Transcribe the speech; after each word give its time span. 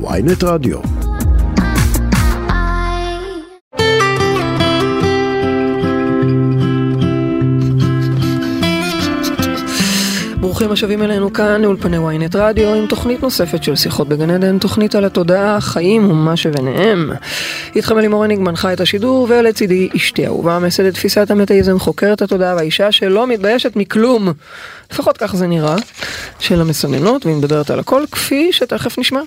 ויינט 0.00 0.44
רדיו. 0.44 0.78
ברוכים 10.40 10.72
השבים 10.72 11.02
אלינו 11.02 11.32
כאן 11.32 11.62
לאולפני 11.62 11.96
ynet 11.96 12.36
רדיו 12.38 12.74
עם 12.74 12.86
תוכנית 12.86 13.22
נוספת 13.22 13.64
של 13.64 13.76
שיחות 13.76 14.08
בגן 14.08 14.30
עדן, 14.30 14.58
תוכנית 14.58 14.94
על 14.94 15.04
התודעה, 15.04 15.56
החיים 15.56 16.10
ומה 16.10 16.36
שביניהם. 16.36 17.10
איתכם 17.76 17.98
אלימור 17.98 18.24
הניג 18.24 18.38
מנחה 18.38 18.72
את 18.72 18.80
השידור 18.80 19.26
ולצידי 19.30 19.88
אשתי 19.96 20.26
אהובה, 20.26 20.58
מייסדת 20.58 20.94
תפיסת 20.94 21.30
המטאיזם, 21.30 21.78
חוקרת 21.78 22.22
התודעה 22.22 22.54
והאישה 22.54 22.92
שלא 22.92 23.26
מתביישת 23.26 23.76
מכלום, 23.76 24.32
לפחות 24.92 25.16
כך 25.16 25.36
זה 25.36 25.46
נראה, 25.46 25.76
של 26.38 26.60
המסננות, 26.60 27.26
והיא 27.26 27.36
מדברת 27.36 27.70
על 27.70 27.80
הכל 27.80 28.04
כפי 28.12 28.52
שתכף 28.52 28.98
נשמע. 28.98 29.20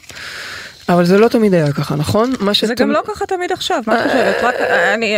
אבל 0.89 1.05
זה 1.05 1.17
לא 1.17 1.27
תמיד 1.27 1.53
היה 1.53 1.71
ככה, 1.73 1.95
נכון? 1.95 2.33
מה 2.39 2.51
זה 2.51 2.53
שאתם- 2.53 2.75
גם 2.83 2.91
לא 2.91 3.01
ככה 3.07 3.25
תמיד 3.25 3.51
עכשיו, 3.51 3.81
מה 3.87 3.99
את 3.99 4.11
חושבת? 4.11 4.35
רק 4.43 4.55
אני- 4.93 5.15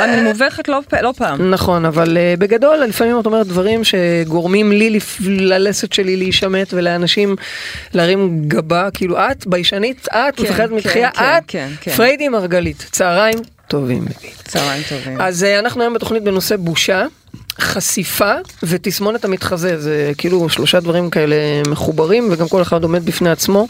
אני 0.00 0.20
מובכת 0.22 0.68
לא 0.68 0.80
לא 1.02 1.12
פעם. 1.16 1.50
נכון, 1.50 1.84
אבל 1.84 2.16
uh, 2.16 2.40
בגדול 2.40 2.76
לפעמים 2.78 3.20
את 3.20 3.26
אומרת 3.26 3.46
דברים 3.46 3.80
שגורמים 3.84 4.72
לי 4.72 4.90
לפ... 4.90 5.16
ללסת 5.20 5.92
שלי 5.92 6.16
להישמט 6.16 6.74
ולאנשים 6.74 7.36
להרים 7.94 8.42
גבה, 8.48 8.88
כאילו 8.94 9.18
את 9.18 9.46
ביישנית, 9.46 10.08
את 10.10 10.36
כן, 10.36 10.42
מפחדת 10.42 10.68
כן, 10.68 10.74
מתחייה, 10.74 11.10
כן, 11.10 11.24
את 11.38 11.42
כן, 11.48 11.68
כן. 11.80 11.90
פריידי 11.96 12.28
מרגלית, 12.28 12.86
צהריים 12.92 13.38
טובים. 13.68 14.04
צהריים 14.44 14.82
טובים. 14.88 15.20
אז 15.20 15.42
uh, 15.42 15.58
אנחנו 15.58 15.82
היום 15.82 15.94
בתוכנית 15.94 16.22
בנושא 16.24 16.56
בושה, 16.56 17.06
חשיפה 17.60 18.32
ותסמונת 18.62 19.24
המתחזה, 19.24 19.80
זה 19.80 20.12
כאילו 20.18 20.48
שלושה 20.48 20.80
דברים 20.80 21.10
כאלה 21.10 21.36
מחוברים 21.68 22.28
וגם 22.32 22.48
כל 22.48 22.62
אחד 22.62 22.82
עומד 22.82 23.04
בפני 23.04 23.30
עצמו, 23.30 23.66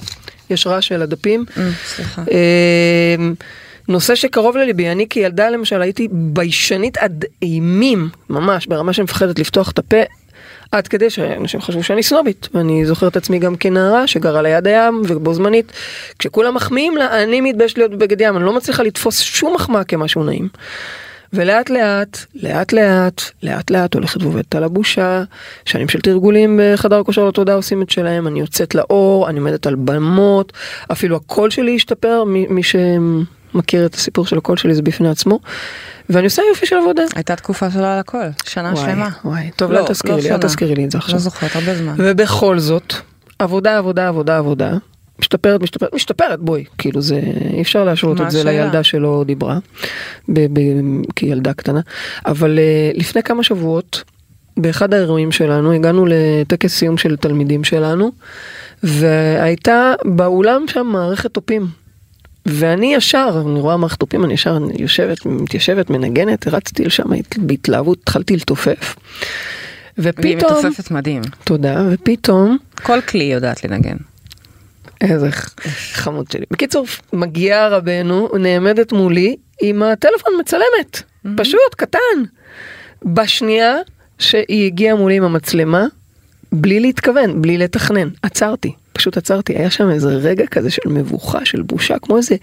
יש 0.51 0.67
רעש 0.67 0.89
של 0.89 1.03
הדפים. 1.03 1.45
אה, 1.57 1.71
סליחה. 1.87 2.23
אמ, 3.19 3.35
נושא 3.89 4.15
שקרוב 4.15 4.57
לליבי, 4.57 4.89
אני 4.89 5.09
כילדה 5.09 5.51
למשל 5.51 5.83
הייתי 5.83 6.09
ביישנית 6.13 6.99
עד 6.99 7.25
אימים, 7.43 8.09
ממש, 8.31 8.67
ברמה 8.67 8.93
שמפחדת 8.93 9.39
לפתוח 9.39 9.71
את 9.71 9.79
הפה, 9.79 10.03
עד 10.73 10.89
כדי 10.89 11.11
שאנשים 11.11 11.61
חשבו 11.61 11.83
שאני 11.83 12.03
סנובית. 12.03 12.49
ואני 12.55 12.87
זוכר 12.87 13.09
את 13.09 13.17
עצמי 13.17 13.39
גם 13.39 13.57
כנערה 13.57 14.07
שגרה 14.07 14.43
ליד 14.43 14.67
הים, 14.67 15.03
ובו 15.09 15.35
זמנית, 15.35 15.73
כשכולם 16.19 16.55
מחמיאים 16.55 16.97
לה, 16.97 17.23
אני 17.23 17.41
מתביישת 17.41 17.79
להיות 17.79 17.91
בבגד 17.91 18.21
ים, 18.21 18.37
אני 18.37 18.45
לא 18.45 18.57
מצליחה 18.57 18.83
לתפוס 18.83 19.21
שום 19.21 19.55
מחמאה 19.55 19.85
כמשהו 19.85 20.25
נעים. 20.25 20.49
ולאט 21.33 21.71
לאט, 21.71 22.19
לאט 22.35 22.73
לאט, 22.73 23.23
לאט 23.43 23.71
לאט 23.71 23.95
הולכת 23.95 24.23
ועובדת 24.23 24.55
על 24.55 24.65
הבושה, 24.65 25.23
שנים 25.65 25.89
של 25.89 26.01
תרגולים 26.01 26.61
בחדר 26.63 27.03
כושר 27.03 27.29
לתודעה 27.29 27.57
עושים 27.57 27.83
את 27.83 27.91
שלהם, 27.91 28.27
אני 28.27 28.41
יוצאת 28.41 28.75
לאור, 28.75 29.29
אני 29.29 29.39
עומדת 29.39 29.67
על 29.67 29.75
במות, 29.75 30.53
אפילו 30.93 31.17
הקול 31.17 31.51
שלי 31.51 31.75
השתפר, 31.77 32.25
מי, 32.25 32.47
מי 32.51 32.63
שמכיר 32.63 33.87
את 33.87 33.95
הסיפור 33.95 34.27
של 34.27 34.39
הקול 34.39 34.57
שלי 34.57 34.75
זה 34.75 34.83
בפני 34.83 35.09
עצמו, 35.09 35.39
ואני 36.11 36.25
עושה 36.25 36.43
יופי 36.49 36.67
של 36.67 36.77
עבודה. 36.77 37.03
הייתה 37.15 37.37
תקופה 37.37 37.71
שלא 37.71 37.93
על 37.93 37.99
הכל, 37.99 38.19
שנה 38.45 38.73
וואי, 38.73 38.85
שלמה. 38.85 39.09
וואי, 39.25 39.51
טוב, 39.57 39.73
לא, 39.73 39.81
לא 39.81 39.87
תזכירי 39.89 40.15
לא 40.17 40.23
לי, 40.23 40.31
אל 40.31 40.37
שנה. 40.37 40.49
תזכירי 40.49 40.75
לי 40.75 40.85
את 40.85 40.91
זה 40.91 40.99
לא 40.99 41.03
עכשיו. 41.03 41.19
זוכרת, 41.19 41.57
הרבה 41.57 41.75
זמן. 41.75 41.95
ובכל 41.99 42.59
זאת, 42.59 42.95
עבודה, 43.39 43.79
עבודה, 43.79 44.09
עבודה, 44.09 44.39
עבודה, 44.39 44.73
משתפרת, 45.21 45.63
משתפרת, 45.63 45.95
משתפרת, 45.95 46.41
בואי, 46.41 46.65
כאילו 46.79 47.03
זה, 47.03 47.21
אי 47.53 47.63
אפשר 47.63 47.85
להשוות 47.85 48.21
את 48.21 48.31
זה 48.31 48.39
השאלה? 48.39 48.53
לילדה 48.53 48.83
שלא 48.83 49.25
דיברה, 49.27 49.59
ב, 50.29 50.41
ב, 50.53 50.61
כילדה 51.17 51.53
קטנה, 51.53 51.81
אבל 52.27 52.59
uh, 52.59 52.99
לפני 52.99 53.23
כמה 53.23 53.43
שבועות, 53.43 54.05
באחד 54.57 54.95
האירועים 54.95 55.33
שלנו, 55.33 55.73
הגענו 55.73 56.07
לטקס 56.09 56.75
סיום 56.75 56.99
של 56.99 57.17
תלמידים 57.17 57.65
שלנו, 57.65 58.11
והייתה 58.83 59.95
באולם 60.05 60.65
שם 60.69 60.87
מערכת 60.87 61.35
תופים. 61.35 61.67
ואני 62.47 62.95
ישר, 62.95 63.43
אני 63.47 63.61
רואה 63.61 63.77
מערכת 63.77 64.01
תופים, 64.01 64.25
אני 64.25 64.35
ישר 64.35 64.59
יושבת, 64.79 65.27
מתיישבת, 65.27 65.91
מנגנת, 65.91 66.49
רצתי 66.49 66.85
לשם 66.85 67.05
בהתלהבות, 67.37 67.99
התחלתי 68.03 68.37
לתופף. 68.37 68.97
ופתאום, 69.99 70.67
מתופפת 70.67 70.91
מדהים. 70.91 71.23
תודה, 71.45 71.83
ופתאום, 71.91 72.59
כל 72.83 73.01
כלי 73.01 73.25
יודעת 73.25 73.65
לנגן. 73.65 73.97
איזה 75.01 75.29
חמוד 75.93 76.31
שלי. 76.31 76.45
בקיצור, 76.51 76.87
מגיעה 77.13 77.69
רבנו, 77.69 78.29
נעמדת 78.39 78.93
מולי 78.93 79.37
עם 79.63 79.83
הטלפון 79.83 80.33
מצלמת, 80.41 81.03
פשוט, 81.37 81.75
קטן. 81.77 81.99
בשנייה 83.05 83.77
שהיא 84.19 84.67
הגיעה 84.67 84.97
מולי 84.97 85.17
עם 85.17 85.25
המצלמה, 85.25 85.87
בלי 86.53 86.81
להתכוון, 86.81 87.43
בלי 87.43 87.59
לתכנן, 87.59 88.09
עצרתי, 88.23 88.73
פשוט 88.93 89.17
עצרתי. 89.17 89.53
היה 89.57 89.71
שם 89.71 89.91
איזה 89.91 90.09
רגע 90.09 90.47
כזה 90.47 90.71
של 90.71 90.89
מבוכה, 90.89 91.45
של 91.45 91.63
בושה, 91.63 91.99
כמו 91.99 92.17
איזה 92.17 92.37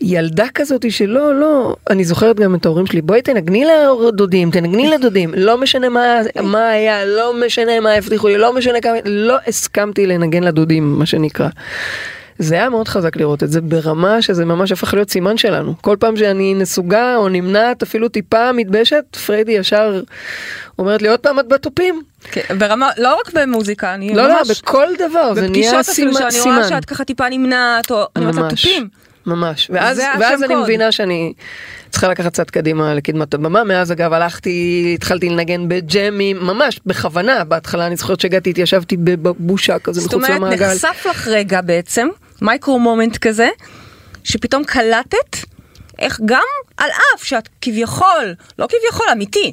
ילדה 0.00 0.46
כזאת 0.54 0.90
שלא, 0.90 1.34
לא, 1.40 1.76
אני 1.90 2.04
זוכרת 2.04 2.40
גם 2.40 2.54
את 2.54 2.66
ההורים 2.66 2.86
שלי, 2.86 3.02
בואי 3.02 3.22
תנגני 3.22 3.64
לדודים, 4.08 4.50
תנגני 4.50 4.88
לדודים, 4.88 5.34
לא 5.36 5.58
משנה 5.58 5.88
מה, 5.88 6.20
מה 6.42 6.68
היה, 6.68 7.04
לא 7.04 7.34
משנה 7.46 7.80
מה 7.80 7.92
הבטיחו 7.92 8.28
לי, 8.28 8.38
לא 8.38 8.54
משנה 8.54 8.80
כמה, 8.80 8.96
לא 9.04 9.36
הסכמתי 9.46 10.06
לנגן 10.06 10.42
לדודים, 10.42 10.98
מה 10.98 11.06
שנקרא. 11.06 11.48
זה 12.38 12.54
היה 12.54 12.68
מאוד 12.68 12.88
חזק 12.88 13.16
לראות 13.16 13.42
את 13.42 13.50
זה 13.50 13.60
ברמה 13.60 14.22
שזה 14.22 14.44
ממש 14.44 14.72
הפך 14.72 14.94
להיות 14.94 15.10
סימן 15.10 15.36
שלנו. 15.36 15.74
כל 15.80 15.96
פעם 16.00 16.16
שאני 16.16 16.54
נסוגה 16.54 17.16
או 17.16 17.28
נמנעת 17.28 17.82
אפילו 17.82 18.08
טיפה 18.08 18.52
מתביישת, 18.52 19.04
פריידי 19.26 19.52
ישר 19.52 20.02
אומרת 20.78 21.02
לי 21.02 21.08
עוד 21.08 21.20
פעם 21.20 21.40
את 21.40 21.48
בתופים. 21.48 22.02
כן, 22.30 22.58
ברמה, 22.58 22.90
לא 22.98 23.14
רק 23.20 23.32
במוזיקה, 23.34 23.94
אני 23.94 24.14
לא, 24.14 24.28
לא, 24.28 24.38
ממש... 24.38 24.60
בכל 24.62 24.86
דבר, 24.98 25.34
זה 25.34 25.40
נהיה 25.40 25.50
בפגישות 25.50 25.88
אפילו, 25.88 26.14
סימן. 26.14 26.30
שאני 26.30 26.42
רואה 26.42 26.64
סימן. 26.64 26.68
שאת 26.68 26.84
ככה 26.84 27.04
טיפה 27.04 27.28
נמנעת, 27.28 27.90
או 27.90 28.04
אני 28.16 28.24
אומרת 28.24 28.36
לה 28.36 28.42
ממש, 28.42 28.62
תופים. 28.62 28.88
ממש. 29.28 29.70
ואז, 29.74 30.02
ואז 30.20 30.42
אני. 30.42 30.54
מבינה 30.54 30.92
שאני 30.92 31.32
צריכה 31.90 32.08
לקחת 32.08 32.32
צעד 32.32 32.50
קדימה 32.50 32.94
לקדמת 32.94 33.34
הבמה. 33.34 33.64
מאז 33.64 33.92
אגב 33.92 34.12
הלכתי, 34.12 34.90
התחלתי 34.94 35.28
לנגן 35.28 35.68
בג'מים, 35.68 36.36
ממש 36.36 36.80
בכוונה. 36.86 37.44
בהתחלה 37.44 37.86
אני 37.86 37.96
זוכרת 37.96 38.20
שהגעתי, 38.20 38.50
התיישבתי 38.50 38.96
בבושה 38.96 39.78
כזה 39.78 40.00
זאת 40.00 40.14
מחוץ 40.14 40.24
אומרת, 40.24 40.40
למעגל. 40.40 40.72
נחשף 40.72 41.06
לך 41.10 41.28
רגע 41.28 41.60
בעצם, 41.60 42.08
micro 42.42 42.78
moment 42.78 43.16
כזה, 43.16 43.48
שפתאום 44.24 44.64
קלטת 44.64 45.36
איך 45.98 46.20
גם 46.24 46.42
על 46.76 46.90
אף 46.90 47.24
שאת 47.24 47.48
כביכול, 47.60 48.34
לא 48.58 48.66
כביכול, 48.66 49.06
אמיתי, 49.12 49.52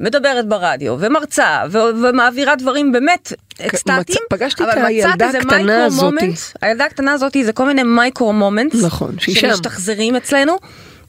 מדברת 0.00 0.46
ברדיו 0.48 0.96
ומרצה 0.98 1.62
ו- 1.70 1.78
ומעבירה 1.78 2.56
דברים 2.56 2.92
באמת 2.92 3.32
אקסטטיים, 3.66 4.00
מצ- 4.00 4.16
פגשתי 4.30 4.62
את 4.64 4.68
הילדה 4.86 5.28
הקטנה 5.28 5.84
הזאתי. 5.84 6.32
הילדה 6.62 6.84
הקטנה 6.84 7.12
הזאתי 7.12 7.44
זה 7.44 7.52
כל 7.52 7.66
מיני 7.66 7.82
micro 7.82 8.32
moment, 8.32 8.74
נכון, 8.82 9.14
שהיא 9.18 9.34
שם. 9.36 9.48
שמשתחזרים 9.48 10.16
אצלנו, 10.16 10.56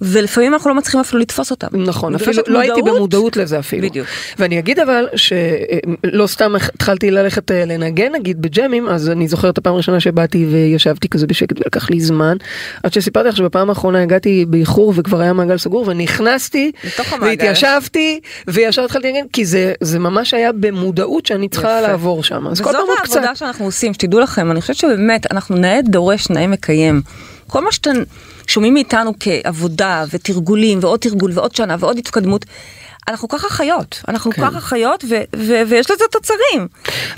ולפעמים 0.01 0.53
אנחנו 0.53 0.69
לא 0.69 0.75
מצליחים 0.75 0.99
אפילו 0.99 1.21
לתפוס 1.21 1.51
אותם. 1.51 1.67
נכון, 1.73 2.15
אפילו 2.15 2.43
לא 2.47 2.59
הייתי 2.59 2.79
מודעות. 2.79 2.97
במודעות 2.97 3.37
לזה 3.37 3.59
אפילו. 3.59 3.87
בדיוק. 3.87 4.07
ואני 4.39 4.59
אגיד 4.59 4.79
אבל 4.79 5.07
שלא 5.15 6.27
סתם 6.27 6.55
התחלתי 6.55 7.11
ללכת 7.11 7.51
אה, 7.51 7.65
לנגן 7.65 8.11
נגיד 8.11 8.41
בג'מים, 8.41 8.87
אז 8.87 9.09
אני 9.09 9.27
זוכרת 9.27 9.57
הפעם 9.57 9.73
הראשונה 9.73 9.99
שבאתי 9.99 10.45
וישבתי 10.51 11.09
כזה 11.09 11.27
בשקט 11.27 11.59
ולקח 11.59 11.89
לי 11.89 11.99
זמן, 11.99 12.37
עד 12.83 12.93
שסיפרתי 12.93 13.29
לך 13.29 13.37
שבפעם 13.37 13.69
האחרונה 13.69 14.01
הגעתי 14.01 14.45
באיחור 14.45 14.93
וכבר 14.95 15.21
היה 15.21 15.33
מעגל 15.33 15.57
סגור 15.57 15.87
ונכנסתי. 15.87 16.71
והתיישבתי 17.21 18.19
וישר 18.47 18.85
התחלתי 18.85 19.07
לנגן, 19.07 19.27
כי 19.33 19.45
זה, 19.45 19.73
זה 19.81 19.99
ממש 19.99 20.33
היה 20.33 20.51
במודעות 20.51 21.25
שאני 21.25 21.49
צריכה 21.49 21.79
יפה. 21.79 21.87
לעבור 21.87 22.23
שם. 22.23 22.47
אז 22.47 22.61
כל 22.61 22.69
וזאת 22.69 22.81
פעם 22.81 22.89
עוד 22.89 22.99
קצת. 22.99 23.15
העבודה 23.15 23.35
שאנחנו 23.35 23.65
עושים, 23.65 23.93
שתדעו 23.93 24.19
לכם, 24.19 24.51
אני 24.51 24.61
חושבת 24.61 24.75
שבאמת, 24.75 25.31
אנחנו 25.31 25.55
נאה 25.55 25.79
דורש, 25.81 26.29
נאה 26.29 26.47
מקיים. 26.47 27.01
כל 27.51 27.61
מה 27.63 27.71
שאתם 27.71 27.95
שומעים 28.47 28.73
מאיתנו 28.73 29.13
כעבודה 29.19 30.03
ותרגולים 30.11 30.79
ועוד 30.81 30.99
תרגול 30.99 31.31
ועוד 31.33 31.55
שנה 31.55 31.75
ועוד 31.79 31.97
התקדמות, 31.97 32.45
אנחנו 33.07 33.27
ככה 33.27 33.49
חיות, 33.49 34.01
אנחנו 34.07 34.31
כן. 34.31 34.41
ככה 34.41 34.61
חיות 34.61 35.03
ו- 35.09 35.15
ו- 35.35 35.61
ויש 35.67 35.91
לזה 35.91 36.03
תוצרים. 36.11 36.67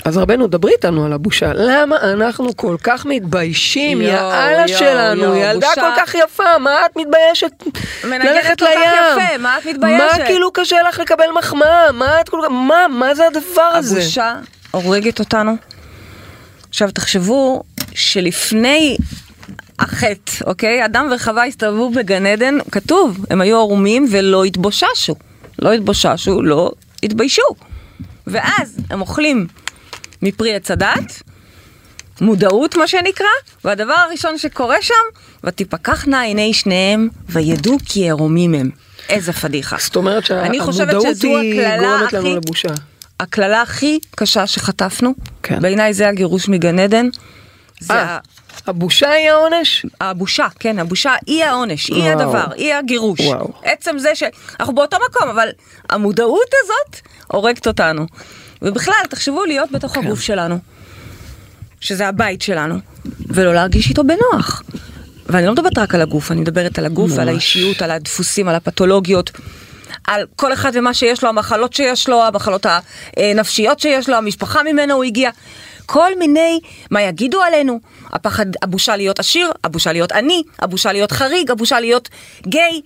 אז 0.04 0.16
רבנו 0.16 0.46
דברי 0.46 0.72
איתנו 0.72 1.04
על 1.04 1.12
הבושה, 1.12 1.52
למה 1.54 1.96
אנחנו 1.96 2.56
כל 2.56 2.76
כך 2.82 3.06
מתביישים, 3.06 4.00
יא 4.00 4.18
אללה 4.18 4.68
שלנו, 4.68 5.22
יואו, 5.22 5.36
ילדה 5.36 5.68
בושה. 5.68 5.80
כל 5.80 5.90
כך 5.96 6.14
יפה, 6.14 6.58
מה 6.58 6.86
את 6.86 6.96
מתביישת 6.96 7.52
מנגנת 8.04 8.24
ללכת 8.24 8.58
כל 8.58 8.66
כך 8.66 9.16
לים? 9.16 9.26
יפה, 9.28 9.38
מה 9.38 9.58
את 9.58 9.66
מתביישת? 9.66 10.18
מה 10.18 10.26
כאילו 10.26 10.52
קשה 10.52 10.76
לך 10.88 10.98
לקבל 10.98 11.26
מחמאה? 11.38 11.92
מה 11.92 12.20
את 12.20 12.28
כל 12.28 12.40
כך, 12.42 12.50
מה, 12.50 12.86
מה 12.90 13.14
זה 13.14 13.26
הדבר 13.26 13.62
הזה? 13.62 13.98
הבושה 13.98 14.34
הורגת 14.70 15.18
אותנו. 15.18 15.56
עכשיו 16.68 16.90
תחשבו 16.90 17.62
שלפני 17.94 18.96
החטא, 19.78 20.32
אוקיי? 20.46 20.84
אדם 20.84 21.10
וחווה 21.14 21.46
הסתובבו 21.46 21.90
בגן 21.90 22.26
עדן, 22.26 22.54
כתוב, 22.70 23.24
הם 23.30 23.40
היו 23.40 23.56
ערומים 23.58 24.06
ולא 24.10 24.44
התבוששו. 24.44 25.14
לא 25.58 25.72
התבוששו, 25.72 26.42
לא 26.42 26.72
התביישו. 27.02 27.42
ואז 28.26 28.76
הם 28.90 29.00
אוכלים 29.00 29.46
מפרי 30.22 30.54
עץ 30.54 30.70
הדת, 30.70 31.22
מודעות 32.20 32.76
מה 32.76 32.88
שנקרא, 32.88 33.26
והדבר 33.64 33.92
הראשון 33.94 34.38
שקורה 34.38 34.76
שם, 34.82 34.94
ותפקחנה 35.44 36.20
עיני 36.20 36.54
שניהם, 36.54 37.08
וידעו 37.28 37.76
כי 37.84 38.10
ערומים 38.10 38.54
הם. 38.54 38.70
איזה 39.08 39.32
פדיחה. 39.32 39.76
זאת 39.80 39.96
אומרת 39.96 40.24
שהמודעות 40.26 41.06
היא 41.22 41.62
גורמת 41.70 42.12
לנו 42.12 42.18
הכי- 42.18 42.34
לבושה. 42.34 42.68
הקללה 43.20 43.62
הכי 43.62 43.98
קשה 44.16 44.46
שחטפנו, 44.46 45.14
כן. 45.42 45.62
בעיניי 45.62 45.94
זה 45.94 46.08
הגירוש 46.08 46.48
מגן 46.48 46.78
עדן. 46.78 47.08
זה 47.80 47.94
אה, 47.94 48.02
ה- 48.02 48.18
הבושה 48.66 49.10
היא 49.10 49.30
העונש? 49.30 49.86
הבושה, 50.00 50.46
כן, 50.58 50.78
הבושה 50.78 51.14
היא 51.26 51.44
העונש, 51.44 51.88
היא 51.88 52.02
וואו. 52.02 52.12
הדבר, 52.12 52.44
היא 52.56 52.74
הגירוש. 52.74 53.20
וואו. 53.20 53.52
עצם 53.64 53.98
זה 53.98 54.14
שאנחנו 54.14 54.74
באותו 54.74 54.96
מקום, 55.10 55.28
אבל 55.28 55.48
המודעות 55.90 56.50
הזאת 56.62 57.00
הורגת 57.26 57.66
אותנו. 57.66 58.06
ובכלל, 58.62 58.94
תחשבו 59.10 59.44
להיות 59.44 59.72
בתוך 59.72 59.94
כן. 59.94 60.06
הגוף 60.06 60.20
שלנו, 60.20 60.58
שזה 61.80 62.08
הבית 62.08 62.42
שלנו, 62.42 62.78
ולא 63.26 63.54
להרגיש 63.54 63.88
איתו 63.88 64.02
בנוח. 64.04 64.62
ואני 65.26 65.46
לא 65.46 65.52
מדברת 65.52 65.78
רק 65.78 65.94
על 65.94 66.00
הגוף, 66.00 66.32
אני 66.32 66.40
מדברת 66.40 66.78
על 66.78 66.86
הגוף, 66.86 67.12
על 67.12 67.18
ממש. 67.18 67.28
האישיות, 67.28 67.82
על 67.82 67.90
הדפוסים, 67.90 68.48
על 68.48 68.54
הפתולוגיות. 68.54 69.30
על 70.06 70.26
כל 70.36 70.52
אחד 70.52 70.72
ומה 70.74 70.94
שיש 70.94 71.22
לו, 71.22 71.28
המחלות 71.28 71.72
שיש 71.72 72.08
לו, 72.08 72.24
המחלות 72.24 72.66
הנפשיות 73.16 73.80
שיש 73.80 74.08
לו, 74.08 74.16
המשפחה 74.16 74.62
ממנו 74.62 74.94
הוא 74.94 75.04
הגיע. 75.04 75.30
כל 75.86 76.18
מיני, 76.18 76.60
מה 76.90 77.02
יגידו 77.02 77.42
עלינו, 77.42 77.80
הפחד, 78.14 78.46
הבושה 78.62 78.96
להיות 78.96 79.18
עשיר, 79.18 79.52
הבושה 79.64 79.92
להיות 79.92 80.12
עני, 80.12 80.42
הבושה 80.58 80.92
להיות 80.92 81.12
חריג, 81.12 81.50
הבושה 81.50 81.80
להיות 81.80 82.08
גיי. 82.46 82.80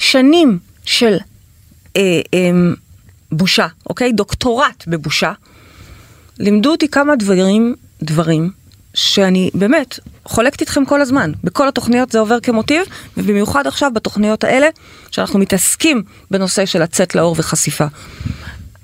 שנים 0.00 0.58
של 0.84 1.16
אה, 1.96 2.20
אה, 2.34 2.50
בושה, 3.32 3.66
אוקיי? 3.86 4.12
דוקטורט 4.12 4.84
בבושה. 4.86 5.32
לימדו 6.38 6.70
אותי 6.70 6.88
כמה 6.88 7.16
דברים, 7.16 7.74
דברים, 8.02 8.50
שאני 8.94 9.50
באמת 9.54 9.98
חולקת 10.24 10.60
איתכם 10.60 10.84
כל 10.84 11.00
הזמן. 11.00 11.32
בכל 11.44 11.68
התוכניות 11.68 12.12
זה 12.12 12.18
עובר 12.18 12.40
כמוטיב, 12.40 12.82
ובמיוחד 13.16 13.66
עכשיו 13.66 13.90
בתוכניות 13.94 14.44
האלה, 14.44 14.68
שאנחנו 15.10 15.38
מתעסקים 15.38 16.02
בנושא 16.30 16.66
של 16.66 16.82
לצאת 16.82 17.14
לאור 17.14 17.34
וחשיפה. 17.38 17.86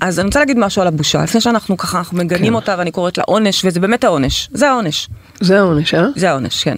אז 0.00 0.18
אני 0.18 0.26
רוצה 0.26 0.38
להגיד 0.38 0.58
משהו 0.58 0.82
על 0.82 0.88
הבושה, 0.88 1.22
לפני 1.22 1.40
שאנחנו 1.40 1.76
ככה, 1.76 1.98
אנחנו 1.98 2.18
מגנים 2.18 2.52
כן. 2.52 2.54
אותה 2.54 2.74
ואני 2.78 2.90
קוראת 2.90 3.18
לה 3.18 3.24
עונש, 3.26 3.64
וזה 3.64 3.80
באמת 3.80 4.04
העונש, 4.04 4.48
זה 4.52 4.68
העונש, 4.68 5.08
זה 5.40 5.58
העונש, 5.58 5.94
אה? 5.94 6.06
זה 6.16 6.30
העונש, 6.30 6.64
כן. 6.64 6.76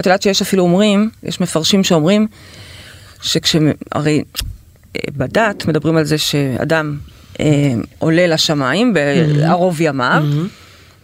את 0.00 0.06
יודעת 0.06 0.22
שיש 0.22 0.42
אפילו 0.42 0.62
אומרים, 0.62 1.10
יש 1.22 1.40
מפרשים 1.40 1.84
שאומרים, 1.84 2.26
שכש... 3.22 3.56
הרי 3.92 4.22
אה, 4.96 5.00
בדת 5.16 5.66
מדברים 5.66 5.96
על 5.96 6.04
זה 6.04 6.18
שאדם 6.18 6.96
אה, 7.40 7.46
עולה 7.98 8.26
לשמיים 8.26 8.94
בערוב 8.94 9.80
ימיו, 9.80 10.24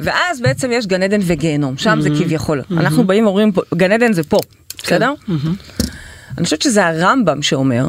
ואז 0.00 0.40
בעצם 0.40 0.70
יש 0.72 0.86
גן 0.86 1.02
עדן 1.02 1.20
וגיהנום, 1.24 1.78
שם 1.78 1.98
זה 2.00 2.08
כביכול. 2.10 2.62
אנחנו 2.70 3.04
באים 3.06 3.26
ואומרים, 3.26 3.52
גן 3.74 3.92
עדן 3.92 4.12
זה 4.12 4.22
פה, 4.22 4.38
בסדר? 4.82 5.14
אני 6.38 6.44
חושבת 6.44 6.62
שזה 6.62 6.86
הרמב"ם 6.86 7.42
שאומר, 7.42 7.86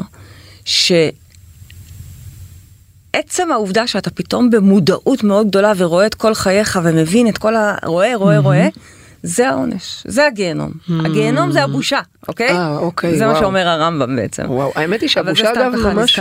שעצם 3.14 3.52
העובדה 3.52 3.86
שאתה 3.86 4.10
פתאום 4.10 4.50
במודעות 4.50 5.24
מאוד 5.24 5.48
גדולה 5.48 5.72
ורואה 5.76 6.06
את 6.06 6.14
כל 6.14 6.34
חייך 6.34 6.80
ומבין 6.84 7.28
את 7.28 7.38
כל 7.38 7.56
ה... 7.56 7.76
רואה, 7.84 8.16
רואה, 8.16 8.38
רואה, 8.38 8.68
זה 9.26 9.48
העונש, 9.48 10.02
זה 10.06 10.26
הגיהנום. 10.26 10.70
הגיהנום 11.04 11.52
זה 11.52 11.62
הבושה, 11.62 11.98
אוקיי? 12.28 12.48
אה, 12.50 12.76
אוקיי, 12.78 13.18
זה 13.18 13.24
מה 13.26 13.30
וואו. 13.30 13.42
שאומר 13.42 13.68
הרמב"ם 13.68 14.16
בעצם. 14.16 14.42
וואו, 14.46 14.72
האמת 14.74 15.00
היא 15.00 15.08
שהבושה 15.08 15.52
אגב 15.52 15.72
ממש. 15.76 16.20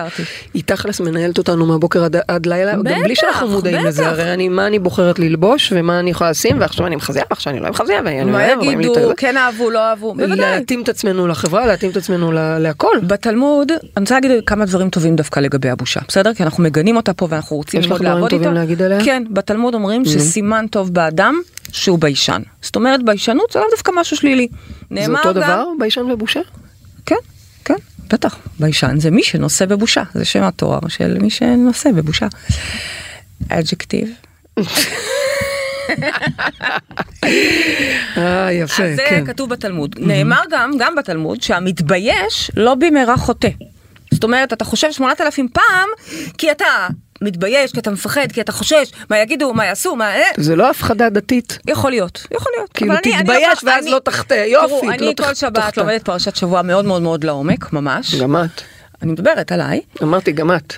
היא 0.54 0.64
תכלס 0.66 1.00
מנהלת 1.02 1.38
אותנו 1.38 1.66
מהבוקר 1.66 2.04
עד, 2.04 2.16
עד 2.28 2.46
לילה, 2.46 2.74
גם 2.74 2.84
בלי 2.84 2.94
בטח, 3.04 3.22
שאנחנו 3.22 3.48
מודעים 3.48 3.86
לזה, 3.86 4.02
בטח. 4.02 4.12
הרי 4.12 4.34
אני, 4.34 4.50
מה 4.50 4.68
אני 4.68 4.80
בוחרת 4.80 5.20
ללבוש 5.20 5.74
ומה 5.76 6.00
אני 6.00 6.12
יכולה 6.12 6.30
לשים, 6.30 6.60
ועכשיו 6.60 6.88
אני 6.88 6.96
מחזייה 6.96 7.26
ועכשיו 7.30 7.54
אני 7.54 7.60
לא 7.62 7.70
מחזייה, 7.70 8.02
ואני 8.06 8.32
מה 8.32 8.46
אוהב, 8.48 8.60
את 8.60 8.66
יגידו. 8.66 8.94
כן 9.18 9.38
אהבו, 9.38 9.70
לא 9.70 9.80
אהבו, 9.80 10.14
בוודאי. 10.14 10.38
להתאים 10.38 10.82
את 10.82 10.90
עצמנו 10.90 11.28
לחברה, 11.28 11.66
להתאים 11.66 11.92
את 11.92 11.98
עצמנו 11.98 12.32
ל- 12.32 12.58
להכל. 12.60 12.98
בתלמוד, 13.08 13.72
אני 13.72 13.80
רוצה 14.04 14.16
להגיד 14.16 14.32
כמה 14.46 14.66
דברים 14.66 14.90
טובים 14.90 15.16
דווקא 15.16 15.40
לגבי 15.40 15.70
הבושה, 15.70 16.00
בסדר? 16.08 16.34
כי 16.34 16.44
אנחנו 16.44 16.64
מגנים 16.64 16.96
אותה 16.98 17.14
פה 17.14 17.28
ואנחנו 17.30 17.56
רוצים 17.56 17.80
יש 17.80 17.86
לך 17.86 17.92
דברים 17.92 18.12
לעבוד 18.14 18.30
טובים 18.30 18.48
איתה. 18.50 18.60
להגיד 18.60 18.82
עליה? 18.82 19.00
Mm-hmm. 19.00 19.06
כן, 19.06 19.24
בתלמוד 19.30 19.74
אומרים 19.74 20.06
שסימן 20.06 20.66
טוב 20.72 20.94
באדם 20.94 21.36
שהוא 21.72 22.00
ביישן. 22.00 22.42
זאת 22.62 22.76
אומרת, 22.76 22.93
ביישנות 23.06 23.52
זה 23.52 23.60
לאו 23.60 23.68
דווקא 23.72 23.92
משהו 23.96 24.18
שלילי. 24.18 24.48
זה 24.94 25.06
אותו 25.08 25.30
גם- 25.34 25.34
דבר, 25.34 25.66
ביישן 25.80 26.12
ובושה? 26.12 26.40
כן, 27.06 27.16
כן, 27.66 27.76
בטח. 28.14 28.38
ביישן 28.60 29.00
זה 29.00 29.12
מי 29.12 29.24
שנושא 29.24 29.66
בבושה, 29.66 30.04
זה 30.14 30.26
שם 30.26 30.44
התואר 30.44 30.80
של 30.88 31.18
מי 31.20 31.30
שנושא 31.30 31.92
בבושה. 31.92 32.28
adjective. 33.50 34.14
אה, 38.18 38.50
יפה, 38.52 38.84
אז 38.84 38.96
זה 38.96 39.04
כן. 39.10 39.26
כתוב 39.26 39.50
בתלמוד. 39.50 39.96
נאמר 40.00 40.42
גם, 40.52 40.72
גם 40.80 40.96
בתלמוד, 40.96 41.42
שהמתבייש 41.42 42.52
לא 42.58 42.76
במהרה 42.76 43.18
חוטא. 43.18 43.50
זאת 44.14 44.24
אומרת, 44.24 44.54
אתה 44.54 44.66
חושב 44.66 44.92
שמונת 44.92 45.22
אלפים 45.22 45.48
פעם, 45.54 45.90
כי 46.38 46.52
אתה 46.52 46.66
מתבייש, 47.24 47.72
כי 47.72 47.80
אתה 47.80 47.92
מפחד, 47.92 48.28
כי 48.34 48.42
אתה 48.42 48.52
חושש, 48.52 48.92
מה 49.10 49.18
יגידו, 49.20 49.54
מה 49.54 49.66
יעשו, 49.66 49.96
מה... 49.96 50.16
אה, 50.16 50.22
זה 50.38 50.56
לא 50.56 50.70
הפחדה 50.70 51.10
דתית. 51.10 51.58
יכול 51.68 51.92
להיות, 51.92 52.28
יכול 52.36 52.52
להיות. 52.58 52.70
כאילו, 52.74 52.94
תתבייש 53.04 53.64
לא- 53.64 53.70
ואז 53.72 53.88
לא 53.88 54.00
תחטא, 54.04 54.34
יופי, 54.34 54.68
תראו, 54.68 54.86
לא 54.86 54.94
אני 54.94 55.14
תח- 55.16 55.26
כל 55.28 55.34
שבת. 55.34 55.78
לומדת 55.78 56.04
פרשת 56.06 56.36
שבוע 56.36 56.62
מאוד 56.62 56.86
מאוד 56.86 57.02
מאוד 57.02 57.24
לעומק, 57.24 57.74
ממש. 57.74 58.16
גם 58.16 58.36
את. 58.36 58.62
אני 59.02 59.12
מדברת 59.12 59.52
עליי, 59.52 59.82
אמרתי, 60.04 60.32
גם 60.32 60.52
את. 60.56 60.74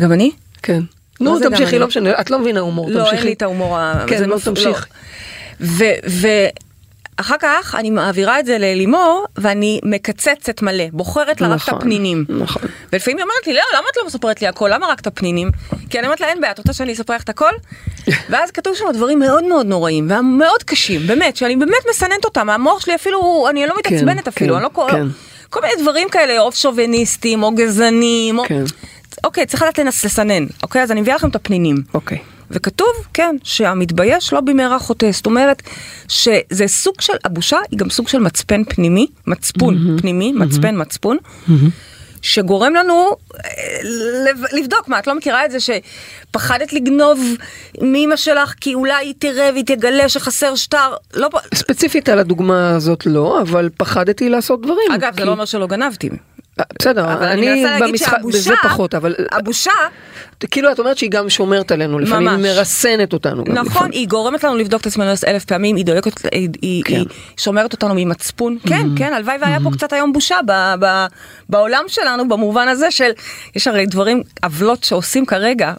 גם 0.00 0.12
אני. 0.12 0.30
כן. 0.62 0.80
נו, 1.20 1.38
תמשיכי? 1.40 1.78
לא 1.78 1.86
משנה, 1.86 2.20
את 2.20 2.30
לא 2.30 2.38
מבינה 2.38 2.60
הומור, 2.60 2.90
לא, 2.90 2.98
תמשיכי. 3.00 3.16
אין 3.16 3.26
לי 3.26 3.32
את 3.32 3.42
ההומור 3.42 3.78
ה... 3.78 4.04
כן, 4.06 4.24
לא, 4.28 4.36
תמשיך. 4.44 4.86
ואחר 7.18 7.34
כך 7.40 7.74
אני 7.78 7.90
מעבירה 7.90 8.40
את 8.40 8.46
זה 8.46 8.58
ללימור, 8.58 9.26
ואני 9.36 9.80
מקצצת 9.84 10.62
מלא, 10.62 10.84
בוחרת 10.92 11.40
לה 11.40 11.48
רק 11.48 11.62
את 11.62 11.68
נכון, 11.68 11.78
הפנינים. 11.78 12.24
נכון. 12.28 12.62
ולפעמים 12.92 13.18
היא 13.18 13.22
אומרת 13.22 13.46
לי, 13.46 13.54
לא, 13.54 13.60
למה 13.78 13.86
את 13.92 13.96
לא 13.96 14.06
מספרת 14.06 14.42
לי 14.42 14.48
הכל? 14.48 14.70
למה 14.72 14.86
רק 14.86 15.00
את 15.00 15.06
הפנינים? 15.06 15.50
כי 15.90 15.98
אני 15.98 16.06
אומרת 16.06 16.20
לה, 16.20 16.28
אין 16.28 16.40
בעיה, 16.40 16.52
את 16.52 16.58
רוצה 16.58 16.72
שאני 16.72 16.92
אספר 16.92 17.14
לך 17.14 17.22
את 17.22 17.28
הכל? 17.28 17.50
ואז 18.30 18.50
כתוב 18.50 18.74
שם 18.74 18.84
דברים 18.94 19.18
מאוד 19.18 19.44
מאוד 19.44 19.66
נוראים, 19.66 20.10
ומאוד 20.10 20.62
קשים, 20.62 21.06
באמת, 21.06 21.36
שאני 21.36 21.56
באמת 21.56 21.82
מסננת 21.90 22.24
אותם, 22.24 22.50
המוח 22.50 22.80
שלי 22.80 22.94
אפילו, 22.94 23.46
אני 23.50 23.66
לא 23.66 23.74
מתעצבנת 23.78 24.28
אפילו, 24.28 24.54
כן, 24.54 24.56
אני 24.56 24.64
לא 24.64 24.70
כל... 24.72 24.88
כן. 24.90 25.06
כל 25.50 25.60
מיני 25.60 25.82
דברים 25.82 26.08
כאלה, 26.08 26.40
או 26.40 26.52
שוביניסטים, 26.52 27.42
או 27.42 27.50
גזענים, 27.50 28.38
או... 28.38 28.44
כן. 28.46 28.64
אוקיי, 29.24 29.46
צריך 29.46 29.62
לדעת 29.62 29.78
לסנן, 29.78 30.46
אוקיי? 30.62 30.82
אז 30.82 30.92
אני 30.92 31.00
מביאה 31.00 31.16
לכם 31.16 31.28
את 31.28 31.36
הפנינים. 31.36 31.76
אוקיי. 31.94 32.18
וכתוב, 32.50 32.88
כן, 33.14 33.36
שהמתבייש 33.44 34.32
לא 34.32 34.40
במהרה 34.40 34.78
חוטא. 34.78 35.10
זאת 35.12 35.26
אומרת, 35.26 35.62
שזה 36.08 36.64
סוג 36.66 37.00
של, 37.00 37.12
הבושה 37.24 37.56
היא 37.70 37.78
גם 37.78 37.90
סוג 37.90 38.08
של 38.08 38.18
מצפן 38.18 38.64
פנימי, 38.64 39.06
מצפון 39.26 39.98
פנימי, 40.00 40.32
מצפן 40.32 40.80
מצפון, 40.80 41.16
שגורם 42.22 42.74
לנו 42.74 43.06
אה, 43.34 43.40
לב- 44.30 44.44
לבדוק, 44.52 44.88
מה, 44.88 44.98
את 44.98 45.06
לא 45.06 45.14
מכירה 45.14 45.44
את 45.44 45.50
זה 45.50 45.58
שפחדת 45.60 46.72
לגנוב 46.72 47.20
מאמא 47.82 48.16
שלך 48.16 48.54
כי 48.60 48.74
אולי 48.74 48.92
היא 49.06 49.14
תראה 49.18 49.50
והיא 49.52 49.64
תגלה 49.64 50.08
שחסר 50.08 50.54
שטר? 50.54 50.94
לא, 51.14 51.28
ספציפית 51.54 52.08
על 52.08 52.18
הדוגמה 52.18 52.70
הזאת 52.76 53.06
לא, 53.06 53.40
אבל 53.42 53.68
פחדתי 53.76 54.28
לעשות 54.28 54.60
דברים. 54.62 54.92
אגב, 54.94 55.12
זה 55.14 55.18
כי- 55.20 55.24
לא 55.26 55.30
אומר 55.32 55.44
שלא 55.44 55.66
גנבתי. 55.66 56.08
בסדר, 56.78 57.12
אבל 57.12 57.26
אני 57.26 57.62
להגיד 57.62 57.88
במשחק, 57.88 58.10
שהבושה, 58.10 58.38
בזה 58.38 58.54
פחות, 58.62 58.94
אבל 58.94 59.14
הבושה, 59.32 59.70
כאילו 60.50 60.72
את 60.72 60.78
אומרת 60.78 60.98
שהיא 60.98 61.10
גם 61.10 61.30
שומרת 61.30 61.72
עלינו, 61.72 61.98
לפעמים 61.98 62.28
היא 62.28 62.36
ממש. 62.36 62.56
מרסנת 62.56 63.12
אותנו. 63.12 63.44
נכון, 63.46 63.66
לפעמים. 63.66 63.92
היא 63.92 64.08
גורמת 64.08 64.44
לנו 64.44 64.56
לבדוק 64.56 64.80
את 64.80 64.86
עצמנו 64.86 65.10
אלף 65.26 65.44
פעמים, 65.44 65.76
היא 65.76 65.84
דואגת, 65.84 66.04
היא, 66.32 66.48
היא, 66.62 66.82
כן. 66.84 66.94
היא 66.94 67.06
שומרת 67.36 67.72
אותנו 67.72 67.94
ממצפון. 67.94 68.58
כן, 68.68 68.86
כן, 68.96 69.12
הלוואי 69.12 69.36
והיה 69.40 69.58
פה 69.64 69.70
קצת 69.70 69.92
היום 69.92 70.12
בושה 70.12 70.36
ב, 70.46 70.74
ב, 70.80 71.06
בעולם 71.48 71.84
שלנו, 71.88 72.28
במובן 72.28 72.68
הזה 72.68 72.90
של, 72.90 73.10
יש 73.56 73.68
הרי 73.68 73.86
דברים, 73.86 74.22
עוולות 74.44 74.84
שעושים 74.84 75.26
כרגע 75.26 75.72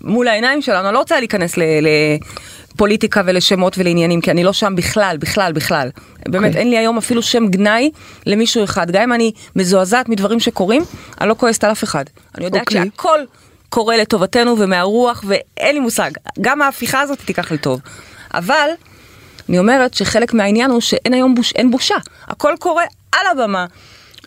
מול 0.00 0.28
העיניים 0.28 0.62
שלנו, 0.62 0.86
אני 0.88 0.94
לא 0.94 0.98
רוצה 0.98 1.18
להיכנס 1.18 1.56
ל... 1.56 1.62
ל 1.62 1.88
פוליטיקה 2.76 3.22
ולשמות 3.26 3.78
ולעניינים, 3.78 4.20
כי 4.20 4.30
אני 4.30 4.44
לא 4.44 4.52
שם 4.52 4.72
בכלל, 4.76 5.16
בכלל, 5.20 5.52
בכלל. 5.52 5.90
באמת, 6.28 6.48
אוקיי. 6.48 6.60
אין 6.60 6.70
לי 6.70 6.78
היום 6.78 6.98
אפילו 6.98 7.22
שם 7.22 7.46
גנאי 7.46 7.90
למישהו 8.26 8.64
אחד. 8.64 8.90
גם 8.90 9.02
אם 9.02 9.12
אני 9.12 9.32
מזועזעת 9.56 10.08
מדברים 10.08 10.40
שקורים, 10.40 10.82
אני 11.20 11.28
לא 11.28 11.34
כועסת 11.38 11.64
על 11.64 11.72
אף 11.72 11.84
אחד. 11.84 12.04
אני 12.34 12.44
יודעת 12.44 12.60
אוקיי. 12.60 12.84
שהכל 12.84 13.20
קורה 13.68 13.96
לטובתנו 13.96 14.58
ומהרוח, 14.58 15.24
ואין 15.26 15.74
לי 15.74 15.80
מושג. 15.80 16.10
גם 16.40 16.62
ההפיכה 16.62 17.00
הזאת 17.00 17.18
תיקח 17.24 17.52
לטוב. 17.52 17.80
אבל, 18.34 18.68
אני 19.48 19.58
אומרת 19.58 19.94
שחלק 19.94 20.34
מהעניין 20.34 20.70
הוא 20.70 20.80
שאין 20.80 21.14
היום 21.14 21.34
בוש, 21.34 21.52
אין 21.52 21.70
בושה. 21.70 21.96
הכל 22.28 22.54
קורה 22.58 22.84
על 23.12 23.26
הבמה. 23.32 23.66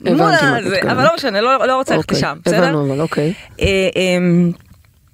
הבנתי 0.01 0.45
מה 0.45 0.63
זה. 0.69 0.81
אבל 0.91 1.03
לא 1.03 1.09
משנה, 1.15 1.41
לא, 1.41 1.67
לא 1.67 1.75
רוצה 1.75 1.95
ללכת 1.95 2.09
אוקיי, 2.09 2.17
לשם, 2.17 2.37
בסדר? 2.45 2.63
הבנו, 2.63 2.93
אבל 2.93 3.01
אוקיי. 3.01 3.33
אה, 3.61 3.89
אמ, 3.95 4.51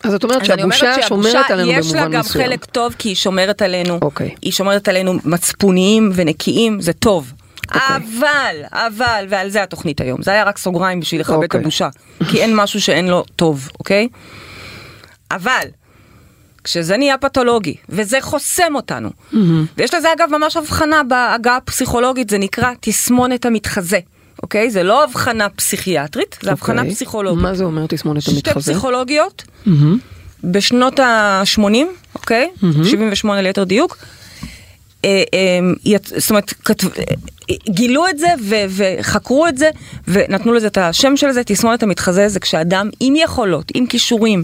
אז 0.06 0.14
את 0.14 0.24
אומרת 0.24 0.42
אז 0.42 0.50
אני 0.50 0.64
אומרת 0.64 0.78
שהבושה 0.80 1.02
שומרת 1.08 1.52
עלינו 1.52 1.72
יש 1.72 1.94
לה 1.94 2.02
במובן 2.02 2.12
גם 2.12 2.20
מסוים. 2.20 2.46
חלק 2.46 2.66
טוב 2.66 2.96
כי 2.98 3.10
היא 3.10 3.16
שומרת 3.16 3.62
עלינו, 3.62 4.00
אוקיי. 4.02 4.36
היא 4.42 4.52
שומרת 4.52 4.88
עלינו 4.88 5.14
מצפוניים 5.26 6.12
ונקיים, 6.14 6.82
זה 6.82 6.94
טוב. 6.94 7.34
אוקיי. 7.68 7.82
אבל, 7.96 8.56
אבל, 8.72 9.26
ועל 9.30 9.50
זה 9.50 9.64
התוכנית 9.64 10.02
היום, 10.02 10.22
זה 10.22 10.32
היה 10.32 10.44
רק 10.44 10.58
סוגריים 10.58 11.00
בשביל 11.00 11.22
לכבד 11.22 11.38
את 11.38 11.44
אוקיי. 11.44 11.60
הבושה, 11.60 11.90
כי 12.30 12.42
אין 12.42 12.56
משהו 12.56 12.82
שאין 12.82 13.08
לו 13.08 13.24
טוב, 13.36 13.70
אוקיי? 13.80 14.08
אבל, 15.32 15.68
כשזה 16.64 16.98
נהיה 16.98 17.18
פתולוגי, 17.18 17.76
וזה 17.90 18.18
חוסם 18.22 18.76
אותנו, 18.76 19.10
ויש 19.78 19.94
לזה 19.94 20.14
אגב 20.14 20.30
ממש 20.32 20.58
הבחנה 20.58 21.04
בעגה 21.04 21.56
הפסיכולוגית, 21.56 22.30
זה 22.30 22.38
נקרא 22.38 22.72
תסמונת 22.80 23.46
המתחזה, 23.46 24.00
אוקיי? 24.44 24.70
זה 24.72 24.84
לא 24.84 25.04
הבחנה 25.04 25.50
פסיכיאטרית, 25.50 26.38
זה 26.42 26.52
הבחנה 26.52 26.82
אוקיי. 26.82 26.96
פסיכולוגית. 26.96 27.44
מה 27.44 27.54
זה 27.56 27.64
אומר 27.64 27.86
תסמונת 27.88 28.22
שתי 28.22 28.32
המתחזה? 28.32 28.60
פסיכולוגיות 28.74 29.44
מהמם. 29.66 29.98
בשנות 30.44 31.00
ה-80, 31.00 31.62
אוקיי? 32.16 32.50
78 32.84 33.42
ליתר 33.42 33.64
דיוק. 33.64 33.98
אה, 35.06 35.24
אה, 35.34 35.60
יצ- 35.86 36.20
זאת 36.20 36.30
אומרת, 36.30 36.54
כתב, 36.66 36.88
גילו 37.70 38.08
את 38.08 38.18
זה 38.20 38.28
ו, 38.44 38.56
וחקרו 38.70 39.48
את 39.48 39.58
זה 39.58 39.70
ונתנו 40.08 40.54
לזה 40.54 40.68
את 40.68 40.78
השם 40.78 41.18
של 41.18 41.32
זה, 41.32 41.44
תסמונת 41.44 41.84
המתחזה 41.84 42.28
זה 42.30 42.40
כשאדם 42.40 42.90
עם 43.00 43.14
יכולות, 43.16 43.72
עם 43.74 43.86
כישורים, 43.88 44.44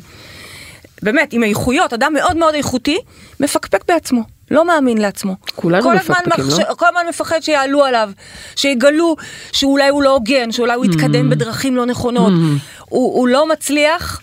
באמת, 1.03 1.33
עם 1.33 1.43
איכויות, 1.43 1.93
אדם 1.93 2.13
מאוד 2.13 2.37
מאוד 2.37 2.53
איכותי, 2.55 2.97
מפקפק 3.39 3.83
בעצמו. 3.87 4.21
לא 4.51 4.65
מאמין 4.67 4.97
לעצמו. 4.97 5.35
כולנו 5.55 5.83
כל 5.83 5.95
מפקפקים, 5.95 6.45
מחש... 6.45 6.59
לא? 6.59 6.73
כל 6.77 6.85
הזמן 6.87 7.01
מפחד 7.09 7.39
שיעלו 7.41 7.83
עליו, 7.85 8.09
שיגלו 8.55 9.15
שאולי 9.51 9.89
הוא 9.89 10.03
לא 10.03 10.09
הוגן, 10.09 10.51
שאולי 10.51 10.73
הוא 10.73 10.85
Mm. 10.85 10.87
יתקדם 10.87 11.29
בדרכים 11.29 11.75
לא 11.75 11.85
נכונות. 11.85 12.33
הוא, 12.79 13.15
הוא 13.17 13.27
לא 13.27 13.49
מצליח 13.49 14.21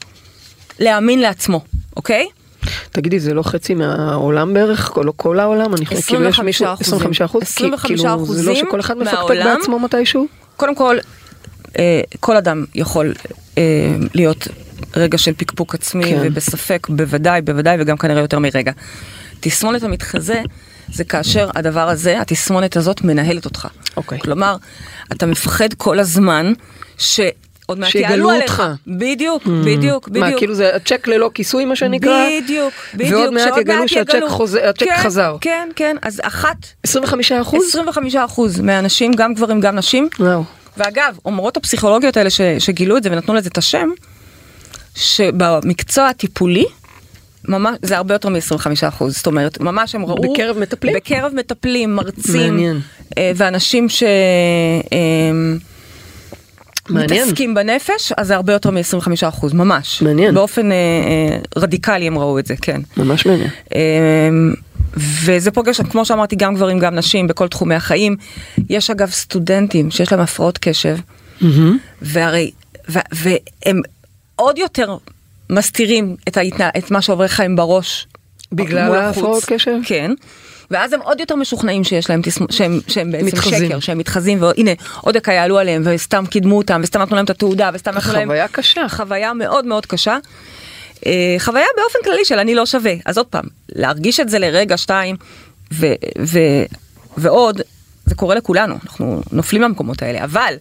להאמין 0.78 1.20
לעצמו, 1.20 1.60
אוקיי? 1.96 2.28
תגידי, 2.92 3.20
זה 3.20 3.34
לא 3.34 3.42
חצי 3.42 3.74
מהעולם 3.74 4.54
בערך? 4.54 4.90
כל, 4.94 5.06
כל 5.16 5.40
העולם? 5.40 5.74
אני 5.74 5.86
חושבת, 5.86 6.04
כאילו 6.04 6.24
יש 6.28 6.40
מישהו, 6.40 6.66
25%. 6.66 6.68
25 6.80 7.20
אחוז? 7.22 7.42
25 7.42 8.00
כאילו, 8.00 8.26
זה 8.26 8.42
לא 8.42 8.54
שכל 8.54 8.80
אחד 8.80 8.98
מפקפק. 8.98 9.30
בעצמו 9.44 9.78
מתישהו? 9.78 10.26
קודם 10.56 10.74
כל, 10.74 10.96
אה, 11.78 12.00
כל 12.20 12.36
אדם 12.36 12.64
יכול 12.74 13.14
אה, 13.58 13.62
להיות 14.14 14.48
רגע 14.96 15.18
של 15.18 15.32
פקפוק 15.36 15.74
עצמי 15.74 16.04
כן. 16.04 16.20
ובספק, 16.22 16.86
בוודאי, 16.90 17.42
בוודאי, 17.42 17.76
וגם 17.80 17.96
כנראה 17.96 18.20
יותר 18.20 18.38
מרגע. 18.38 18.72
תסמונת 19.40 19.82
המתחזה 19.82 20.42
זה 20.94 21.04
כאשר 21.04 21.50
הדבר 21.54 21.88
הזה, 21.88 22.20
התסמונת 22.20 22.76
הזאת 22.76 23.02
מנהלת 23.02 23.44
אותך. 23.44 23.68
אוקיי. 23.96 24.18
כלומר, 24.20 24.56
אתה 25.12 25.26
מפחד 25.26 25.74
כל 25.74 25.98
הזמן 25.98 26.52
ש... 26.98 27.20
עוד 27.66 27.78
מעט 27.78 27.94
יעלו 27.94 28.30
עליך. 28.30 28.60
אותך. 28.60 28.62
בדיוק, 28.86 29.42
בדיוק, 29.46 30.08
בדיוק. 30.08 30.26
מה, 30.26 30.38
כאילו 30.38 30.54
זה 30.54 30.76
הצ'ק 30.76 31.08
ללא 31.08 31.30
כיסוי 31.34 31.64
מה 31.64 31.76
שנקרא? 31.76 32.26
בדיוק, 32.42 32.72
בדיוק. 32.94 33.12
ועוד 33.20 33.32
מעט 33.32 33.56
יגלו 33.56 33.88
שהצ'ק. 33.88 34.20
חוזר- 34.28 34.70
כן, 34.78 34.94
חזר. 34.98 35.36
כן, 35.40 35.68
כן, 35.76 35.96
אז 36.02 36.20
אחת, 36.24 36.56
25 36.84 37.32
אחוז? 37.32 37.68
25 37.68 38.14
אחוז 38.14 38.60
מהאנשים, 38.60 39.12
גם 39.12 39.34
גברים, 39.34 39.60
גם 39.60 39.76
נשים, 39.76 40.08
וואו. 40.20 40.44
ואגב, 40.76 41.18
אומרות 41.24 41.56
הפסיכולוגיות 41.56 42.16
האלה 42.16 42.30
ש, 42.30 42.40
שגילו 42.58 42.96
את 42.96 43.02
זה 43.02 43.08
ונתנו 43.12 43.34
לזה 43.34 43.48
את 43.48 43.58
השם, 43.58 43.88
שבמקצוע 44.94 46.08
הטיפולי, 46.08 46.64
ממש, 47.48 47.76
זה 47.82 47.96
הרבה 47.96 48.14
יותר 48.14 48.28
מ-25 48.28 48.88
אחוז, 48.88 49.16
זאת 49.16 49.26
אומרת, 49.26 49.60
ממש 49.60 49.94
הם 49.94 50.06
ראו... 50.06 50.32
בקרב 50.32 50.58
מטפלים? 50.58 50.94
בקרב 50.94 51.32
מטפלים, 51.34 51.96
מרצים, 51.96 52.50
מעניין. 52.50 52.80
אה, 53.18 53.32
ואנשים 53.36 53.88
ש... 53.88 54.02
אה, 54.92 55.58
מעניין. 56.88 57.20
מתעסקים 57.22 57.54
בנפש, 57.54 58.12
אז 58.16 58.26
זה 58.26 58.34
הרבה 58.34 58.52
יותר 58.52 58.70
מ-25 58.70 59.28
אחוז, 59.28 59.52
ממש. 59.52 60.02
מעניין. 60.02 60.34
באופן 60.34 60.72
אה, 60.72 60.76
אה, 60.76 61.38
רדיקלי 61.56 62.06
הם 62.06 62.18
ראו 62.18 62.38
את 62.38 62.46
זה, 62.46 62.54
כן. 62.62 62.80
ממש 62.96 63.26
מעניין. 63.26 63.50
אמ, 63.74 64.54
וזה 64.96 65.50
פוגש, 65.50 65.80
כמו 65.80 66.04
שאמרתי, 66.04 66.36
גם 66.36 66.54
גברים, 66.54 66.78
גם 66.78 66.94
נשים, 66.94 67.26
בכל 67.26 67.48
תחומי 67.48 67.74
החיים. 67.74 68.16
יש 68.68 68.90
אגב 68.90 69.10
סטודנטים 69.10 69.90
שיש 69.90 70.12
להם 70.12 70.20
הפרעות 70.20 70.58
קשב, 70.58 70.96
והרי, 72.02 72.50
ו, 72.88 72.98
והם 73.12 73.80
עוד 74.36 74.58
יותר 74.58 74.96
מסתירים 75.50 76.16
את, 76.28 76.36
ההתנה, 76.36 76.70
את 76.78 76.90
מה 76.90 77.02
שעובר 77.02 77.24
לך 77.24 77.40
עם 77.40 77.56
בראש. 77.56 78.06
בגלל 78.52 78.94
ההפרעות. 78.94 79.44
קשב? 79.44 79.76
כן. 79.84 80.10
ואז 80.70 80.92
הם 80.92 81.00
עוד 81.02 81.20
יותר 81.20 81.36
משוכנעים 81.36 81.84
שיש 81.84 82.10
להם, 82.10 82.20
תסמ- 82.20 82.52
שהם, 82.52 82.80
שהם 82.88 83.12
בעצם 83.12 83.26
מתחזים. 83.26 83.68
שקר, 83.68 83.80
שהם 83.80 83.98
מתחזים, 83.98 84.42
והנה, 84.42 84.70
עוד 85.00 85.16
דקה 85.16 85.32
יעלו 85.32 85.58
עליהם, 85.58 85.82
וסתם 85.84 86.24
קידמו 86.26 86.56
אותם, 86.56 86.80
וסתם 86.84 87.02
נתנו 87.02 87.16
להם 87.16 87.24
את 87.24 87.30
התעודה, 87.30 87.70
וסתם 87.74 87.94
נתנו 87.94 88.12
להם... 88.12 88.28
חוויה 88.28 88.48
קשה. 88.48 88.88
חוויה 88.88 89.32
מאוד 89.34 89.64
מאוד 89.64 89.86
קשה. 89.86 90.18
אה, 91.06 91.36
חוויה 91.38 91.66
באופן 91.76 91.98
כללי 92.04 92.24
של 92.24 92.38
אני 92.38 92.54
לא 92.54 92.66
שווה. 92.66 92.92
אז 93.04 93.18
עוד 93.18 93.26
פעם, 93.26 93.44
להרגיש 93.68 94.20
את 94.20 94.28
זה 94.28 94.38
לרגע, 94.38 94.76
שתיים, 94.76 95.16
ו, 95.72 95.86
ו, 96.22 96.38
ועוד, 97.16 97.60
זה 98.06 98.14
קורה 98.14 98.34
לכולנו, 98.34 98.74
אנחנו 98.84 99.22
נופלים 99.32 99.62
במקומות 99.62 100.02
האלה, 100.02 100.24
אבל 100.24 100.54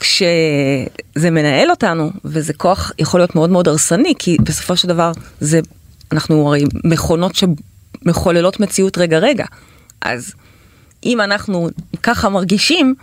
כשזה 0.00 1.30
מנהל 1.30 1.70
אותנו, 1.70 2.10
וזה 2.24 2.52
כוח 2.52 2.92
יכול 2.98 3.20
להיות 3.20 3.34
מאוד 3.34 3.50
מאוד 3.50 3.68
הרסני, 3.68 4.14
כי 4.18 4.36
בסופו 4.42 4.76
של 4.76 4.88
דבר 4.88 5.12
זה, 5.40 5.60
אנחנו 6.12 6.48
הרי 6.48 6.64
מכונות 6.84 7.32
שמחוללות 7.34 8.60
מציאות 8.60 8.98
רגע 8.98 9.18
רגע. 9.18 9.44
אז 10.00 10.34
אם 11.04 11.20
אנחנו 11.20 11.68
ככה 12.02 12.28
מרגישים, 12.28 12.94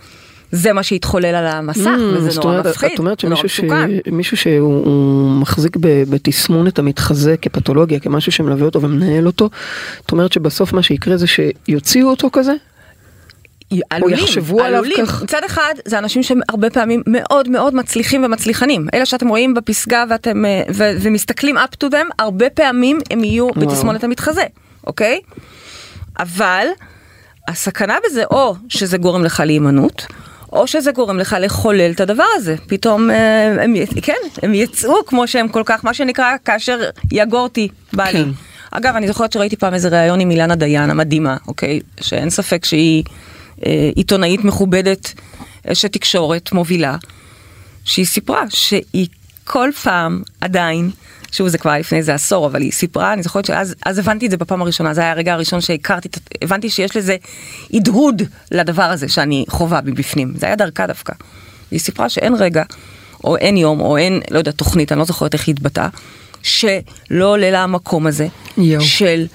זה 0.52 0.72
מה 0.72 0.82
שהתחולל 0.82 1.34
על 1.34 1.46
המסך, 1.46 1.80
Mm, 1.80 2.16
וזה 2.16 2.40
נורא 2.40 2.50
אומרת, 2.50 2.66
מפחיד, 2.66 2.90
את 2.92 2.98
אומרת 2.98 3.20
שמישהו 3.20 4.36
שהוא 4.36 4.84
הוא 4.84 5.30
מחזיק 5.40 5.76
בתסמונת 5.80 6.78
המתחזה 6.78 7.36
כפתולוגיה, 7.42 8.00
כמשהו 8.00 8.32
שמלווה 8.32 8.64
אותו 8.66 8.82
ומנהל 8.82 9.26
אותו, 9.26 9.50
את 10.06 10.12
אומרת 10.12 10.32
שבסוף 10.32 10.72
מה 10.72 10.82
שיקרה 10.82 11.16
זה 11.16 11.26
שיוציאו 11.26 12.08
אותו 12.08 12.28
כזה? 12.32 12.52
עלולים, 13.90 14.18
יחשבו 14.18 14.60
עליו 14.60 14.78
עלולים. 14.78 15.06
כך? 15.06 15.22
מצד 15.22 15.44
אחד 15.46 15.74
זה 15.84 15.98
אנשים 15.98 16.22
שהרבה 16.22 16.70
פעמים 16.70 17.02
מאוד 17.06 17.48
מאוד 17.48 17.74
מצליחים 17.74 18.24
ומצליחנים. 18.24 18.86
אלה 18.94 19.06
שאתם 19.06 19.28
רואים 19.28 19.54
בפסגה 19.54 20.04
ואתם 20.10 20.44
אה, 20.44 20.62
ו- 20.74 20.96
ומסתכלים 21.00 21.58
up 21.58 21.84
to 21.84 21.90
them, 21.90 22.06
הרבה 22.18 22.50
פעמים 22.50 22.98
הם 23.10 23.24
יהיו 23.24 23.44
וואו. 23.44 23.66
בתסמונת 23.66 24.04
המתחזה, 24.04 24.44
אוקיי? 24.86 25.20
אבל 26.18 26.66
הסכנה 27.48 27.96
בזה 28.06 28.24
או 28.30 28.54
שזה 28.68 28.98
גורם 28.98 29.24
לך 29.24 29.42
להימנעות. 29.46 30.06
או 30.52 30.66
שזה 30.66 30.92
גורם 30.92 31.18
לך 31.18 31.36
לחולל 31.40 31.90
את 31.90 32.00
הדבר 32.00 32.24
הזה, 32.34 32.56
פתאום 32.66 33.10
אה, 33.10 33.64
הם, 33.64 33.74
כן, 34.02 34.12
הם 34.42 34.54
יצאו 34.54 35.06
כמו 35.06 35.28
שהם 35.28 35.48
כל 35.48 35.62
כך, 35.66 35.84
מה 35.84 35.94
שנקרא, 35.94 36.32
כאשר 36.44 36.80
יגורתי 37.12 37.68
בא 37.92 38.04
לי. 38.04 38.12
כן. 38.12 38.28
אגב, 38.70 38.96
אני 38.96 39.06
זוכרת 39.06 39.32
שראיתי 39.32 39.56
פעם 39.56 39.74
איזה 39.74 39.88
ראיון 39.88 40.20
עם 40.20 40.30
אילנה 40.30 40.54
דיין 40.54 40.90
המדהימה, 40.90 41.36
אוקיי? 41.48 41.80
שאין 42.00 42.30
ספק 42.30 42.64
שהיא 42.64 43.04
עיתונאית 43.96 44.44
מכובדת, 44.44 45.14
אשת 45.66 45.92
תקשורת 45.92 46.52
מובילה, 46.52 46.96
שהיא 47.84 48.06
סיפרה 48.06 48.42
שהיא 48.48 49.08
כל 49.44 49.70
פעם 49.82 50.22
עדיין, 50.40 50.90
שוב 51.32 51.48
זה 51.48 51.58
כבר 51.58 51.78
לפני 51.78 51.98
איזה 51.98 52.14
עשור, 52.14 52.46
אבל 52.46 52.60
היא 52.60 52.72
סיפרה, 52.72 53.12
אני 53.12 53.22
זוכרת 53.22 53.44
שאז 53.44 53.74
אז 53.86 53.98
הבנתי 53.98 54.26
את 54.26 54.30
זה 54.30 54.36
בפעם 54.36 54.62
הראשונה, 54.62 54.94
זה 54.94 55.00
היה 55.00 55.10
הרגע 55.10 55.32
הראשון 55.32 55.60
שהכרתי, 55.60 56.08
הבנתי 56.42 56.70
שיש 56.70 56.96
לזה 56.96 57.16
הדהוד 57.74 58.22
לדבר 58.50 58.82
הזה 58.82 59.08
שאני 59.08 59.44
חווה 59.48 59.80
מבפנים, 59.84 60.32
זה 60.36 60.46
היה 60.46 60.56
דרכה 60.56 60.86
דווקא. 60.86 61.12
היא 61.70 61.80
סיפרה 61.80 62.08
שאין 62.08 62.34
רגע, 62.34 62.62
או 63.24 63.36
אין 63.36 63.56
יום, 63.56 63.80
או 63.80 63.96
אין, 63.96 64.20
לא 64.30 64.38
יודע, 64.38 64.50
תוכנית, 64.50 64.92
אני 64.92 64.98
לא 64.98 65.04
זוכרת 65.04 65.34
איך 65.34 65.46
היא 65.46 65.54
התבטאה, 65.54 65.88
שלא 66.42 67.24
עולה 67.24 67.50
לה 67.50 67.62
המקום 67.62 68.06
הזה, 68.06 68.26
יואו. 68.58 68.80
של 68.84 69.26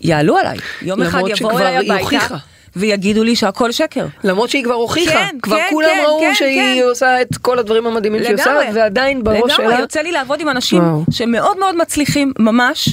יעלו 0.00 0.36
עליי, 0.36 0.58
יום 0.82 1.02
אחד 1.02 1.22
יבואו 1.28 1.58
אליי 1.58 1.76
הביתה. 1.76 2.36
ויגידו 2.76 3.24
לי 3.24 3.36
שהכל 3.36 3.72
שקר. 3.72 4.06
למרות 4.24 4.50
שהיא 4.50 4.64
כבר 4.64 4.74
הוכיחה, 4.74 5.12
כן, 5.12 5.36
כבר 5.42 5.56
כן, 5.56 5.66
כולם 5.70 5.88
כן, 5.88 6.02
ראו 6.06 6.20
כן, 6.20 6.34
שהיא 6.34 6.80
כן. 6.82 6.88
עושה 6.88 7.22
את 7.22 7.36
כל 7.42 7.58
הדברים 7.58 7.86
המדהימים 7.86 8.24
שהיא 8.24 8.34
עושה, 8.34 8.50
לגמרי. 8.62 8.80
ועדיין 8.80 9.24
בראש 9.24 9.38
לגמרי, 9.52 9.72
שלה, 9.72 9.80
יוצא 9.80 10.00
לי 10.00 10.12
לעבוד 10.12 10.40
עם 10.40 10.48
אנשים 10.48 10.82
וואו. 10.82 11.04
שמאוד 11.10 11.58
מאוד 11.58 11.76
מצליחים, 11.76 12.32
ממש, 12.38 12.88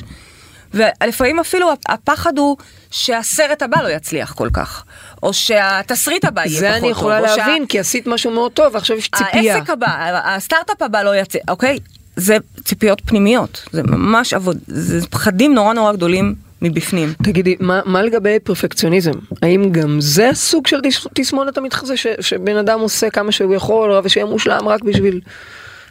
ולפעמים 0.74 1.40
אפילו 1.40 1.68
הפחד 1.90 2.38
הוא 2.38 2.58
שהסרט 2.92 3.62
הבא 3.62 3.82
לא 3.84 3.90
יצליח 3.90 4.34
כל 4.34 4.50
כך, 4.54 4.84
או 5.24 5.34
שהתסריט 5.34 6.26
הבא 6.26 6.42
יהיה 6.46 6.50
פחות 6.52 6.62
טוב. 6.64 6.72
זה 6.72 6.78
אני 6.78 6.88
יכולה 6.88 7.28
שה- 7.30 7.36
להבין, 7.38 7.66
כי 7.66 7.80
עשית 7.80 8.08
משהו 8.08 8.32
מאוד 8.32 8.52
טוב, 8.52 8.76
ועכשיו 8.76 8.98
יש 8.98 9.10
ציפייה. 9.16 9.56
העסק 9.56 9.70
הבא, 9.70 9.88
הסטארט-אפ 10.24 10.82
הבא 10.82 11.04
לא 11.04 11.16
יצא, 11.16 11.40
אוקיי? 11.50 11.80
זה 12.16 12.38
ציפיות 12.66 13.02
פנימיות, 13.06 13.66
זה 13.72 13.84
ממש 13.84 14.34
עבוד, 14.34 14.58
זה 14.68 15.08
פחדים 15.08 15.54
נורא 15.54 15.74
נורא 15.74 15.94
גדולים 15.94 16.36
מבפנים. 16.62 17.13
תגידי, 17.24 17.56
מה, 17.60 17.82
מה 17.86 18.01
לגבי 18.03 18.38
פרפקציוניזם? 18.44 19.12
האם 19.41 19.72
גם 19.72 20.01
זה 20.01 20.30
סוג 20.34 20.68
של 20.68 20.77
תס- 20.82 21.08
תסמונת 21.13 21.58
המתחזה, 21.58 21.98
ש, 21.98 22.08
שבן 22.20 22.58
אדם 22.58 22.80
עושה 22.80 23.10
כמה 23.10 23.32
שהוא 23.32 23.56
יכול, 23.56 23.91
ושיהיה 24.03 24.25
מושלם 24.25 24.68
רק 24.68 24.84
בשביל... 24.84 25.22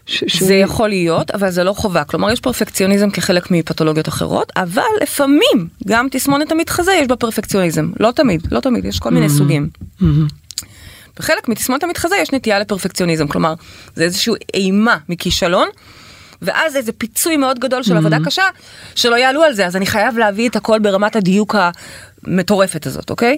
ש, 0.07 0.43
זה 0.43 0.55
יכול 0.55 0.89
להיות, 0.89 1.31
אבל 1.31 1.51
זה 1.51 1.65
לא 1.65 1.73
חובה. 1.73 2.05
כלומר, 2.05 2.31
יש 2.31 2.41
פרפקציוניזם 2.41 3.11
כחלק 3.11 3.51
מפתולוגיות 3.51 4.09
אחרות, 4.09 4.53
אבל 4.57 4.83
לפעמים, 5.03 5.69
גם 5.87 6.09
תסמונת 6.11 6.53
המתחזה 6.53 6.93
יש 6.93 7.07
בה 7.09 7.17
פרפקציוניזם. 7.17 7.91
לא 8.01 8.11
תמיד, 8.11 8.47
לא 8.51 8.61
תמיד, 8.61 8.85
יש 8.85 8.99
כל 8.99 9.11
מיני 9.11 9.29
סוגים. 9.29 9.69
בחלק 11.19 11.49
מתסמונת 11.49 11.85
המתחזה 11.85 12.17
יש 12.23 12.33
נטייה 12.33 12.59
לפרפקציוניזם, 12.59 13.27
כלומר, 13.27 13.55
זה 13.95 14.05
איזושהי 14.05 14.33
אימה 14.55 14.97
מכישלון. 15.09 15.69
ואז 16.43 16.77
איזה 16.77 16.93
פיצוי 16.93 17.37
מאוד 17.37 17.59
גדול 17.59 17.83
של 17.83 17.97
עבודה 17.97 18.17
קשה, 18.25 18.45
שלא 18.95 19.17
יעלו 19.17 19.43
על 19.43 19.53
זה, 19.53 19.67
אז 19.67 19.77
אני 19.77 19.87
חייב 19.87 20.19
להביא 20.19 20.49
את 20.49 20.57
הכל 20.57 20.79
ברמת 20.79 21.17
הדיוק 21.17 21.55
המטורפת 22.25 22.87
הזאת, 22.87 23.11
אוקיי? 23.11 23.37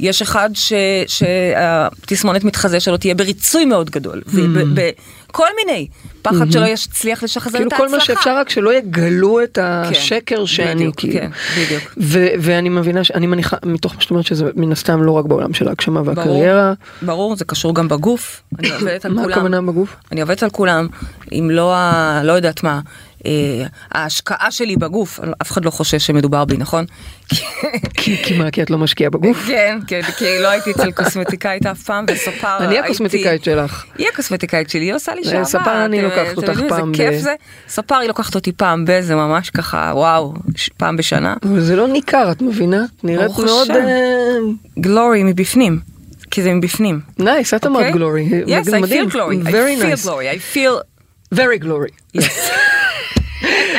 יש 0.00 0.22
אחד 0.22 0.50
ש- 0.54 0.72
שהתסמונת 1.06 2.44
מתחזה 2.44 2.80
שלו 2.80 2.96
תהיה 2.96 3.14
בריצוי 3.14 3.64
מאוד 3.64 3.90
גדול, 3.90 4.22
ובכל 4.26 5.46
מיני, 5.66 5.86
פחד 6.22 6.50
שלא 6.52 6.66
יצליח 6.66 7.22
לשחזר 7.22 7.58
כאילו 7.58 7.68
את 7.68 7.72
ההצלחה. 7.72 7.90
כל 7.90 7.96
מה 7.96 8.04
שאפשר 8.04 8.36
רק 8.38 8.50
שלא 8.50 8.74
יגלו 8.74 9.42
את 9.42 9.58
השקר 9.62 10.44
שאני 10.44 10.74
בדיוק, 10.74 10.94
כאילו. 11.00 11.12
כן, 11.14 11.30
בדיוק. 11.64 11.82
ו- 12.00 12.26
ואני 12.40 12.68
מבינה, 12.68 13.04
ש- 13.04 13.10
אני 13.10 13.26
מניחה, 13.26 13.56
מתוך 13.64 13.94
מה 13.94 14.00
שאת 14.00 14.10
אומרת 14.10 14.26
שזה 14.26 14.44
מן 14.56 14.72
הסתם 14.72 15.02
לא 15.02 15.12
רק 15.12 15.24
בעולם 15.24 15.54
של 15.54 15.68
ההגשמה 15.68 16.02
ברור, 16.02 16.16
והקריירה. 16.18 16.72
ברור, 17.02 17.36
זה 17.36 17.44
קשור 17.44 17.74
גם 17.74 17.88
בגוף, 17.88 18.42
אני 18.58 18.70
עובדת 18.80 19.04
על 19.04 19.12
מה 19.12 19.22
כולם. 19.22 19.32
הכוונה 19.38 19.62
בגוף? 19.62 19.96
אני 20.12 20.20
עובדת 20.20 20.42
על 20.42 20.50
כולם, 20.50 20.86
אם 21.32 21.50
לא 21.52 21.74
ה... 21.74 22.20
לא 22.24 22.32
יודעת 22.32 22.62
מה, 22.62 22.80
ההשקעה 23.92 24.50
שלי 24.50 24.76
בגוף, 24.76 25.20
אף 25.42 25.50
אחד 25.50 25.64
לא 25.64 25.70
חושש 25.70 26.06
שמדובר 26.06 26.44
בי, 26.44 26.56
נכון? 26.56 26.84
כי, 27.94 28.38
מה, 28.38 28.50
כי 28.50 28.62
את 28.62 28.70
לא 28.70 28.78
משקיעה 28.78 29.10
בגוף? 29.10 29.46
כן, 29.46 29.78
כן, 29.86 30.00
כי 30.18 30.38
לא 30.38 30.48
הייתי 30.48 30.70
אצל 30.70 30.92
קוסמטיקאית 30.92 31.66
אף 31.66 31.82
פעם, 31.82 32.04
וספר 32.08 32.56
אני 32.60 32.78
הקוסמטיקאית 32.78 33.44
שלך. 33.44 33.84
היא 33.98 34.06
הקוסמטיקאית 34.12 34.70
שלי, 34.70 34.84
היא 34.84 34.94
עושה 34.94 35.14
לי 35.14 35.24
שעבר. 35.24 35.44
ספר 35.44 35.84
אני 35.84 36.02
לוקחת 36.02 36.36
אותך 36.36 36.60
פעם. 36.68 36.92
איזה 36.92 37.10
כיף 37.10 37.22
זה. 37.22 37.34
ספר 37.68 37.94
היא 37.94 38.08
לוקחת 38.08 38.34
אותי 38.34 38.52
פעם 38.52 38.84
ב... 38.84 39.00
זה 39.00 39.14
ממש 39.14 39.50
ככה, 39.50 39.92
וואו, 39.94 40.34
פעם 40.76 40.96
בשנה. 40.96 41.34
זה 41.58 41.76
לא 41.76 41.88
ניכר, 41.88 42.32
את 42.32 42.42
מבינה? 42.42 42.84
נראית 43.02 43.38
מאוד... 43.38 43.68
גלורי 44.80 45.22
מבפנים. 45.22 45.80
כי 46.30 46.42
זה 46.42 46.54
מבפנים. 46.54 47.00
נייס, 47.18 47.54
את 47.54 47.66
אמרת 47.66 47.92
גלורי. 47.92 48.28
Yes, 48.46 48.66
I 48.66 48.70
feel 48.70 49.12
glory. 49.12 49.46
I 49.46 49.50
feel 49.50 50.06
glory. 50.06 50.28
I 50.28 50.54
feel... 50.54 50.96
very 51.34 51.58
glory. 51.58 51.92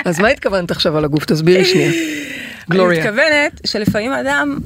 אז 0.08 0.20
מה 0.20 0.28
התכוונת 0.28 0.72
עכשיו 0.72 0.98
על 0.98 1.06
הגוף? 1.06 1.26
תסבירי 1.26 1.66
שנייה. 1.66 1.92
גלוריה. 2.70 3.02
אני 3.02 3.10
מתכוונת 3.10 3.62
שלפעמים 3.66 4.12
אדם, 4.12 4.58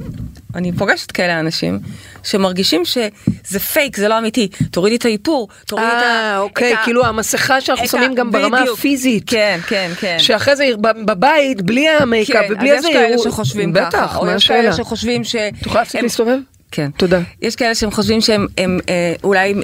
אני 0.54 0.72
פוגשת 0.72 1.10
כאלה 1.10 1.40
אנשים, 1.40 1.78
שמרגישים 2.22 2.84
שזה 2.84 3.58
פייק, 3.72 3.96
זה 3.96 4.08
לא 4.08 4.18
אמיתי. 4.18 4.48
תורידי 4.70 4.96
את 4.96 5.04
האיפור, 5.04 5.48
תורידי 5.66 5.88
את 5.88 5.92
ה... 5.92 6.32
אה, 6.32 6.38
אוקיי, 6.38 6.74
כאילו 6.84 7.06
המסכה 7.06 7.60
שאנחנו 7.60 7.88
שמים 7.88 8.14
גם 8.14 8.30
ברמה 8.30 8.62
הפיזית. 8.72 9.22
כן, 9.26 9.58
כן, 9.66 9.90
כן. 10.00 10.16
שאחרי 10.18 10.56
זה 10.56 10.64
בבית, 10.82 11.62
בלי 11.62 11.88
המייקאפ 11.88 12.44
ובלי 12.50 12.70
הזה... 12.70 12.88
כן, 12.92 12.98
אז 12.98 13.04
יש 13.04 13.10
כאלה 13.10 13.18
שחושבים 13.18 13.72
ככה. 13.72 13.86
בטח, 13.86 13.98
מה 13.98 14.06
השאלה? 14.06 14.30
או 14.32 14.36
יש 14.36 14.46
כאלה 14.46 14.72
שחושבים 14.72 15.24
ש... 15.24 15.36
תוכל 15.62 15.78
להפסיק 15.78 16.02
להסתובב? 16.02 16.38
כן. 16.70 16.90
תודה. 16.96 17.20
יש 17.42 17.56
כאלה 17.56 17.74
שהם 17.74 17.90
חושבים 17.90 18.20
שהם 18.20 18.46
אה, 18.88 19.14
אולי 19.24 19.54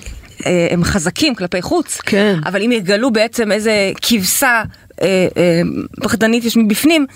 הם 0.70 0.84
חזקים 0.84 1.34
כלפי 1.34 1.62
חוץ, 1.62 2.00
כן. 2.00 2.38
אבל 2.44 2.62
אם 2.62 2.72
יגלו 2.72 3.10
בעצם 3.10 3.52
איזה 3.52 3.92
כבשה 4.02 4.62
אה, 5.02 5.26
אה, 5.36 5.60
פחדנית 6.02 6.44
יש 6.44 6.56
מבפנים, 6.56 7.06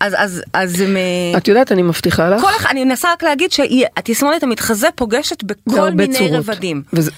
אז, 0.00 0.14
אז, 0.16 0.42
אז 0.52 0.80
הם... 0.80 0.96
את 1.36 1.48
יודעת, 1.48 1.72
אני 1.72 1.82
מבטיחה 1.82 2.30
לך. 2.30 2.40
כל, 2.40 2.48
אני 2.70 2.84
מנסה 2.84 3.12
רק 3.12 3.22
להגיד 3.22 3.52
שהתסמונת 3.52 4.42
המתחזה 4.42 4.88
פוגשת 4.94 5.42
בכל 5.42 5.90
מיני 5.90 6.18
צורות. 6.18 6.32
רבדים. 6.32 6.82
וזה... 6.92 7.10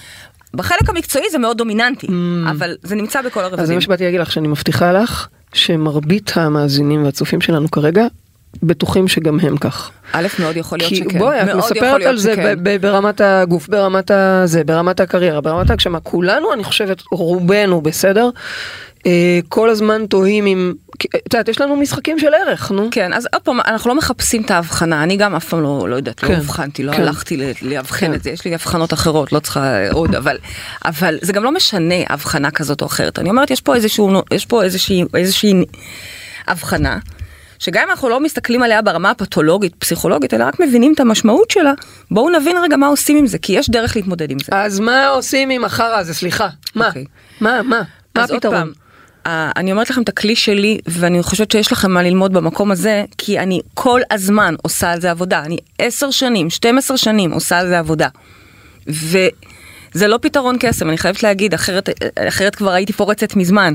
בחלק 0.53 0.89
המקצועי 0.89 1.25
זה 1.31 1.37
מאוד 1.37 1.57
דומיננטי, 1.57 2.07
mm. 2.07 2.11
אבל 2.51 2.75
זה 2.83 2.95
נמצא 2.95 3.21
בכל 3.21 3.43
הרבדים. 3.43 3.59
אז 3.59 3.67
זה 3.67 3.75
מה 3.75 3.81
שבאתי 3.81 4.03
להגיד 4.03 4.19
לך, 4.19 4.31
שאני 4.31 4.47
מבטיחה 4.47 4.91
לך 4.91 5.27
שמרבית 5.53 6.31
המאזינים 6.35 7.05
והצופים 7.05 7.41
שלנו 7.41 7.71
כרגע 7.71 8.05
בטוחים 8.63 9.07
שגם 9.07 9.39
הם 9.39 9.57
כך. 9.57 9.91
א', 10.11 10.27
מאוד 10.39 10.57
יכול 10.57 10.77
להיות 10.77 10.89
כי 10.89 10.95
שכן. 10.95 11.19
בואי, 11.19 11.41
את 11.41 11.55
מספרת 11.55 12.01
על 12.01 12.17
זה 12.17 12.33
שכן. 12.33 12.55
ברמת 12.81 13.21
הגוף, 13.21 13.67
ברמת 13.67 14.11
הזה, 14.11 14.63
ברמת 14.63 14.99
הקריירה, 14.99 15.41
ברמת 15.41 15.69
ההגשמה. 15.69 15.99
כולנו, 15.99 16.53
אני 16.53 16.63
חושבת, 16.63 17.03
רובנו 17.11 17.81
בסדר. 17.81 18.29
אה, 19.05 19.39
כל 19.49 19.69
הזמן 19.69 20.05
תוהים 20.05 20.45
אם, 20.45 20.73
את 20.95 21.33
יודעת, 21.33 21.47
יש 21.47 21.61
לנו 21.61 21.75
משחקים 21.75 22.19
של 22.19 22.33
ערך, 22.33 22.71
נו. 22.71 22.87
כן, 22.91 23.13
אז 23.13 23.27
עוד 23.33 23.41
פעם, 23.41 23.59
אנחנו 23.59 23.89
לא 23.89 23.95
מחפשים 23.95 24.41
את 24.41 24.51
ההבחנה, 24.51 25.03
אני 25.03 25.17
גם 25.17 25.35
אף 25.35 25.49
פעם 25.49 25.61
לא, 25.61 25.89
לא 25.89 25.95
יודעת, 25.95 26.23
לא 26.23 26.27
כן, 26.27 26.33
לא 26.33 26.39
הבחנתי, 26.39 26.83
לא 26.83 26.93
כן. 26.93 27.01
הלכתי 27.01 27.53
לאבחן 27.61 28.07
כן. 28.07 28.13
את 28.13 28.23
זה, 28.23 28.29
יש 28.29 28.45
לי 28.45 28.53
הבחנות 28.53 28.93
אחרות, 28.93 29.31
לא 29.31 29.39
צריכה 29.39 29.89
עוד, 29.91 30.15
אבל, 30.15 30.37
אבל 30.85 31.17
זה 31.21 31.33
גם 31.33 31.43
לא 31.43 31.51
משנה 31.51 31.95
הבחנה 32.09 32.51
כזאת 32.51 32.81
או 32.81 32.85
אחרת. 32.85 33.19
אני 33.19 33.29
אומרת, 33.29 33.51
יש 33.51 33.61
פה 33.61 33.75
איזשהו, 33.75 34.21
יש 34.31 34.45
פה 34.45 34.63
איזושהי, 34.63 35.03
איזושהי 35.13 35.53
הבחנה. 36.47 36.97
שגם 37.59 37.83
אם 37.83 37.89
אנחנו 37.89 38.09
לא 38.09 38.19
מסתכלים 38.19 38.63
עליה 38.63 38.81
ברמה 38.81 39.09
הפתולוגית, 39.09 39.75
פסיכולוגית, 39.75 40.33
אלא 40.33 40.43
רק 40.43 40.59
מבינים 40.59 40.93
את 40.93 40.99
המשמעות 40.99 41.51
שלה, 41.51 41.73
בואו 42.11 42.29
נבין 42.29 42.57
רגע 42.63 42.77
מה 42.77 42.87
עושים 42.87 43.17
עם 43.17 43.27
זה, 43.27 43.37
כי 43.37 43.53
יש 43.53 43.69
דרך 43.69 43.95
להתמודד 43.95 44.31
עם 44.31 44.39
זה. 44.39 44.51
אז 44.51 44.79
מה 44.79 45.07
עושים 45.07 45.49
עם 45.49 45.65
החרא 45.65 45.97
הזה, 45.97 46.13
סליחה? 46.13 46.47
מה? 46.75 46.85
Okay. 46.85 46.87
אוקיי. 46.87 47.05
מה? 47.41 47.61
מה? 47.61 47.81
מה 48.15 48.23
הפתרון? 48.23 48.71
אני 49.27 49.71
אומרת 49.71 49.89
לכם 49.89 50.01
את 50.01 50.09
הכלי 50.09 50.35
שלי, 50.35 50.77
ואני 50.87 51.23
חושבת 51.23 51.51
שיש 51.51 51.71
לכם 51.71 51.91
מה 51.91 52.03
ללמוד 52.03 52.33
במקום 52.33 52.71
הזה, 52.71 53.03
כי 53.17 53.39
אני 53.39 53.61
כל 53.73 54.01
הזמן 54.11 54.55
עושה 54.61 54.91
על 54.91 55.01
זה 55.01 55.11
עבודה. 55.11 55.39
אני 55.45 55.57
עשר 55.79 56.11
שנים, 56.11 56.49
12 56.49 56.97
שנים 56.97 57.31
עושה 57.31 57.59
על 57.59 57.67
זה 57.67 57.79
עבודה. 57.79 58.07
וזה 58.87 60.07
לא 60.07 60.19
פתרון 60.21 60.55
קסם, 60.59 60.89
אני 60.89 60.97
חייבת 60.97 61.23
להגיד, 61.23 61.53
אחרת, 61.53 61.89
אחרת 62.15 62.55
כבר 62.55 62.71
הייתי 62.71 62.93
פורצת 62.93 63.35
מזמן. 63.35 63.73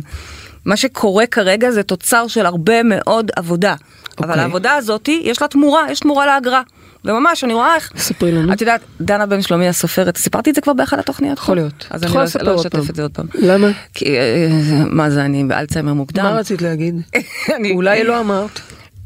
מה 0.65 0.77
שקורה 0.77 1.27
כרגע 1.27 1.71
זה 1.71 1.83
תוצר 1.83 2.27
של 2.29 2.47
הרבה 2.47 2.83
מאוד 2.83 3.31
עבודה. 3.37 3.75
Okay. 3.75 4.15
אבל 4.19 4.29
אוקיי. 4.29 4.43
העבודה 4.43 4.75
הזאת, 4.75 5.09
יש 5.09 5.43
לה 5.43 5.49
תמורה, 5.49 5.87
יש 5.91 6.01
תמורה 6.01 6.27
לאגרה. 6.27 6.63
וממש, 7.05 7.45
אני 7.45 7.55
רואה 7.55 7.75
איך... 7.75 7.93
ספרי 7.97 8.33
לנו. 8.33 8.53
את 8.53 8.61
יודעת, 8.61 8.81
דנה 9.01 9.27
בן 9.27 9.43
שלומי 9.43 9.69
הסופרת, 9.69 10.17
סיפרתי 10.17 10.51
את 10.51 10.55
זה 10.55 10.61
כבר 10.61 10.73
באחד 10.73 10.99
התוכניות? 10.99 11.39
יכול 11.39 11.57
להיות. 11.57 11.87
אז 11.91 12.05
אני 12.05 12.13
לא, 12.15 12.23
לא 12.43 12.61
אשתף 12.61 12.91
את 12.91 12.95
זה 12.95 13.03
עוד 13.03 13.11
פעם. 13.11 13.27
למה? 13.35 13.69
כי, 13.95 14.19
אה, 14.19 14.49
מה 14.87 15.11
זה, 15.11 15.25
אני 15.25 15.45
באלצהיימר 15.45 15.95
מוקדם. 15.95 16.25
מה 16.25 16.31
רצית 16.31 16.63
להגיד? 16.63 17.01
אולי 17.75 18.05
לא 18.05 18.21
אמרת. 18.21 18.61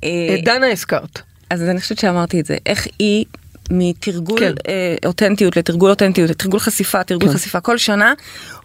אה, 0.05 0.11
את 0.39 0.45
דנה 0.45 0.67
הזכרת. 0.73 1.23
אז 1.51 1.63
אני 1.63 1.81
חושבת 1.81 1.99
שאמרתי 1.99 2.41
את 2.41 2.47
זה. 2.47 2.57
איך 2.67 2.87
היא 2.99 3.25
מתרגול 3.71 4.39
כן. 4.39 4.53
אה, 4.69 4.97
אותנטיות 5.07 5.57
לתרגול 5.57 5.91
אותנטיות, 5.91 6.31
לתרגול 6.31 6.61
חשיפה, 6.61 7.05
תרגול 7.05 7.29
כן. 7.29 7.35
חשיפה 7.35 7.61
כל 7.61 7.79
שנה, 7.79 8.15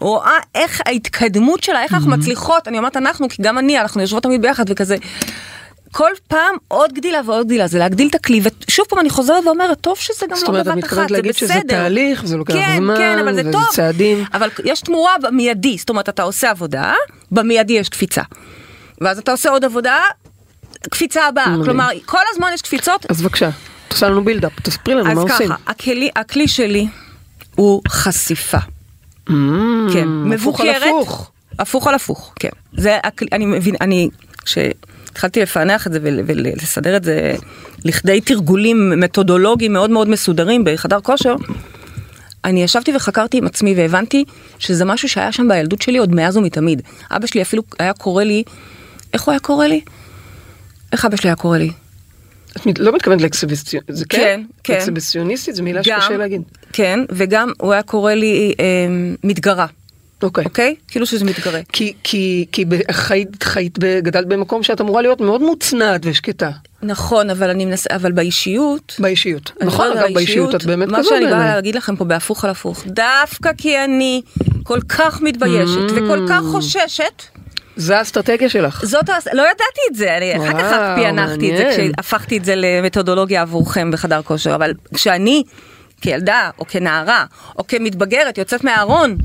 רואה 0.00 0.38
איך 0.54 0.80
ההתקדמות 0.86 1.62
שלה, 1.62 1.82
איך 1.82 1.92
mm-hmm. 1.92 1.94
אנחנו 1.94 2.10
מצליחות, 2.10 2.68
אני 2.68 2.78
אומרת 2.78 2.96
אנחנו, 2.96 3.28
כי 3.28 3.42
גם 3.42 3.58
אני, 3.58 3.80
אנחנו 3.80 4.00
יושבות 4.00 4.22
תמיד 4.22 4.42
ביחד 4.42 4.64
וכזה. 4.68 4.96
כל 5.92 6.10
פעם 6.28 6.56
עוד 6.68 6.92
גדילה 6.92 7.20
ועוד 7.26 7.46
גדילה, 7.46 7.66
זה 7.66 7.78
להגדיל 7.78 8.08
את 8.08 8.14
הכלי, 8.14 8.40
ושוב 8.68 8.86
פעם 8.88 8.98
אני 8.98 9.10
חוזרת 9.10 9.46
ואומרת, 9.46 9.80
טוב 9.80 9.98
שזה 9.98 10.26
גם 10.26 10.36
לא 10.42 10.50
בבת 10.50 10.64
אחת, 10.64 10.68
זה 10.68 10.68
בסדר. 10.68 10.68
זאת 10.68 10.68
אומרת, 10.68 10.78
את 10.78 10.84
מתכוונת 10.84 11.10
להגיד 11.10 11.34
שזה 11.34 11.54
תהליך, 11.68 12.26
זה 12.26 12.36
לוקח 12.36 12.54
כן, 12.54 12.76
זמן, 12.78 12.94
כן, 12.96 13.18
אבל 13.18 13.34
זה 13.34 13.40
וזה 13.40 13.52
טוב. 13.52 13.64
צעדים. 13.72 14.24
אבל 14.34 14.48
יש 14.64 14.80
תמורה 14.80 15.12
במיידי, 15.22 15.76
זאת 15.78 15.90
אומרת, 15.90 16.08
אתה 16.08 16.22
עושה 16.22 16.50
עבודה, 16.50 16.94
במיידי 17.30 17.72
יש 17.72 17.88
קפיצה. 17.88 18.22
ואז 19.00 19.18
אתה 19.18 19.30
עושה 19.30 19.50
עוד 19.50 19.64
עבודה, 19.64 20.00
קפיצה 20.90 21.26
הבאה. 21.26 21.54
כלומר, 21.64 21.88
כל 22.04 22.22
הזמן 22.30 22.50
יש 22.54 22.62
קפיצות. 22.62 23.06
אז 23.10 23.22
בבקשה. 23.22 23.50
עושה 23.90 24.08
לנו 24.08 24.24
בילדאפ, 24.24 24.60
תספרי 24.62 24.94
לנו 24.94 25.14
מה 25.14 25.20
עושים. 25.20 25.52
אז 25.52 25.58
ככה, 25.58 25.70
הכלי, 25.70 26.10
הכלי 26.16 26.48
שלי 26.48 26.86
הוא 27.54 27.82
חשיפה. 27.88 28.58
Mm, 29.28 29.32
כן, 29.92 30.08
מבוקרת. 30.08 30.76
הפוך 30.76 30.82
על 30.82 30.88
הפוך. 30.88 31.30
הפוך 31.58 31.86
על 31.86 31.94
הפוך, 31.94 32.32
כן. 32.40 32.48
זה, 32.76 32.98
אני 33.32 33.46
מבין, 33.46 33.74
אני, 33.80 34.08
כשהתחלתי 35.12 35.42
לפענח 35.42 35.86
את 35.86 35.92
זה 35.92 35.98
ולסדר 36.02 36.96
את 36.96 37.04
זה 37.04 37.34
לכדי 37.84 38.20
תרגולים 38.20 39.00
מתודולוגיים 39.00 39.72
מאוד 39.72 39.90
מאוד 39.90 40.08
מסודרים 40.08 40.64
בחדר 40.64 41.00
כושר, 41.00 41.34
אני 42.44 42.62
ישבתי 42.62 42.96
וחקרתי 42.96 43.38
עם 43.38 43.46
עצמי 43.46 43.74
והבנתי 43.76 44.24
שזה 44.58 44.84
משהו 44.84 45.08
שהיה 45.08 45.32
שם 45.32 45.48
בילדות 45.48 45.82
שלי 45.82 45.98
עוד 45.98 46.14
מאז 46.14 46.36
ומתמיד. 46.36 46.82
אבא 47.10 47.26
שלי 47.26 47.42
אפילו 47.42 47.62
היה 47.78 47.92
קורא 47.92 48.24
לי, 48.24 48.42
איך 49.12 49.22
הוא 49.22 49.32
היה 49.32 49.40
קורא 49.40 49.66
לי? 49.66 49.80
איך 50.92 51.04
אבא 51.04 51.16
שלי 51.16 51.28
היה 51.28 51.36
קורא 51.36 51.58
לי? 51.58 51.70
את 52.56 52.78
לא 52.78 52.92
מתכוונת 52.92 53.20
לאקסיביציוניסטית, 53.20 53.96
זה 53.96 54.04
כן? 54.04 54.18
כן, 54.18 54.42
כן. 54.64 54.74
אקסיביציוניסטית 54.74 55.54
זו 55.54 55.62
מילה 55.62 55.84
שקשה 55.84 56.16
להגיד. 56.16 56.42
כן, 56.72 57.00
וגם 57.10 57.52
הוא 57.60 57.72
היה 57.72 57.82
קורא 57.82 58.12
לי 58.12 58.54
אה, 58.60 58.64
מתגרה. 59.24 59.66
אוקיי. 60.22 60.44
אוקיי? 60.44 60.74
כאילו 60.88 61.06
שזה 61.06 61.24
מתגרה. 61.24 61.60
כי, 61.72 61.92
כי, 62.02 62.46
כי 62.52 62.64
חיית, 62.90 63.42
חיית, 63.42 63.78
גדלת 63.78 64.26
במקום 64.26 64.62
שאת 64.62 64.80
אמורה 64.80 65.02
להיות 65.02 65.20
מאוד 65.20 65.42
מוצנעת 65.42 66.00
ושקטה. 66.04 66.50
נכון, 66.82 67.30
אבל 67.30 67.50
אני 67.50 67.64
מנסה, 67.64 67.96
אבל 67.96 68.12
באישיות. 68.12 68.96
באישיות. 68.98 69.52
נכון, 69.60 69.98
אגב, 69.98 70.14
באישיות 70.14 70.54
את 70.54 70.64
באמת 70.64 70.88
כזאת. 70.88 70.98
מה 70.98 71.04
שאני 71.04 71.26
באה 71.26 71.54
להגיד 71.54 71.74
לכם 71.74 71.96
פה 71.96 72.04
בהפוך 72.04 72.44
על 72.44 72.50
הפוך, 72.50 72.84
דווקא 72.86 73.50
כי 73.58 73.84
אני 73.84 74.22
כל 74.62 74.80
כך 74.88 75.20
מתביישת 75.20 75.90
mm. 75.90 75.92
וכל 75.92 76.26
כך 76.28 76.42
חוששת. 76.42 77.22
זה 77.76 77.98
האסטרטגיה 77.98 78.48
שלך. 78.48 78.84
זאת, 78.84 79.08
לא 79.32 79.42
ידעתי 79.42 79.80
את 79.90 79.94
זה, 79.94 80.16
אני 80.16 80.36
אחר 80.36 80.58
כך 80.58 80.96
פענחתי 80.96 81.52
את 81.52 81.56
זה 81.56 81.70
כשהפכתי 81.72 82.36
את 82.38 82.44
זה 82.44 82.54
למתודולוגיה 82.56 83.42
עבורכם 83.42 83.90
בחדר 83.90 84.22
כושר, 84.22 84.54
אבל 84.54 84.72
כשאני 84.94 85.42
כילדה 86.00 86.50
או 86.58 86.66
כנערה 86.66 87.24
או 87.58 87.66
כמתבגרת 87.66 88.38
יוצאת 88.38 88.64
מהארון, 88.64 89.16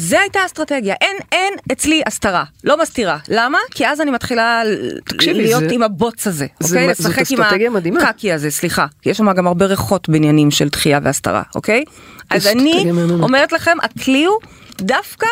זה 0.00 0.20
הייתה 0.20 0.46
אסטרטגיה, 0.46 0.94
אין, 1.00 1.16
אין 1.32 1.54
אצלי 1.72 2.02
הסתרה, 2.06 2.44
לא 2.64 2.82
מסתירה. 2.82 3.18
למה? 3.28 3.58
כי 3.70 3.86
אז 3.86 4.00
אני 4.00 4.10
מתחילה 4.10 4.62
תקשיבי, 5.04 5.42
להיות 5.42 5.62
זה, 5.68 5.68
עם 5.70 5.82
הבוץ 5.82 6.26
הזה, 6.26 6.46
זה, 6.60 6.80
אוקיי? 6.80 6.94
זאת 6.94 7.18
אסטרטגיה 7.18 7.70
מדהימה. 7.70 8.02
הקקי 8.02 8.32
הזה, 8.32 8.50
סליחה. 8.50 8.86
יש 9.06 9.18
שם 9.18 9.32
גם 9.32 9.46
הרבה 9.46 9.66
ריחות 9.66 10.08
בעניינים 10.08 10.50
של 10.50 10.68
דחייה 10.68 11.00
והסתרה, 11.02 11.42
אוקיי? 11.54 11.84
אז 12.30 12.46
אני 12.46 12.90
אומרת 13.22 13.52
לכם, 13.52 13.76
הכלי 13.82 14.24
הוא 14.24 14.36
דווקא 14.80 15.26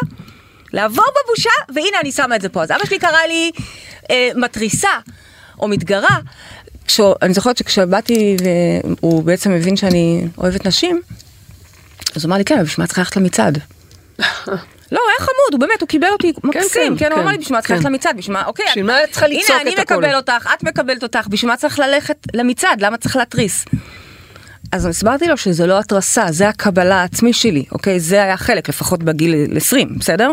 לעבור 0.72 1.04
בבושה, 1.24 1.50
והנה 1.74 2.00
אני 2.00 2.12
שמה 2.12 2.37
את 2.37 2.40
זה 2.40 2.48
פה. 2.48 2.62
אז 2.62 2.70
אבא 2.70 2.87
שלי 2.87 2.98
קרא 2.98 3.18
לי 3.28 3.50
אה, 4.11 4.31
מתריסה, 4.37 4.88
או 5.61 5.68
מתגרה. 5.68 6.18
כשו, 6.87 7.14
אני 7.22 7.35
זוכרת 7.35 7.57
שכשבאתי 7.57 8.37
והוא 8.85 9.22
בעצם 9.22 9.50
הבין 9.50 9.76
שאני 9.76 10.26
אוהבת 10.38 10.66
נשים, 10.66 11.00
אז 12.16 12.24
הוא 12.24 12.28
אמר 12.28 12.37
לי, 12.37 12.44
כן, 12.44 12.62
בשביל 12.62 12.83
מה 12.83 12.87
צריך 12.87 12.98
ללכת 12.98 13.16
למצעד? 13.16 13.59
לא, 14.92 15.00
הוא 15.00 15.09
היה 15.09 15.18
חמוד, 15.18 15.52
הוא 15.52 15.61
באמת, 15.61 15.81
הוא 15.81 15.88
קיבל 15.88 16.09
אותי 16.12 16.33
מקסים, 16.44 16.96
כן, 16.96 17.09
כן, 17.09 17.12
הוא 17.12 17.22
אמר 17.22 17.31
לי, 17.31 17.38
בשביל 17.38 17.57
מה 17.57 17.62
צריך 17.62 17.70
ללכת 17.70 17.85
למצעד, 17.85 18.16
בשביל 18.16 18.37
מה, 18.37 18.46
אוקיי, 18.46 18.66
בשביל 18.68 18.87
מה 18.87 19.04
את 19.04 19.11
צריכה 19.11 19.26
לצעוק 19.28 19.44
את 19.44 19.50
הכל? 19.50 19.54
הנה, 19.54 19.72
אני 19.72 19.81
מקבל 19.81 20.14
אותך, 20.16 20.48
את 20.54 20.64
מקבלת 20.64 21.02
אותך, 21.02 21.26
בשביל 21.28 21.50
מה 21.50 21.57
צריך 21.57 21.78
ללכת 21.78 22.16
למצעד, 22.35 22.81
למה 22.81 22.96
צריך 22.96 23.16
להתריס? 23.16 23.64
אז 24.72 24.87
הסברתי 24.87 25.26
לו 25.26 25.37
שזה 25.37 25.66
לא 25.66 25.78
התרסה, 25.78 26.26
זה 26.31 26.48
הקבלה 26.48 27.00
העצמי 27.00 27.33
שלי, 27.33 27.64
אוקיי? 27.72 28.00
זה 28.00 28.22
היה 28.22 28.37
חלק, 28.37 28.68
לפחות 28.68 29.02
בגיל 29.02 29.35
20, 29.57 29.98
בסדר? 29.98 30.33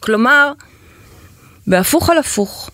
כלומר, 0.00 0.52
בהפוך 1.66 2.10
על 2.10 2.18
הפוך. 2.18 2.70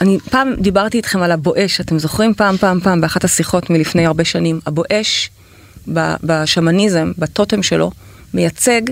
אני 0.00 0.18
פעם 0.30 0.54
דיברתי 0.58 0.96
איתכם 0.96 1.22
על 1.22 1.32
הבואש, 1.32 1.80
אתם 1.80 1.98
זוכרים 1.98 2.34
פעם 2.34 2.56
פעם 2.56 2.80
פעם 2.80 3.00
באחת 3.00 3.24
השיחות 3.24 3.70
מלפני 3.70 4.06
הרבה 4.06 4.24
שנים, 4.24 4.60
הבואש 4.66 5.30
בשמניזם, 6.22 7.12
בטוטם 7.18 7.62
שלו, 7.62 7.90
מייצג 8.34 8.82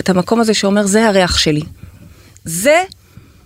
את 0.00 0.08
המקום 0.08 0.40
הזה 0.40 0.54
שאומר 0.54 0.86
זה 0.86 1.08
הריח 1.08 1.38
שלי. 1.38 1.62
זה, 2.44 2.82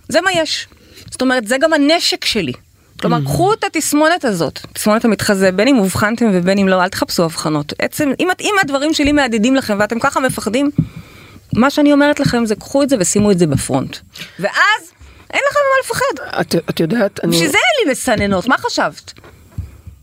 זה 0.09 0.21
מה 0.21 0.31
יש. 0.31 0.67
זאת 1.11 1.21
אומרת, 1.21 1.47
זה 1.47 1.57
גם 1.57 1.73
הנשק 1.73 2.25
שלי. 2.25 2.53
כלומר, 3.01 3.17
Mm-hmm. 3.17 3.25
קחו 3.25 3.53
את 3.53 3.63
התסמונת 3.63 4.25
הזאת, 4.25 4.59
תסמונת 4.73 5.05
המתחזה, 5.05 5.51
בין 5.51 5.67
אם 5.67 5.79
אובחנתם 5.79 6.25
ובין 6.33 6.57
אם 6.57 6.67
לא, 6.67 6.83
אל 6.83 6.89
תחפשו 6.89 7.23
הבחנות. 7.23 7.73
עצם, 7.79 8.11
אם, 8.19 8.27
אם 8.41 8.53
הדברים 8.61 8.93
שלי 8.93 9.11
מהדהדים 9.11 9.55
לכם 9.55 9.77
ואתם 9.79 9.99
ככה 9.99 10.19
מפחדים, 10.19 10.71
מה 11.53 11.69
שאני 11.69 11.93
אומרת 11.93 12.19
לכם 12.19 12.45
זה 12.45 12.55
קחו 12.55 12.83
את 12.83 12.89
זה 12.89 12.95
ושימו 12.99 13.31
את 13.31 13.39
זה 13.39 13.47
בפרונט. 13.47 13.97
ואז 14.39 14.91
אין 15.33 15.41
לכם 15.49 15.59
ממה 15.67 15.75
לפחד. 15.83 16.41
את, 16.41 16.69
את 16.69 16.79
יודעת, 16.79 17.19
אני... 17.23 17.31
בשביל 17.31 17.49
זה 17.49 17.57
אין 17.57 17.87
לי 17.87 17.91
מסננות, 17.91 18.47
מה 18.47 18.57
חשבת? 18.57 19.13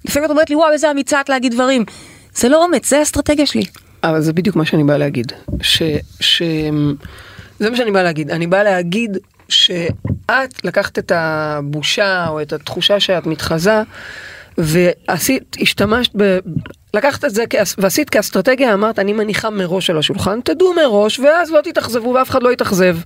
לפעמים 0.05 0.25
את 0.25 0.31
אומרת 0.31 0.51
לי, 0.51 0.57
וואו, 0.57 0.73
איזה 0.73 0.91
אמיצה 0.91 1.21
את 1.21 1.29
להגיד 1.29 1.53
דברים. 1.53 1.85
זה 2.35 2.49
לא 2.49 2.65
אומץ, 2.65 2.89
זה 2.89 2.99
האסטרטגיה 2.99 3.47
שלי. 3.47 3.65
אבל 4.05 4.21
זה 4.21 4.33
בדיוק 4.33 4.57
מה 4.57 4.65
שאני 4.65 4.85
באה 4.85 4.99
להגיד. 4.99 5.33
ש... 5.63 5.83
ש... 6.21 6.43
זה 7.59 7.71
מה 7.71 7.77
שאני 7.77 7.91
באה 7.91 8.03
להגיד. 8.03 8.31
אני 8.31 8.47
באה 8.47 8.63
להגיד 8.63 9.19
שאת 9.49 10.65
לקחת 10.65 10.99
את 10.99 11.13
הבושה 11.15 12.29
או 12.29 12.43
את 12.43 12.53
התחושה 12.53 13.01
שאת 13.01 13.27
מתחזה 13.27 13.83
ועשית, 14.59 15.57
השתמשת 15.61 16.13
ב... 16.17 16.39
לקחת 16.95 17.25
את 17.25 17.35
זה 17.35 17.45
כאס- 17.47 17.75
ועשית 17.79 18.11
כאסטרטגיה, 18.11 18.75
אמרת, 18.75 18.99
אני 18.99 19.13
מניחה 19.13 19.51
מראש 19.51 19.91
על 19.91 19.99
השולחן, 19.99 20.41
תדעו 20.41 20.75
מראש, 20.75 21.19
ואז 21.19 21.51
לא 21.51 21.61
תתאכזבו 21.61 22.09
ואף 22.09 22.31
אחד 22.31 22.43
לא 22.43 22.53
יתאכזב. 22.53 22.97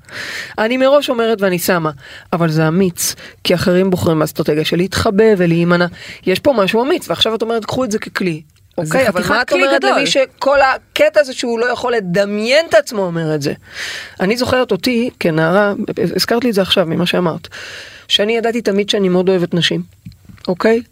אני 0.58 0.76
מראש 0.76 1.10
אומרת 1.10 1.42
ואני 1.42 1.58
שמה, 1.58 1.90
אבל 2.32 2.50
זה 2.50 2.68
אמיץ, 2.68 3.14
כי 3.44 3.54
אחרים 3.54 3.90
בוחרים 3.90 4.18
באסטרטגיה 4.18 4.64
של 4.64 4.76
להתחבא 4.76 5.24
ולהימנע. 5.38 5.86
יש 6.26 6.38
פה 6.38 6.52
משהו 6.52 6.82
אמיץ, 6.82 7.08
ועכשיו 7.08 7.34
את 7.34 7.42
אומרת, 7.42 7.64
קחו 7.64 7.84
את 7.84 7.90
זה 7.90 7.98
ככלי. 7.98 8.42
אוקיי, 8.78 9.08
אבל 9.08 9.22
מה 9.28 9.42
את 9.42 9.52
אומרת 9.52 9.82
גדול. 9.82 9.90
למי 9.90 10.06
שכל 10.06 10.58
הקטע 10.60 11.20
הזה 11.20 11.32
שהוא 11.32 11.58
לא 11.58 11.66
יכול 11.66 11.92
לדמיין 11.92 12.66
את 12.68 12.74
עצמו 12.74 13.02
אומר 13.02 13.34
את 13.34 13.42
זה? 13.42 13.52
אני 14.20 14.36
זוכרת 14.36 14.72
אותי 14.72 15.10
כנערה, 15.20 15.74
הזכרת 16.16 16.44
לי 16.44 16.50
את 16.50 16.54
זה 16.54 16.62
עכשיו 16.62 16.86
ממה 16.86 17.06
שאמרת, 17.06 17.48
שאני 18.08 18.36
ידעתי 18.36 18.62
תמיד 18.62 18.90
שאני 18.90 19.08
מאוד 19.08 19.28
אוהבת 19.28 19.54
נשים, 19.54 19.82
אוקיי? 20.48 20.82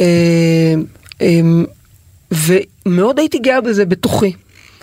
אה, 0.00 0.74
אה, 1.20 1.40
ומאוד 2.32 3.18
הייתי 3.18 3.38
גאה 3.38 3.60
בזה 3.60 3.84
בתוכי. 3.84 4.32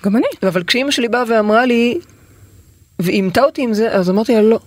גם 0.06 0.15
אני. 0.15 0.28
אבל 0.43 0.63
כשאימא 0.63 0.91
שלי 0.91 1.08
באה 1.08 1.24
ואמרה 1.30 1.65
לי, 1.65 2.00
ואימתה 3.00 3.43
אותי 3.43 3.62
עם 3.62 3.74
זה, 3.74 3.91
אז 3.91 4.10
אמרתי 4.10 4.34
לה 4.34 4.41
לא, 4.41 4.60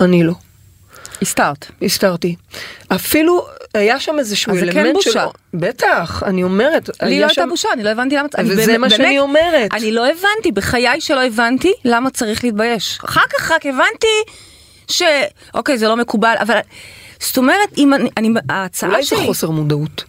אני 0.00 0.24
לא. 0.24 0.32
הסתרת. 1.22 1.66
הסתרתי. 1.82 2.36
אפילו 2.88 3.46
היה 3.78 4.00
שם 4.00 4.18
איזשהו 4.18 4.52
אז 4.52 4.58
זה 4.58 4.64
אלמנט 4.64 4.86
כן 4.86 4.92
בושה. 4.92 5.10
שלו. 5.10 5.32
בטח, 5.54 6.22
אני 6.26 6.42
אומרת. 6.42 6.90
לי 7.02 7.20
לא 7.20 7.26
הייתה 7.26 7.42
שם- 7.42 7.48
בושה, 7.48 7.68
אני 7.72 7.82
לא 7.82 7.90
הבנתי 7.90 8.16
למה... 8.16 8.28
וזה 8.44 8.66
באמת- 8.66 8.78
מה 8.80 8.90
שאני 8.90 9.18
אומרת. 9.18 9.72
אני 9.74 9.92
לא 9.92 10.06
הבנתי, 10.06 10.52
בחיי 10.52 11.00
שלא 11.00 11.24
הבנתי 11.24 11.72
למה 11.84 12.10
צריך 12.10 12.44
להתבייש. 12.44 12.98
אחר 13.04 13.20
כך 13.38 13.50
רק 13.50 13.66
הבנתי 13.66 14.06
ש... 14.88 15.02
אוקיי, 15.54 15.78
זה 15.78 15.88
לא 15.88 15.96
מקובל, 15.96 16.34
אבל... 16.40 16.58
זאת 17.20 17.36
אומרת, 17.36 17.68
אם 17.78 17.94
אני... 17.94 18.08
אני 18.16 18.28
ההצעה 18.48 18.90
אולי 18.90 19.02
זה 19.02 19.08
שלי... 19.08 19.26
חוסר 19.26 19.50
מודעות. 19.50 20.04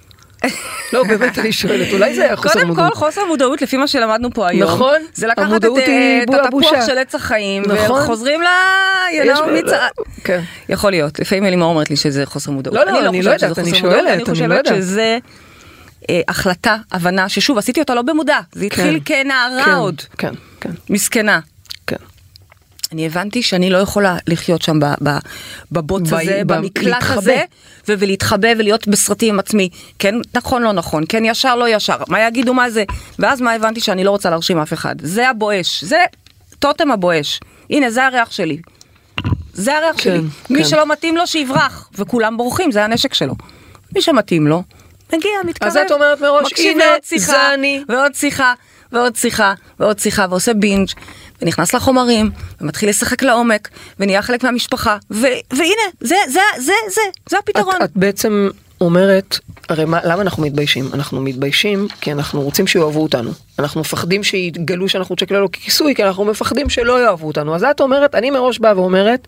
לא, 0.93 1.03
באמת 1.03 1.39
אני 1.39 1.51
שואלת, 1.51 1.93
אולי 1.93 2.15
זה 2.15 2.23
היה 2.25 2.35
חוסר 2.35 2.53
קודם 2.53 2.67
מודעות. 2.67 2.93
כל 2.93 2.99
חוסר 2.99 3.21
מודעות 3.27 3.61
לפי 3.61 3.77
מה 3.77 3.87
שלמדנו 3.87 4.29
פה 4.33 4.47
היום, 4.47 4.69
נכון, 4.71 4.95
זה 5.13 5.27
לקחת 5.27 5.55
את, 5.57 5.65
אה, 5.77 6.23
את 6.23 6.29
התפוח. 6.45 6.85
של 6.85 6.97
עץ 6.97 7.15
החיים, 7.15 7.63
נכון. 7.67 8.01
וחוזרים 8.01 8.41
ל... 8.41 8.45
יש- 9.13 9.39
מצע- 9.63 9.87
כן. 10.23 10.41
יכול 10.69 10.91
להיות, 10.91 11.19
לפעמים 11.19 11.45
אלימור 11.45 11.69
אומרת 11.69 11.89
לי 11.89 11.95
שזה 11.95 12.25
חוסר 12.25 12.51
מודעות. 12.51 12.75
לא, 12.75 12.85
לא, 12.85 13.09
אני 13.09 13.21
לא 13.21 13.37
שזה 13.37 13.45
יודעת, 13.45 13.59
אני 13.59 13.75
שואלת, 13.75 14.07
אני 14.29 14.47
לא 14.47 14.55
חושבת. 14.55 14.65
שזה 14.65 15.17
אה, 16.09 16.21
החלטה, 16.27 16.75
הבנה, 16.91 17.29
ששוב, 17.29 17.57
עשיתי 17.57 17.79
אותה 17.79 17.95
לא 17.95 18.01
במודע, 18.01 18.39
זה 18.51 18.65
התחיל 18.65 18.99
כן. 19.05 19.23
כנערה 19.23 19.65
כן, 19.65 19.71
עוד, 19.71 20.01
כן, 20.17 20.33
כן, 20.61 20.69
מסכנה. 20.89 21.39
אני 22.91 23.05
הבנתי 23.05 23.43
שאני 23.43 23.69
לא 23.69 23.77
יכולה 23.77 24.17
לחיות 24.27 24.61
שם 24.61 24.79
בבוץ 25.71 26.13
הזה, 26.13 26.41
במקלט. 26.45 27.03
הזה, 27.03 27.43
ולהתחבא 27.87 28.47
ולהיות 28.57 28.87
בסרטים 28.87 29.33
עם 29.33 29.39
עצמי. 29.39 29.69
כן, 29.99 30.15
נכון, 30.33 30.61
לא 30.61 30.71
נכון, 30.71 31.03
כן, 31.09 31.25
ישר, 31.25 31.55
לא 31.55 31.69
ישר, 31.69 31.97
מה 32.07 32.27
יגידו, 32.27 32.53
מה 32.53 32.69
זה? 32.69 32.83
ואז 33.19 33.41
מה 33.41 33.53
הבנתי 33.53 33.79
שאני 33.79 34.03
לא 34.03 34.11
רוצה 34.11 34.29
להרשים 34.29 34.57
אף 34.57 34.73
אחד. 34.73 34.95
זה 35.01 35.29
הבואש, 35.29 35.83
זה 35.83 36.05
טוטם 36.59 36.91
הבואש. 36.91 37.39
הנה, 37.69 37.89
זה 37.91 38.05
הריח 38.05 38.31
שלי. 38.31 38.57
זה 39.53 39.77
הריח 39.77 39.95
כן, 39.95 40.01
שלי. 40.03 40.19
כן. 40.47 40.53
מי 40.53 40.65
שלא 40.65 40.91
מתאים 40.91 41.17
לו, 41.17 41.27
שיברח. 41.27 41.89
וכולם 41.93 42.37
בורחים, 42.37 42.71
זה 42.71 42.83
הנשק 42.83 43.13
שלו. 43.13 43.35
מי 43.95 44.01
שמתאים 44.01 44.47
לו, 44.47 44.63
מגיע, 45.13 45.31
מתקרב. 45.45 45.69
אז 45.69 45.77
את 45.77 45.91
אומרת 45.91 46.21
מראש, 46.21 46.53
הנה, 46.57 46.83
זה 47.15 47.53
אני. 47.53 47.83
ועוד 47.89 48.15
שיחה, 48.15 48.53
ועוד 48.91 49.15
שיחה, 49.15 49.53
ועוד 49.79 49.99
שיחה, 49.99 50.25
ועושה 50.29 50.53
בינג', 50.53 50.87
ונכנס 51.41 51.73
לחומרים, 51.73 52.31
ומתחיל 52.61 52.89
לשחק 52.89 53.23
לעומק, 53.23 53.69
ונהיה 53.99 54.21
חלק 54.21 54.43
מהמשפחה, 54.43 54.97
ו- 55.11 55.27
והנה, 55.51 55.87
זה, 55.99 56.15
זה, 56.27 56.39
זה, 56.57 56.73
זה, 56.89 57.01
זה 57.29 57.37
הפתרון. 57.37 57.75
את, 57.75 57.81
את 57.81 57.91
בעצם 57.95 58.49
אומרת, 58.81 59.39
הרי 59.69 59.85
מה, 59.85 59.99
למה 60.03 60.21
אנחנו 60.21 60.43
מתביישים? 60.43 60.89
אנחנו 60.93 61.21
מתביישים 61.21 61.87
כי 62.01 62.11
אנחנו 62.11 62.41
רוצים 62.41 62.67
שיאהבו 62.67 63.03
אותנו. 63.03 63.31
אנחנו 63.59 63.81
מפחדים 63.81 64.23
שיגלו 64.23 64.89
שאנחנו 64.89 65.15
צ'קללו 65.15 65.51
ככיסוי, 65.51 65.95
כי 65.95 66.03
אנחנו 66.03 66.25
מפחדים 66.25 66.69
שלא 66.69 67.03
יאהבו 67.03 67.27
אותנו. 67.27 67.55
אז 67.55 67.63
את 67.63 67.81
אומרת, 67.81 68.15
אני 68.15 68.31
מראש 68.31 68.59
באה 68.59 68.79
ואומרת, 68.79 69.27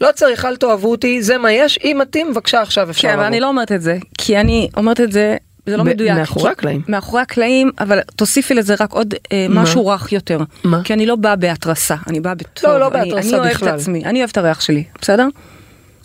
לא 0.00 0.08
צריך, 0.14 0.44
אל 0.44 0.56
תאהבו 0.56 0.90
אותי, 0.90 1.22
זה 1.22 1.38
מה 1.38 1.52
יש, 1.52 1.78
אם 1.84 1.98
מתאים, 2.00 2.30
בבקשה 2.30 2.62
עכשיו 2.62 2.90
אפשר 2.90 3.08
כן, 3.08 3.14
אבל. 3.14 3.24
אני 3.24 3.40
לא 3.40 3.48
אומרת 3.48 3.72
את 3.72 3.82
זה, 3.82 3.96
כי 4.18 4.40
אני 4.40 4.68
אומרת 4.76 5.00
את 5.00 5.12
זה, 5.12 5.36
זה 5.66 5.76
לא 5.76 5.82
ב- 5.82 5.86
מדויק. 5.86 6.12
מאחורי 6.18 6.50
הקלעים. 6.50 6.82
מאחורי 6.88 7.22
הקלעים, 7.22 7.70
אבל 7.80 7.98
תוסיפי 8.16 8.54
לזה 8.54 8.74
רק 8.80 8.92
עוד 8.92 9.14
אה, 9.32 9.46
מה? 9.50 9.62
משהו 9.62 9.86
רך 9.86 10.12
יותר. 10.12 10.38
מה? 10.64 10.80
כי 10.84 10.92
אני 10.92 11.06
לא 11.06 11.16
באה 11.16 11.36
בהתרסה, 11.36 11.94
אני 12.06 12.20
באה 12.20 12.34
בטוב. 12.34 12.70
לא, 12.70 12.80
לא 12.80 12.88
בהתרסה 12.88 13.28
אני 13.28 13.38
אוהבת 13.38 13.54
בכלל. 13.54 13.68
את 13.68 13.74
עצמי, 13.74 14.04
אני 14.04 14.18
אוהבת 14.18 14.32
את 14.32 14.38
הריח 14.38 14.60
שלי, 14.60 14.84
בסדר? 15.02 15.28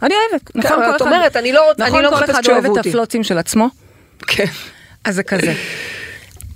אני 0.03 0.13
אוהבת, 0.31 0.51
נכון? 0.55 0.71
אבל 0.73 0.85
כל 0.85 0.95
את 0.95 1.01
אחד- 1.01 1.05
אומרת, 1.11 1.35
אני 1.35 1.53
לא 1.53 1.71
רוצ- 1.71 1.81
נכון, 1.83 1.95
אני 1.95 2.03
לא 2.03 2.09
כל 2.09 2.23
אחד 2.25 2.41
אוהב 2.49 2.65
את. 2.65 2.85
הפלוצים 2.85 3.23
של 3.23 3.37
עצמו. 3.37 3.69
כן. 4.27 4.45
אז 5.05 5.15
זה 5.15 5.23
כזה. 5.23 5.53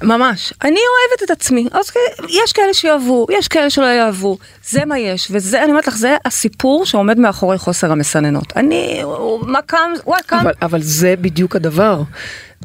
ממש. 0.04 0.54
אני 0.64 0.70
אוהבת 0.80 1.24
את 1.26 1.32
עצמי, 1.32 1.68
אז 1.72 1.90
כ- 1.90 1.96
יש 2.30 2.54
כאלה 2.54 2.74
שיאהבו, 2.74 3.26
יש 3.32 3.48
כאלה 3.48 3.70
שלא 3.70 3.86
יאהבו, 3.86 4.38
זה 4.70 4.86
מה 4.86 5.00
יש, 5.00 5.28
וזה, 5.32 5.64
אני 5.64 5.70
אומרת 5.72 5.88
לך, 5.88 5.96
זה 5.98 6.18
הסיפור 6.26 6.86
שעומד 6.86 7.20
מאחורי 7.20 7.58
חוסר 7.58 7.92
המסננות. 7.92 8.54
אני, 8.56 9.02
מה 9.42 9.62
קם, 9.62 9.78
וואי 10.06 10.22
קם, 10.26 10.38
אבל, 10.42 10.52
אבל 10.62 10.82
זה 10.82 11.14
בדיוק 11.22 11.56
הדבר. 11.56 12.02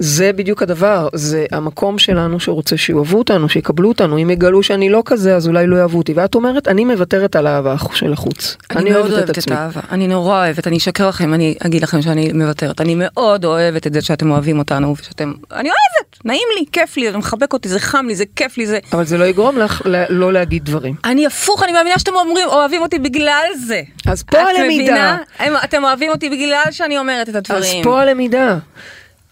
זה 0.02 0.32
בדיוק 0.32 0.62
הדבר, 0.62 1.08
זה 1.14 1.46
המקום 1.52 1.98
שלנו 1.98 2.40
שרוצה 2.40 2.76
שיאהבו 2.76 3.18
אותנו, 3.18 3.48
שיקבלו 3.48 3.88
אותנו, 3.88 4.18
אם 4.22 4.30
יגלו 4.30 4.62
שאני 4.62 4.90
לא 4.90 5.02
כזה 5.04 5.36
אז 5.36 5.48
אולי 5.48 5.66
לא 5.66 5.76
יאהבו 5.76 5.98
אותי, 5.98 6.12
ואת 6.16 6.34
אומרת 6.34 6.68
אני 6.68 6.84
מוותרת 6.84 7.36
על 7.36 7.46
האהבה 7.46 7.74
של 7.94 8.12
החוץ, 8.12 8.56
אני 8.76 8.90
מאוד 8.90 9.12
אוהבת 9.12 9.38
את 9.38 9.50
האהבה, 9.50 9.80
אני 9.90 10.08
נורא 10.08 10.38
אוהבת, 10.38 10.66
אני 10.66 10.76
אשקר 10.76 11.08
לכם, 11.08 11.34
אני 11.34 11.54
אגיד 11.66 11.82
לכם 11.82 12.02
שאני 12.02 12.32
מוותרת, 12.32 12.80
אני 12.80 12.94
מאוד 12.98 13.44
אוהבת 13.44 13.86
את 13.86 13.92
זה 13.92 14.02
שאתם 14.02 14.30
אוהבים 14.30 14.58
אותנו, 14.58 14.94
ושאתם, 15.00 15.32
אני 15.52 15.68
אוהבת, 15.68 16.18
נעים 16.24 16.48
לי, 16.58 16.64
כיף 16.72 16.96
לי, 16.96 17.12
זה 17.12 17.18
מחבק 17.18 17.52
אותי, 17.52 17.68
זה 17.68 17.78
חם 17.78 18.04
לי, 18.08 18.14
זה 18.14 18.24
כיף 18.36 18.58
לי, 18.58 18.66
זה... 18.66 18.78
אבל 18.92 19.04
זה 19.04 19.18
לא 19.18 19.24
יגרום 19.24 19.58
לך 19.58 19.82
ל- 19.84 20.04
לא 20.08 20.32
להגיד 20.32 20.64
דברים. 20.64 20.94
אני 21.04 21.26
הפוך, 21.26 21.62
אני 21.62 21.72
מאמינה 21.72 21.98
שאתם 21.98 22.12
אומרים, 22.14 22.48
אוהבים 22.48 22.82
אותי 22.82 22.98
בגלל 22.98 23.46
זה. 23.66 23.80
אז 24.06 24.22
פה 24.22 24.42
את 24.42 24.46
הלמידה. 24.58 25.16
מבינה? 25.40 25.58
אתם 25.64 25.84
אוהבים 25.84 26.10
אותי 26.10 26.30
בגלל 26.30 26.64
שאני 26.70 26.98
אומרת 26.98 27.28
את 27.28 27.34
אז 27.34 27.36
הדברים. 27.36 27.84
פה 27.84 28.00
הלמידה. 28.00 28.58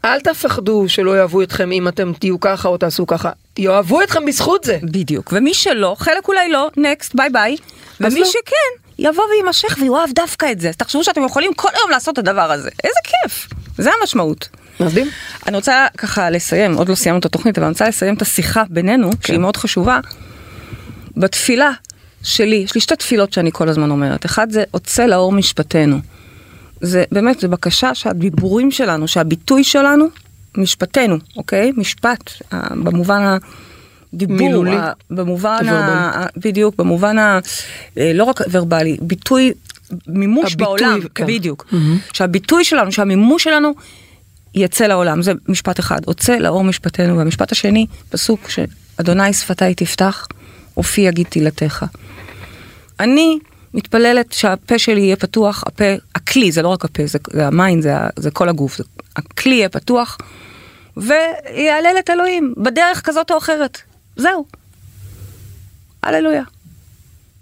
אל 0.04 0.20
תפחדו 0.20 0.84
שלא 0.88 1.16
יאהבו 1.16 1.42
אתכם 1.42 1.72
אם 1.72 1.88
אתם 1.88 2.12
תהיו 2.18 2.40
ככה 2.40 2.68
או 2.68 2.76
תעשו 2.76 3.06
ככה, 3.06 3.30
יאהבו 3.58 4.02
אתכם 4.02 4.26
בזכות 4.26 4.64
זה. 4.64 4.78
בדיוק, 4.82 5.32
ומי 5.32 5.54
שלא, 5.54 5.96
חלק 5.98 6.28
אולי 6.28 6.48
לא, 6.48 6.70
נקסט, 6.76 7.14
ביי 7.14 7.30
ביי, 7.30 7.56
ומי 8.00 8.20
לא. 8.20 8.26
שכן, 8.26 8.88
יבוא 8.98 9.24
ויימשך 9.24 9.76
ויאהב 9.80 10.10
דווקא 10.14 10.52
את 10.52 10.60
זה. 10.60 10.68
אז 10.68 10.76
תחשבו 10.76 11.04
שאתם 11.04 11.24
יכולים 11.24 11.54
כל 11.54 11.68
היום 11.74 11.90
לעשות 11.90 12.12
את 12.12 12.18
הדבר 12.18 12.52
הזה. 12.52 12.70
איזה 12.84 12.98
כיף, 13.04 13.48
זה 13.78 13.90
המשמעות. 14.00 14.48
מדהים. 14.80 15.10
אני 15.46 15.56
רוצה 15.56 15.86
ככה 15.96 16.30
לסיים, 16.30 16.74
עוד 16.74 16.88
לא 16.88 16.94
סיימנו 16.94 17.20
את 17.20 17.24
התוכנית, 17.24 17.58
אבל 17.58 17.64
אני 17.66 17.72
רוצה 17.72 17.88
לסיים 17.88 18.14
את 18.14 18.22
השיחה 18.22 18.62
בינינו, 18.70 19.10
כן. 19.10 19.16
שהיא 19.26 19.38
מאוד 19.38 19.56
חשובה. 19.56 20.00
בתפילה 21.16 21.70
שלי, 22.22 22.56
יש 22.56 22.74
לי 22.74 22.80
שתי 22.80 22.96
תפילות 22.96 23.32
שאני 23.32 23.50
כל 23.52 23.68
הזמן 23.68 23.90
אומרת. 23.90 24.26
אחד 24.26 24.50
זה, 24.50 24.64
עוצה 24.70 25.06
לאור 25.06 25.32
משפטנו. 25.32 25.98
זה 26.80 27.04
באמת, 27.12 27.40
זה 27.40 27.48
בקשה 27.48 27.94
שהדיבורים 27.94 28.70
שלנו, 28.70 29.08
שהביטוי 29.08 29.64
שלנו, 29.64 30.06
משפטנו, 30.56 31.16
אוקיי? 31.36 31.72
משפט, 31.76 32.32
אה, 32.52 32.60
במובן 32.70 33.36
הדיבור, 34.14 34.36
מילולי. 34.36 34.76
ה- 34.76 34.92
במובן, 35.10 35.68
ה, 35.68 36.26
בדיוק, 36.36 36.74
במובן 36.78 37.18
ה... 37.18 37.38
אה, 37.98 38.12
לא 38.14 38.24
רק 38.24 38.40
ורבלי, 38.50 38.96
ביטוי, 39.00 39.52
מימוש 40.06 40.44
הביטוי, 40.54 40.64
בעולם, 40.64 41.00
כן. 41.14 41.26
בדיוק. 41.26 41.66
שהביטוי 42.12 42.64
שלנו, 42.64 42.92
שהמימוש 42.92 43.44
שלנו 43.44 43.72
יצא 44.54 44.86
לעולם, 44.86 45.22
זה 45.22 45.32
משפט 45.48 45.80
אחד, 45.80 46.04
עוצה 46.04 46.38
לאור 46.38 46.64
משפטנו, 46.64 47.18
והמשפט 47.18 47.52
השני, 47.52 47.86
פסוק 48.10 48.48
שאדוני 48.50 49.32
שפתיי 49.32 49.74
תפתח, 49.74 50.26
ופי 50.78 51.00
יגיד 51.00 51.26
תהילתך. 51.30 51.86
אני 53.00 53.38
מתפללת 53.74 54.32
שהפה 54.32 54.78
שלי 54.78 55.00
יהיה 55.00 55.16
פתוח, 55.16 55.64
הפה, 55.66 55.84
הכלי, 56.14 56.52
זה 56.52 56.62
לא 56.62 56.68
רק 56.68 56.84
הפה, 56.84 57.06
זה, 57.06 57.18
זה 57.30 57.46
המים, 57.46 57.82
זה, 57.82 57.94
זה 58.16 58.30
כל 58.30 58.48
הגוף, 58.48 58.76
זה, 58.76 58.84
הכלי 59.16 59.54
יהיה 59.54 59.68
פתוח, 59.68 60.18
ויהלל 60.96 61.96
את 61.98 62.10
אלוהים, 62.10 62.54
בדרך 62.56 63.06
כזאת 63.06 63.30
או 63.30 63.38
אחרת. 63.38 63.78
זהו. 64.16 64.46
הללויה. 66.02 66.42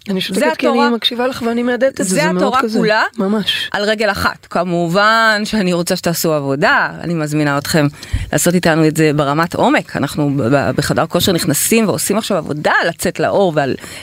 אני 0.09 0.21
זה 0.21 0.27
שותקת 0.27 0.57
כי 0.59 0.67
התורה. 0.67 0.87
אני 0.87 0.95
מקשיבה 0.95 1.27
לך 1.27 1.43
ואני 1.47 1.63
מהדהדת 1.63 1.93
את 2.01 2.07
זה, 2.07 2.15
זה 2.15 2.21
זה 2.23 2.33
מאוד 2.33 2.43
התורה 2.43 2.63
כזה. 2.63 2.79
כולה. 2.79 3.03
ממש. 3.19 3.69
על 3.73 3.83
רגל 3.83 4.11
אחת. 4.11 4.47
כמובן 4.51 5.43
שאני 5.45 5.73
רוצה 5.73 5.97
שתעשו 5.97 6.33
עבודה, 6.33 6.91
אני 7.01 7.15
מזמינה 7.15 7.59
אתכם 7.59 7.87
לעשות 8.33 8.55
איתנו 8.55 8.87
את 8.87 8.97
זה 8.97 9.11
ברמת 9.17 9.55
עומק. 9.55 9.97
אנחנו 9.97 10.31
בחדר 10.77 11.07
כושר 11.07 11.33
נכנסים 11.33 11.89
ועושים 11.89 12.19
עכשיו 12.19 12.37
עבודה 12.37 12.73
לצאת 12.89 13.21
לאור 13.21 13.53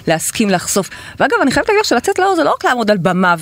ולהסכים 0.08 0.50
לחשוף. 0.50 0.90
ואגב, 1.20 1.38
אני 1.42 1.52
חייבת 1.52 1.70
להגיד 1.70 1.80
לך 1.82 1.86
שלצאת 1.90 2.20
לאור 2.20 2.36
זה 2.36 2.44
לא 2.44 2.52
רק 2.52 2.66
לעמוד 2.66 2.92
על 2.92 2.98
במה 2.98 3.36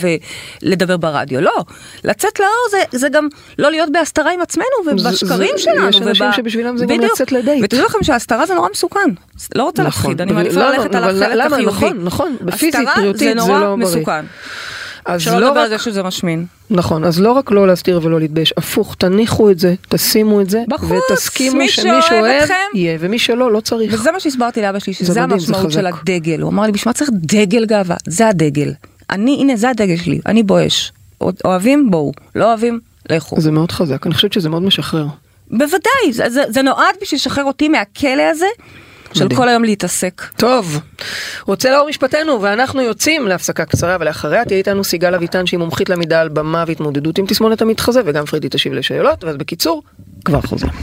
ולדבר 0.64 0.98
ברדיו, 0.98 1.42
לא. 1.42 1.56
לצאת 2.04 2.40
לאור 2.40 2.52
זה, 2.72 2.98
זה 2.98 3.10
גם 3.10 3.28
לא 3.60 3.72
להיות 3.72 3.90
בהסתרה 3.92 4.32
עם 4.34 4.42
עצמנו 4.42 4.66
זה- 4.86 4.92
ובשקרים 5.08 5.50
זה- 5.58 5.64
שלנו. 5.64 5.88
יש 5.90 6.02
אנשים 6.02 6.28
וב- 6.28 6.36
שבשבילם 6.36 6.78
זה 6.78 6.86
גם 6.86 6.98
בדיוק. 6.98 7.12
לצאת 7.14 7.32
לדייט. 7.32 7.64
ותדעו 7.64 7.86
לכם 7.86 8.04
שההסתרה 8.04 8.46
זה 8.46 8.54
נורא 8.54 8.68
מסוכן. 8.72 9.00
לא 9.56 9.64
רוצה 9.64 9.84
נכון. 9.84 10.10
להפחיד, 10.12 10.22
אני 10.22 10.32
מעדיפה 10.32 10.60
ללכת 10.70 10.96
על 10.96 11.04
החלק? 11.04 11.52
החיובי. 11.54 11.72
נכון, 11.72 11.98
נכון. 12.02 12.36
הסתרה 12.54 12.94
בריאותית, 12.96 13.20
זה 13.38 13.44
זה 13.44 13.48
נורא 13.48 13.60
לא 13.60 13.76
בריא. 13.76 13.86
מסוכן. 13.88 14.26
אז 15.06 15.22
שלא 15.22 15.40
לא 15.40 15.48
לדבר 15.48 15.60
על 15.60 15.74
רק, 15.74 15.80
זה 15.80 15.86
שזה 15.86 16.04
משמין. 16.04 16.46
נכון, 16.70 17.04
אז 17.04 17.20
לא 17.22 17.32
רק 17.32 17.52
לא 17.52 17.68
להסתיר 17.68 18.00
ולא 18.04 18.20
להתבייש, 18.20 18.54
הפוך, 18.58 18.96
תניחו 18.96 19.52
את 19.52 19.60
זה, 19.60 19.76
תשימו 19.90 20.42
את 20.42 20.50
זה, 20.50 20.64
בחוץ, 20.68 21.12
ותסכימו 21.12 21.58
מי 21.58 21.70
שמי 21.70 22.02
שאוהב 22.02 22.42
אתכם. 22.42 22.54
יהיה, 22.74 22.98
ומי 23.00 23.20
שלא, 23.20 23.52
לא 23.52 23.60
צריך. 23.60 23.94
וזה 23.94 24.12
מה 24.12 24.20
שהסברתי 24.20 24.62
לאבא 24.62 24.80
שלי, 24.80 24.94
זה 24.94 25.00
שזה 25.00 25.12
מדהים, 25.12 25.40
זה 25.40 25.54
המשמעות 25.54 25.72
של. 25.72 25.86
הדגל. 25.88 26.42
הוא 26.42 26.50
אמר 26.50 26.64
לי, 26.64 26.72
בשביל 26.72 26.90
מה 26.90 26.94
צריך 26.94 27.10
דגל 27.14 27.66
גאווה? 27.66 27.96
זה 28.08 28.28
הדגל. 28.28 28.72
אני, 29.10 29.38
הנה, 29.42 29.56
זה 29.56 29.70
הדגל 29.70 29.98
שלי, 29.98 30.20
אני 30.26 30.44
בואש. 30.44 30.92
אוהבים? 31.46 31.92
בואו. 31.92 32.12
לא 32.36 32.46
אוהבים? 32.46 32.80
לכו. 33.10 33.42
זה 33.42 33.52
מאוד 33.52 33.72
חזק, 33.72 34.06
אני 34.06 34.14
חושבת 34.14 34.34
שזה 34.34 34.50
מאוד 34.50 34.64
משחרר. 34.64 35.06
בוודאי, 35.52 36.12
זה, 36.12 36.30
זה, 36.30 36.44
זה 36.50 36.62
נועד 36.62 36.96
בשביל 37.02 37.18
לשחרר 37.18 37.44
אותי 37.44 37.70
מהכלא 37.70 38.24
הזה, 38.32 38.46
של 39.14 39.26
מדהים. 39.26 39.40
כל 39.40 39.50
היום 39.50 39.64
להתעסק. 39.64 40.22
טוב, 40.38 40.80
רוצה 41.48 41.72
לאור 41.72 41.90
משפטנו, 41.90 42.42
ואנחנו 42.42 42.82
יוצאים 42.82 43.28
להפסקה 43.28 43.66
קצרה, 43.66 43.98
ולאחריה 44.00 44.46
תהיה 44.46 44.58
איתנו 44.58 44.84
סיגל 44.84 45.16
אביטן 45.16 45.46
שהיא 45.46 45.60
מומחית 45.60 45.90
למידה 45.90 46.22
על 46.22 46.30
במה 46.30 46.64
והתמודדות 46.68 47.18
עם 47.18 47.26
תסמונת 47.26 47.62
המתחזה, 47.62 48.02
וגם 48.06 48.26
פרידי 48.26 48.48
תשיב 48.52 48.74
לשאלות, 48.74 49.24
ואז 49.24 49.38
בקיצור, 49.38 49.84
כבר 50.26 50.42
חוזרים. 50.42 50.74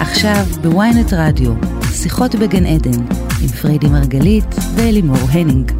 עכשיו 0.00 0.44
בוויינט 0.62 1.12
רדיו, 1.12 1.52
שיחות 1.92 2.34
בגן 2.34 2.66
עדן, 2.66 3.00
עם 3.42 3.48
פריידי 3.62 3.86
מרגלית 3.86 4.44
ואלימור 4.76 5.18
הנינג. 5.32 5.72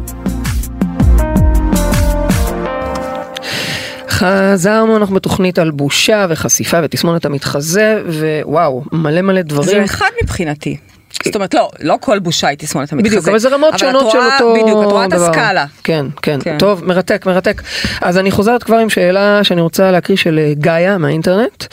חזרנו, 4.13 4.97
אנחנו 4.97 5.15
בתוכנית 5.15 5.59
על 5.59 5.71
בושה 5.71 6.25
וחשיפה 6.29 6.79
ותסמונת 6.83 7.25
המתחזה, 7.25 8.01
ווואו, 8.07 8.83
מלא 8.91 9.21
מלא 9.21 9.41
דברים. 9.41 9.79
זה 9.79 9.83
אחד 9.83 10.09
מבחינתי. 10.23 10.77
זאת 11.25 11.35
אומרת, 11.35 11.53
לא, 11.53 11.69
לא 11.79 11.97
כל 12.01 12.19
בושה 12.19 12.47
היא 12.47 12.57
תסמונת 12.57 12.93
המתחזה. 12.93 13.09
בדיוק, 13.09 13.27
אבל 13.27 13.39
זה 13.39 13.49
רמות 13.49 13.79
שונות 13.79 14.11
של 14.11 14.17
אותו 14.17 14.53
בדיוק, 14.53 14.83
את 14.85 14.91
רואה 14.91 15.05
את 15.05 15.09
דבר. 15.09 15.29
הסקאלה. 15.29 15.65
כן, 15.83 16.05
כן, 16.21 16.39
כן. 16.43 16.57
טוב, 16.57 16.85
מרתק, 16.85 17.25
מרתק. 17.25 17.61
אז 18.01 18.17
אני 18.17 18.31
חוזרת 18.31 18.63
כבר 18.63 18.77
עם 18.77 18.89
שאלה 18.89 19.43
שאני 19.43 19.61
רוצה 19.61 19.91
להקריא 19.91 20.17
של 20.17 20.39
אה, 20.39 20.53
גאיה 20.53 20.97
מהאינטרנט, 20.97 21.65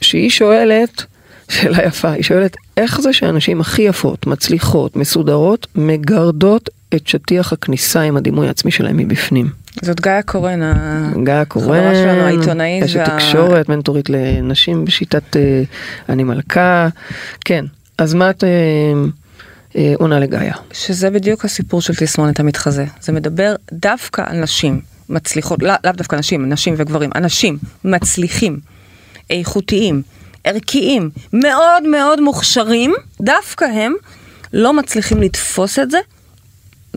שהיא 0.00 0.30
שואלת, 0.30 1.04
שאלה 1.48 1.84
יפה, 1.84 2.10
היא 2.10 2.22
שואלת, 2.22 2.56
איך 2.76 3.00
זה 3.00 3.12
שאנשים 3.12 3.60
הכי 3.60 3.82
יפות, 3.82 4.26
מצליחות, 4.26 4.96
מסודרות, 4.96 5.66
מגרדות 5.74 6.70
את 6.94 7.06
שטיח 7.06 7.52
הכניסה 7.52 8.00
עם 8.00 8.16
הדימוי 8.16 8.46
העצמי 8.46 8.70
שלהם 8.70 8.96
מבפנים? 8.96 9.61
זאת 9.80 10.00
גאיה 10.00 10.22
קורן, 10.22 10.60
גאיה 11.24 11.44
קורן, 11.44 11.66
החברה 11.78 11.94
שלנו, 11.94 12.20
העיתונאית. 12.20 12.82
אשת 12.84 12.96
וה- 12.96 13.06
תקשורת, 13.18 13.68
מנטורית 13.68 14.10
לנשים 14.10 14.84
בשיטת 14.84 15.36
אה, 15.36 15.62
אני 16.08 16.24
מלכה, 16.24 16.88
כן, 17.44 17.64
אז 17.98 18.14
מה 18.14 18.30
את 18.30 18.44
אה, 18.44 18.48
אה, 19.76 19.92
עונה 19.98 20.18
לגאיה? 20.20 20.54
שזה 20.72 21.10
בדיוק 21.10 21.44
הסיפור 21.44 21.80
של 21.82 21.94
תסמונת 21.94 22.40
המתחזה. 22.40 22.84
זה 23.00 23.12
מדבר 23.12 23.54
דווקא 23.72 24.22
על 24.26 24.40
נשים 24.40 24.80
מצליחות, 25.08 25.62
לא, 25.62 25.72
לאו 25.84 25.92
דווקא 25.92 26.16
נשים, 26.16 26.48
נשים 26.48 26.74
וגברים, 26.78 27.10
אנשים 27.14 27.58
מצליחים, 27.84 28.58
איכותיים, 29.30 30.02
ערכיים, 30.44 31.10
מאוד 31.32 31.88
מאוד 31.90 32.20
מוכשרים, 32.20 32.94
דווקא 33.20 33.64
הם 33.64 33.94
לא 34.52 34.72
מצליחים 34.72 35.22
לתפוס 35.22 35.78
את 35.78 35.90
זה. 35.90 35.98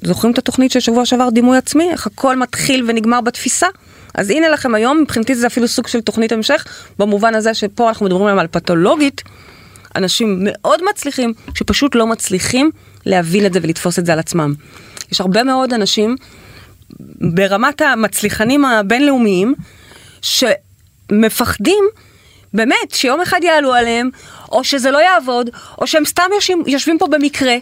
זוכרים 0.04 0.34
את 0.34 0.38
התוכנית 0.38 0.72
של 0.72 0.80
שבוע 0.80 1.06
שעבר 1.06 1.30
דימוי 1.30 1.58
עצמי? 1.58 1.90
איך 1.92 2.08
הכל 2.08 2.36
מתחיל 2.36 2.86
ונגמר 2.88 3.22
בתפיסה? 3.22 3.68
אז 4.14 4.30
הנה 4.30 4.50
לכם 4.50 4.76
היום, 4.76 5.02
מבחינתי 5.02 5.36
זה 5.36 5.48
אפילו 5.48 5.68
סוג 5.68 5.88
של 5.88 6.02
תוכנית 6.02 6.32
המשך, 6.32 6.66
במובן 7.00 7.36
הזה 7.36 7.54
שפה 7.54 7.88
אנחנו 7.90 8.06
מדברים 8.06 8.28
היום 8.28 8.40
על 8.40 8.48
פתולוגית, 8.48 9.24
אנשים 9.96 10.40
מאוד 10.42 10.80
מצליחים, 10.90 11.34
שפשוט 11.54 11.96
לא 11.96 12.08
מצליחים 12.08 12.72
להבין 13.06 13.46
את 13.46 13.54
זה 13.54 13.60
ולתפוס 13.64 14.00
את 14.00 14.06
זה 14.06 14.14
על 14.14 14.20
עצמם. 14.20 14.54
יש 15.12 15.22
הרבה 15.22 15.44
מאוד 15.44 15.74
אנשים 15.74 16.16
ברמת 17.22 17.82
המצליחנים 17.82 18.66
הבינלאומיים, 18.66 19.56
שמפחדים 20.22 21.84
באמת 22.54 22.92
שיום 22.92 23.22
אחד 23.22 23.40
יעלו 23.44 23.74
עליהם, 23.74 24.10
או 24.52 24.64
שזה 24.64 24.92
לא 24.92 24.98
יעבוד, 24.98 25.50
או 25.78 25.88
שהם 25.88 26.06
סתם 26.06 26.24
יושבים, 26.36 26.64
יושבים 26.68 26.98
פה 26.98 27.08
במקרה. 27.08 27.56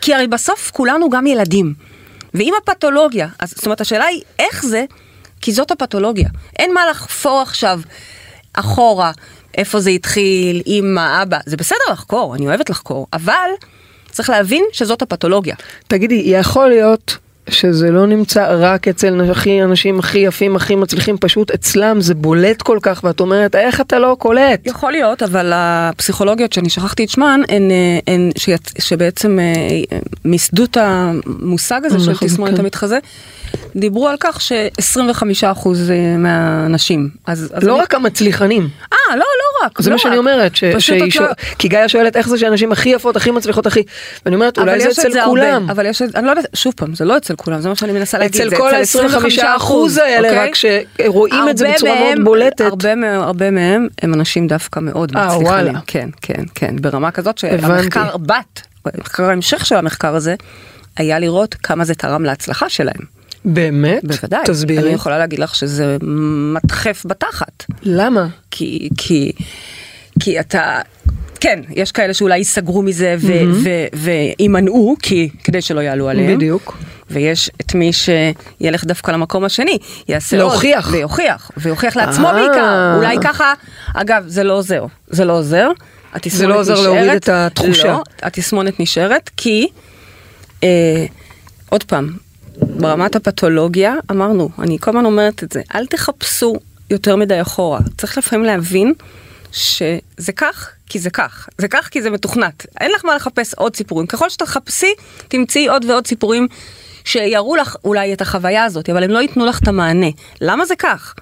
כי 0.00 0.14
הרי 0.14 0.26
בסוף 0.26 0.70
כולנו 0.70 1.10
גם 1.10 1.26
ילדים. 1.26 1.74
ואם 2.34 2.52
הפתולוגיה, 2.62 3.28
אז 3.38 3.50
זאת 3.56 3.66
אומרת 3.66 3.80
השאלה 3.80 4.04
היא 4.04 4.22
איך 4.38 4.64
זה, 4.66 4.84
כי 5.40 5.52
זאת 5.52 5.70
הפתולוגיה. 5.70 6.28
אין 6.58 6.74
מה 6.74 6.86
לחפור 6.90 7.40
עכשיו 7.40 7.80
אחורה, 8.52 9.12
איפה 9.56 9.80
זה 9.80 9.90
התחיל, 9.90 10.62
אמא, 10.66 11.22
אבא. 11.22 11.38
זה 11.46 11.56
בסדר 11.56 11.92
לחקור, 11.92 12.34
אני 12.34 12.46
אוהבת 12.46 12.70
לחקור, 12.70 13.06
אבל 13.12 13.48
צריך 14.10 14.30
להבין 14.30 14.64
שזאת 14.72 15.02
הפתולוגיה. 15.02 15.54
תגידי, 15.88 16.22
יכול 16.26 16.68
להיות 16.68 17.16
שזה 17.48 17.90
לא 17.90 18.06
נמצא 18.06 18.46
רק 18.50 18.88
אצל 18.88 19.30
הכי 19.30 19.62
אנשים 19.62 19.98
הכי 19.98 20.18
יפים, 20.18 20.56
הכי 20.56 20.74
מצליחים, 20.74 21.16
פשוט 21.18 21.50
אצלם 21.50 22.00
זה 22.00 22.14
בולט 22.14 22.62
כל 22.62 22.78
כך, 22.82 23.00
ואת 23.04 23.20
אומרת, 23.20 23.54
איך 23.54 23.80
אתה 23.80 23.98
לא 23.98 24.16
קולט? 24.18 24.66
יכול 24.66 24.92
להיות, 24.92 25.22
אבל 25.22 25.52
הפסיכולוגיות 25.54 26.52
שאני 26.52 26.70
שכחתי 26.70 27.04
את 27.04 27.10
שמן, 27.10 27.40
הן, 27.48 27.70
אה, 27.70 28.14
הן 28.14 28.30
שיצ... 28.38 28.72
שבעצם 28.78 29.38
אה, 29.38 29.98
מיסדו 30.24 30.64
את 30.64 30.76
המושג 30.76 31.80
הזה 31.84 32.00
של 32.00 32.10
נכון, 32.10 32.28
תסמונת 32.28 32.54
כן. 32.54 32.60
המתחזה, 32.60 32.98
דיברו 33.76 34.08
על 34.08 34.16
כך 34.20 34.40
ש-25% 34.40 35.68
מהנשים. 36.18 37.08
אז, 37.26 37.52
אז 37.54 37.62
לא 37.62 37.74
אני... 37.74 37.82
רק 37.82 37.94
המצליחנים, 37.94 38.68
אה, 38.92 38.98
לא, 39.10 39.16
לא 39.16 39.43
רק. 39.64 39.80
זה 39.82 39.90
לא 39.90 39.94
מה 39.96 39.98
שאני 39.98 40.12
רק. 40.12 40.18
אומרת, 40.18 40.56
ש- 40.56 40.64
שואל- 40.78 40.98
לא- 41.20 41.26
כי 41.58 41.68
גאיה 41.68 41.88
שואלת 41.88 42.16
איך 42.16 42.28
זה 42.28 42.38
שאנשים 42.38 42.72
הכי 42.72 42.88
יפות, 42.88 43.16
הכי 43.16 43.30
מצליחות, 43.30 43.66
הכי, 43.66 43.82
ואני 44.24 44.34
אומרת, 44.36 44.58
אולי 44.58 44.80
זה 44.80 44.88
אצל 44.90 45.18
הרבה, 45.18 45.30
כולם. 45.30 45.70
אבל 45.70 45.86
יש, 45.86 46.02
את- 46.02 46.14
אני 46.16 46.26
לא 46.26 46.30
יודעת, 46.30 46.46
שוב 46.54 46.72
פעם, 46.76 46.94
זה 46.94 47.04
לא 47.04 47.16
אצל 47.16 47.34
כולם, 47.36 47.60
זה 47.60 47.68
מה 47.68 47.74
שאני 47.76 47.92
מנסה 47.92 48.18
להגיד. 48.18 48.40
אצל 48.40 48.50
זה 48.50 48.56
כל 48.56 48.74
ה-25 48.74 49.42
אחוז 49.56 49.98
האלה, 49.98 50.28
אוקיי? 50.28 50.48
רק 50.48 50.54
שרואים 50.54 51.48
את 51.50 51.56
זה 51.58 51.64
הרבה 51.66 51.76
בצורה 51.76 51.94
מאוד 51.94 52.14
מהם- 52.14 52.24
בולטת. 52.24 52.60
הרבה 52.60 52.94
מהם, 52.94 53.20
הרבה 53.20 53.50
מהם 53.50 53.88
הם 54.02 54.14
אנשים 54.14 54.46
דווקא 54.46 54.80
מאוד 54.80 55.16
אה, 55.16 55.24
מצליחנים. 55.26 55.46
וואלה. 55.46 55.72
כן, 55.86 56.08
כן, 56.22 56.42
כן, 56.54 56.76
ברמה 56.80 57.10
כזאת. 57.10 57.38
שהמחקר 57.38 58.16
בת, 58.16 58.60
מחקר 58.98 59.24
ההמשך 59.24 59.66
של 59.66 59.76
המחקר 59.76 60.14
הזה, 60.14 60.34
היה 60.96 61.18
לראות 61.18 61.54
כמה 61.62 61.84
זה 61.84 61.94
תרם 61.94 62.24
להצלחה 62.24 62.68
שלהם. 62.68 63.14
באמת? 63.44 64.04
בוודאי. 64.04 64.44
תסבירי. 64.44 64.82
אני 64.82 64.94
יכולה 64.94 65.18
להגיד 65.18 65.38
לך 65.38 65.54
שזה 65.54 65.96
מדחף 66.02 67.02
בתחת. 67.06 67.64
למה? 67.82 68.26
כי, 68.50 68.88
כי, 68.98 69.32
כי 70.20 70.40
אתה, 70.40 70.80
כן, 71.40 71.60
יש 71.70 71.92
כאלה 71.92 72.14
שאולי 72.14 72.38
ייסגרו 72.38 72.82
מזה 72.82 73.16
ו- 73.18 73.54
ו- 73.64 73.86
ויימנעו, 74.38 74.96
כי, 75.02 75.28
כדי 75.44 75.62
שלא 75.62 75.80
יעלו 75.80 76.08
עליהם. 76.08 76.36
בדיוק. 76.36 76.76
ויש 77.10 77.50
את 77.60 77.74
מי 77.74 77.90
שילך 77.92 78.84
דווקא 78.84 79.10
למקום 79.10 79.44
השני, 79.44 79.78
יעשה 80.08 80.36
להוכיח. 80.36 80.86
עוד, 80.86 80.94
ויוכיח, 80.94 81.50
ויוכיח 81.56 81.96
לעצמו 81.96 82.26
אה. 82.26 82.32
בעיקר, 82.32 82.94
אולי 82.96 83.16
ככה, 83.22 83.52
אגב, 83.94 84.24
זה 84.26 84.44
לא 84.44 84.52
עוזר, 84.52 84.84
זה 85.08 85.24
לא 85.24 85.38
עוזר, 85.38 85.70
התסמונת 86.14 86.40
זה 86.40 86.46
לא 86.46 86.60
עוזר 86.60 86.72
נשארת, 86.72 86.86
להוריד 86.86 87.10
את 87.10 87.28
התחושה. 87.28 87.92
לא, 87.92 88.02
התסמונת 88.22 88.80
נשארת, 88.80 89.30
כי, 89.36 89.66
אה, 90.62 91.06
עוד 91.68 91.84
פעם, 91.84 92.10
ברמת 92.58 93.16
הפתולוגיה, 93.16 93.94
אמרנו, 94.10 94.48
אני 94.58 94.78
כל 94.78 94.90
הזמן 94.90 95.04
אומרת 95.04 95.44
את 95.44 95.52
זה, 95.52 95.62
אל 95.74 95.86
תחפשו 95.86 96.54
יותר 96.90 97.16
מדי 97.16 97.40
אחורה, 97.40 97.78
צריך 97.98 98.18
לפעמים 98.18 98.44
להבין 98.44 98.94
שזה 99.52 100.32
כך, 100.36 100.70
כי 100.86 100.98
זה 100.98 101.10
כך, 101.10 101.48
זה 101.58 101.68
כך 101.68 101.88
כי 101.88 102.02
זה 102.02 102.10
מתוכנת, 102.10 102.66
אין 102.80 102.90
לך 102.92 103.04
מה 103.04 103.16
לחפש 103.16 103.54
עוד 103.54 103.76
סיפורים, 103.76 104.06
ככל 104.06 104.30
שתחפשי, 104.30 104.94
תמצאי 105.28 105.68
עוד 105.68 105.84
ועוד 105.84 106.06
סיפורים 106.06 106.48
שיראו 107.04 107.56
לך 107.56 107.76
אולי 107.84 108.12
את 108.12 108.20
החוויה 108.20 108.64
הזאת, 108.64 108.90
אבל 108.90 109.04
הם 109.04 109.10
לא 109.10 109.18
ייתנו 109.18 109.46
לך 109.46 109.58
את 109.62 109.68
המענה. 109.68 110.06
למה 110.40 110.66
זה 110.66 110.76
כך? 110.76 111.14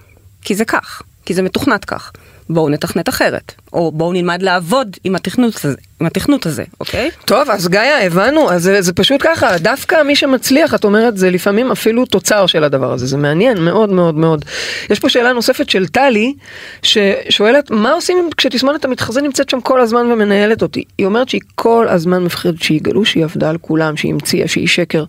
כי 0.43 0.55
זה 0.55 0.65
כך, 0.65 1.03
כי 1.25 1.35
זה 1.35 1.43
מתוכנת 1.43 1.85
כך. 1.85 2.13
בואו 2.53 2.69
נתכנת 2.69 3.09
אחרת, 3.09 3.55
או 3.73 3.93
בואו 3.93 4.13
נלמד 4.13 4.43
לעבוד 4.43 4.97
עם 5.05 5.15
התכנות 5.15 5.65
הזה, 5.65 5.77
עם 6.01 6.07
התכנות 6.07 6.47
הזה, 6.47 6.65
אוקיי? 6.81 7.11
טוב, 7.25 7.51
אז 7.51 7.69
גיא, 7.69 7.81
הבנו, 7.81 8.51
אז 8.51 8.63
זה, 8.63 8.83
זה 8.83 8.93
פשוט 8.93 9.21
ככה, 9.25 9.59
דווקא 9.59 10.03
מי 10.03 10.17
שמצליח, 10.17 10.75
את 10.75 10.85
אומרת, 10.85 11.17
זה 11.17 11.31
לפעמים 11.31 11.71
אפילו 11.71 12.07
תוצר 12.07 12.47
של 12.47 12.65
הדבר 12.65 12.93
הזה, 12.93 13.07
זה 13.07 13.17
מעניין 13.17 13.61
מאוד 13.61 13.93
מאוד 13.93 14.15
מאוד. 14.15 14.45
יש 14.91 15.01
פה 15.01 15.09
שאלה 15.09 15.33
נוספת 15.33 15.71
של 15.71 15.87
טלי, 15.87 16.35
ששואלת, 16.83 17.71
מה 17.71 17.93
עושים 17.93 18.31
כשתסמונת 18.37 18.85
המתחזה 18.85 19.23
נמצאת 19.23 19.51
שם 19.51 19.61
כל 19.61 19.81
הזמן 19.81 20.13
ומנהלת 20.13 20.63
אותי? 20.63 20.85
היא 20.99 21.07
אומרת 21.07 21.29
שהיא 21.29 21.41
כל 21.55 21.87
הזמן 21.89 22.25
מפחדת 22.25 22.63
שיגלו 22.63 23.05
שהיא 23.05 23.25
עבדה 23.25 23.51
על 23.51 23.59
כולם, 23.59 23.97
שהיא 23.97 24.13
המציאה, 24.13 24.49
שהיא 24.49 24.69
שקר. 24.69 25.05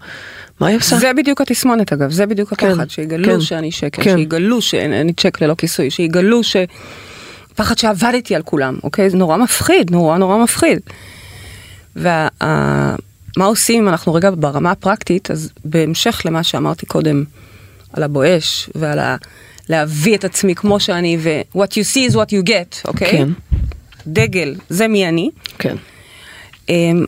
מה 0.59 0.67
היא 0.67 0.77
עושה? 0.77 0.95
זה 0.95 1.13
בדיוק 1.13 1.41
התסמונת 1.41 1.93
אגב, 1.93 2.11
זה 2.11 2.25
בדיוק 2.25 2.53
כן, 2.53 2.71
הפחד, 2.71 2.89
שיגלו 2.89 3.25
כן, 3.25 3.41
שאני 3.41 3.71
שקר, 3.71 4.03
כן. 4.03 4.17
שיגלו 4.17 4.61
שאני 4.61 5.13
צ'ק 5.13 5.41
ללא 5.41 5.55
כיסוי, 5.57 5.89
שיגלו 5.89 6.43
ש... 6.43 6.55
פחד 7.55 7.77
שעבדתי 7.77 8.35
על 8.35 8.41
כולם, 8.41 8.77
אוקיי? 8.83 9.09
זה 9.09 9.17
נורא 9.17 9.37
מפחיד, 9.37 9.91
נורא 9.91 10.17
נורא 10.17 10.37
מפחיד. 10.43 10.79
ומה 11.95 12.95
עושים 13.45 13.83
אם 13.83 13.89
אנחנו 13.89 14.13
רגע 14.13 14.29
ברמה 14.37 14.71
הפרקטית, 14.71 15.31
אז 15.31 15.49
בהמשך 15.65 16.21
למה 16.25 16.43
שאמרתי 16.43 16.85
קודם 16.85 17.23
על 17.93 18.03
הבואש 18.03 18.69
ועל 18.75 18.99
ה... 18.99 19.15
להביא 19.69 20.15
את 20.15 20.23
עצמי 20.23 20.55
כמו 20.55 20.79
שאני 20.79 21.17
ו- 21.19 21.41
what 21.57 21.67
you 21.67 21.93
see 21.93 22.11
is 22.11 22.15
what 22.15 22.29
you 22.29 22.47
get, 22.49 22.87
אוקיי? 22.87 23.11
כן. 23.11 23.29
דגל, 24.07 24.55
זה 24.69 24.87
מי 24.87 25.07
אני. 25.07 25.29
כן. 25.59 25.75
אמ, 26.69 27.05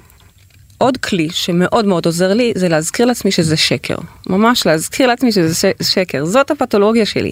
עוד 0.78 0.98
כלי 0.98 1.30
שמאוד 1.32 1.86
מאוד 1.86 2.06
עוזר 2.06 2.34
לי 2.34 2.54
זה 2.56 2.70
להזכיר 2.70 3.06
לעצמי 3.06 3.32
שזה 3.32 3.58
שקר. 3.58 3.96
ממש 4.30 4.66
להזכיר 4.66 5.08
לעצמי 5.08 5.32
שזה 5.32 5.56
ש- 5.56 5.92
שקר. 5.94 6.26
זאת 6.26 6.52
הפתולוגיה 6.52 7.06
שלי. 7.06 7.32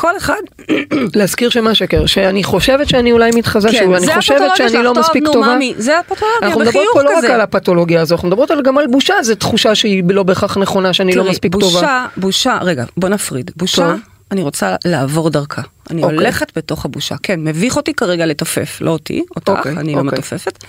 כל 0.00 0.16
אחד, 0.16 0.40
להזכיר 1.18 1.48
שמה 1.48 1.74
שקר, 1.74 2.06
שאני 2.06 2.44
חושבת 2.44 2.88
שאני 2.88 3.12
אולי 3.12 3.30
מתחזה, 3.34 3.68
כן, 3.70 3.78
שהוא, 3.78 3.96
אני 3.96 4.06
חושבת 4.14 4.56
שאני 4.56 4.82
לא. 4.82 4.94
מספיק 4.94 5.24
טובה. 5.32 5.54
ממי, 5.54 5.74
זה 5.78 5.98
הפתולוגיה, 5.98 6.28
אנחנו 6.42 6.60
מדברות 6.60 6.86
פה 6.92 7.02
לא 7.02 7.18
רק. 7.18 7.24
על 7.24 7.40
הפתולוגיה 7.40 8.00
הזו, 8.00 8.14
אנחנו 8.14 8.28
מדברות 8.28 8.50
גם 8.64 8.78
על 8.78 8.86
בושה, 8.86 9.14
זו 9.22 9.34
תחושה 9.34 9.74
שהיא 9.74 10.04
לא 10.08 10.22
בהכרח 10.22 10.58
נכונה, 10.58 10.92
שאני 10.92 11.14
לא 11.14 11.22
תראי, 11.22 11.30
מספיק 11.32 11.52
בושה, 11.52 11.80
טובה. 11.80 12.06
בושה, 12.16 12.58
רגע, 12.62 12.84
בוא 12.96 13.08
נפריד. 13.08 13.50
בושה, 13.56 13.90
טוב. 13.90 14.00
אני 14.30 14.42
רוצה 14.42 14.76
לעבור 14.84 15.30
דרכה. 15.30 15.62
אני 15.90 16.02
אוקיי. 16.02 16.16
הולכת 16.16 16.58
בתוך 16.58 16.84
הבושה. 16.84 17.14
כן, 17.22 17.40
מביך 17.44 17.76
אותי 17.76 17.94
כרגע 17.94 18.26
לתופף, 18.26 18.78
לא 18.80 18.90
אותי, 18.90 19.24
אותך, 19.36 19.48
אוקיי, 19.48 19.72
אני 19.72 19.92
לא 19.92 19.98
אוקיי. 19.98 20.18
מתופפת. 20.18 20.64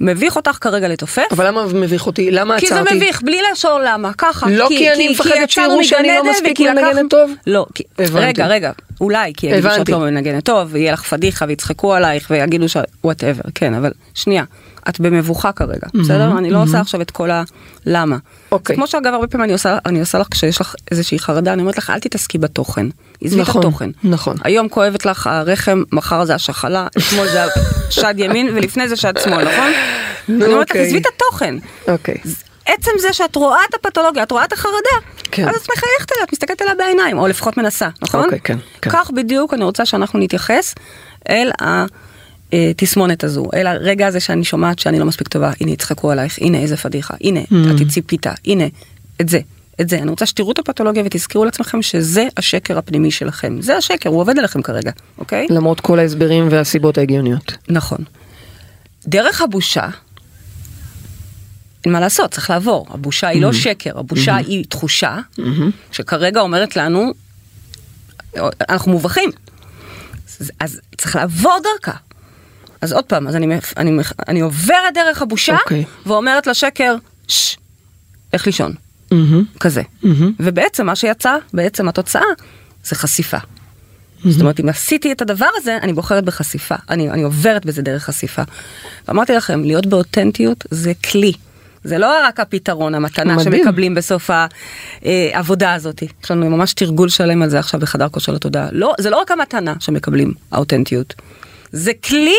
מביך 0.00 0.36
אותך 0.36 0.58
כרגע 0.60 0.88
לתופף. 0.88 1.26
אבל 1.30 1.46
למה 1.46 1.66
מביך 1.74 2.06
אותי? 2.06 2.30
למה 2.30 2.60
כי 2.60 2.66
זה 2.66 2.74
עצרתי? 2.80 2.94
מביך, 2.94 3.22
בלי 3.22 3.40
לשאול 3.52 3.82
למה, 3.86 4.10
ככה. 4.18 4.46
לא 4.50 4.68
כי 4.68 4.92
אני 4.92 5.08
מפחדת 5.08 5.34
יצאנו 5.36 5.48
שיראו 5.50 5.84
שאני 5.84 6.08
לא 6.08 6.30
מספיק 6.30 6.60
מנגנת 6.60 7.10
טוב? 7.10 7.30
לא, 7.46 7.66
כי... 7.74 7.82
הבנתי. 7.98 8.26
רגע, 8.26 8.46
רגע, 8.46 8.72
אולי 9.00 9.32
כי 9.36 9.46
יגידו 9.46 9.68
שאת. 9.70 9.88
לא 9.88 10.00
מנגנת 10.00 10.44
טוב, 10.44 10.68
ויהיה 10.72 10.92
לך 10.92 11.02
פדיחה 11.02 11.44
ויצחקו 11.48 11.94
עלייך 11.94 12.26
ויגידו 12.30 12.68
ש... 12.68 12.76
וואטאבר, 13.04 13.42
כן, 13.54 13.74
אבל 13.74 13.90
שנייה, 14.14 14.44
את 14.88 15.00
במבוכה 15.00 15.52
כרגע, 15.52 15.86
בסדר? 15.94 16.38
אני 16.38 16.50
לא 16.50 16.62
עושה 16.62 16.80
עכשיו 16.80 17.00
את 17.00 17.10
כל 17.10 17.30
הלמה. 17.86 18.16
אוקיי. 18.52 18.74
זה 18.74 18.76
כמו 18.76 18.86
שאגב 18.86 19.14
הרבה 19.14 19.26
פעמים 19.26 19.44
אני 19.44 19.52
עושה, 19.52 19.78
אני 19.86 20.00
עושה 20.00 20.18
לך 20.18 20.26
כשיש 20.30 20.60
לך 20.60 20.74
איזושהי 20.90 21.18
חרדה, 21.18 21.52
אני 21.52 21.62
אומרת 21.62 21.78
לך 21.78 21.90
אל 21.90 21.98
תתעסקי 21.98 22.38
בתוכן, 22.38 22.86
עזבי 23.22 23.42
את 23.42 23.48
נכון, 23.48 23.62
התוכן. 23.62 23.90
נכון. 24.04 24.36
היום 24.44 24.68
כואבת 24.68 25.06
לך 25.06 25.26
הרחם, 25.26 25.82
מחר 25.92 26.24
זה 26.24 26.34
השחלה, 26.34 26.86
אתמול 26.98 27.28
זה 27.28 27.44
שד 27.90 28.14
ימין 28.18 28.48
ולפני 28.54 28.88
זה 28.88 28.96
שד 28.96 29.14
שמאל, 29.24 29.48
נכון? 29.48 29.72
אני 30.28 30.44
אומרת 30.44 30.70
לך 30.70 30.76
אוקיי. 30.76 30.86
עזבי 30.86 30.98
את 30.98 31.06
התוכן. 31.14 31.54
אוקיי. 31.88 32.16
עצם 32.68 32.90
זה 33.00 33.12
שאת 33.12 33.36
רואה 33.36 33.60
את 33.68 33.74
הפתולוגיה, 33.74 34.22
את 34.22 34.30
רואה 34.30 34.44
את 34.44 34.52
החרדה, 34.52 35.06
כן. 35.30 35.48
אז 35.48 35.54
את 35.56 35.68
מחייכת 35.76 36.12
אליה, 36.12 36.24
את 36.24 36.32
מסתכלת 36.32 36.62
עליה 36.62 36.74
בעיניים, 36.74 37.18
או 37.18 37.26
לפחות 37.26 37.56
מנסה, 37.56 37.88
נכון? 38.02 38.24
אוקיי, 38.24 38.40
כן, 38.44 38.58
כן. 38.82 38.90
כך 38.90 39.10
בדיוק 39.10 39.54
אני 39.54 39.64
רוצה 39.64 39.86
שאנחנו 39.86 40.18
נתייחס 40.18 40.74
אל 41.28 41.50
התסמונת 42.52 43.24
הזו, 43.24 43.46
אל 43.54 43.66
הרגע 43.66 44.06
הזה 44.06 44.20
שאני 44.20 44.44
שומעת 44.44 44.78
שאני 44.78 44.98
לא 44.98 45.04
מספיק 45.04 45.28
טובה, 45.28 45.50
הנה 45.60 45.70
יצחקו 45.70 46.10
עלייך, 46.10 46.38
הנה 46.40 46.58
איזה 46.58 46.76
פדיחה, 46.76 47.14
הנה 47.20 47.40
Mm. 47.40 47.82
את 47.82 47.88
ציפית, 47.88 48.26
הנה, 48.46 48.64
את 49.20 49.28
זה. 49.28 49.40
את 49.80 49.88
זה, 49.88 49.98
אני 49.98 50.10
רוצה 50.10 50.26
שתראו 50.26 50.52
את 50.52 50.58
הפתולוגיה 50.58 51.02
ותזכרו 51.06 51.44
לעצמכם 51.44 51.82
שזה 51.82 52.26
השקר 52.36 52.78
הפנימי 52.78 53.10
שלכם. 53.10 53.62
זה 53.62 53.76
השקר, 53.76 54.10
הוא 54.10 54.20
עובד 54.20 54.38
עליכם 54.38 54.62
כרגע, 54.62 54.90
אוקיי? 55.18 55.46
למרות 55.50 55.80
כל 55.80 55.98
ההסברים 55.98 56.48
והסיבות 56.50 56.98
ההגיוניות. 56.98 57.52
נכון. 57.68 57.98
דרך 59.06 59.42
הבושה, 59.42 59.88
אין 61.88 61.92
מה 61.92 62.00
לעשות, 62.00 62.30
צריך 62.30 62.50
לעבור. 62.50 62.86
הבושה 62.90 63.28
היא 63.28 63.42
לא 63.42 63.52
שקר, 63.52 63.98
הבושה 63.98 64.36
היא 64.36 64.64
תחושה 64.68 65.18
שכרגע 65.92 66.40
אומרת 66.40 66.76
לנו, 66.76 67.12
אנחנו 68.68 68.92
מובכים. 68.92 69.30
אז- 70.60 70.80
צריך 70.98 71.16
לעבור 71.16 71.58
דרכה. 71.62 71.96
אז 72.80 72.92
עוד 72.92 73.04
פעם, 73.04 73.28
אז 73.28 73.36
אני, 73.36 73.58
אני, 73.76 73.90
אני 74.28 74.40
עוברת 74.40 74.94
דרך 74.94 75.22
הבושה 75.22 75.56
אוקיי. 75.64 75.84
ואומרת 76.06 76.46
לשקר, 76.46 76.96
ששש, 77.28 77.56
לך 78.34 78.46
לישון. 78.46 78.74
מהמם. 79.10 79.44
כזה. 79.60 79.82
מהמם. 80.02 80.32
ובעצם 80.40 80.86
מה 80.86 80.96
שיצא, 80.96 81.36
בעצם 81.54 81.88
התוצאה, 81.88 82.22
זה 82.84 82.94
חשיפה. 82.96 83.38
זאת 84.24 84.40
אומרת, 84.40 84.60
אם 84.60 84.68
עשיתי 84.68 85.12
את 85.12 85.22
הדבר 85.22 85.48
הזה, 85.56 85.78
אני 85.82 85.92
בוחרת 85.92 86.24
בחשיפה. 86.24 86.74
אני, 86.90 87.10
אני 87.10 87.22
עוברת 87.22 87.66
בזה 87.66 87.82
דרך 87.82 88.04
חשיפה. 88.04 88.42
ואמרתי 89.08 89.32
לכם, 89.32 89.64
להיות 89.64 89.86
באותנטיות 89.86 90.64
זה 90.70 90.92
כלי. 91.10 91.32
זה 91.84 91.98
לא 91.98 92.14
רק 92.24 92.40
הפתרון, 92.40 92.94
המתנה 92.94 93.36
מדהים. 93.36 93.52
שמקבלים 93.64 93.94
בסוף 93.94 94.30
העבודה 95.32 95.74
הזאת. 95.74 96.02
יש 96.24 96.30
לנו 96.30 96.50
ממש 96.50 96.72
תרגול 96.72 97.08
שלם 97.08 97.42
על 97.42 97.48
זה 97.50 97.58
עכשיו 97.58 97.80
בחדר 97.80 98.08
כושר 98.08 98.32
לתודעה. 98.32 98.68
לא, 98.72 98.94
זה 99.00 99.10
לא 99.10 99.20
רק 99.20 99.30
המתנה 99.30 99.74
שמקבלים, 99.80 100.32
האותנטיות. 100.52 101.14
זה 101.72 101.92
כלי 102.08 102.36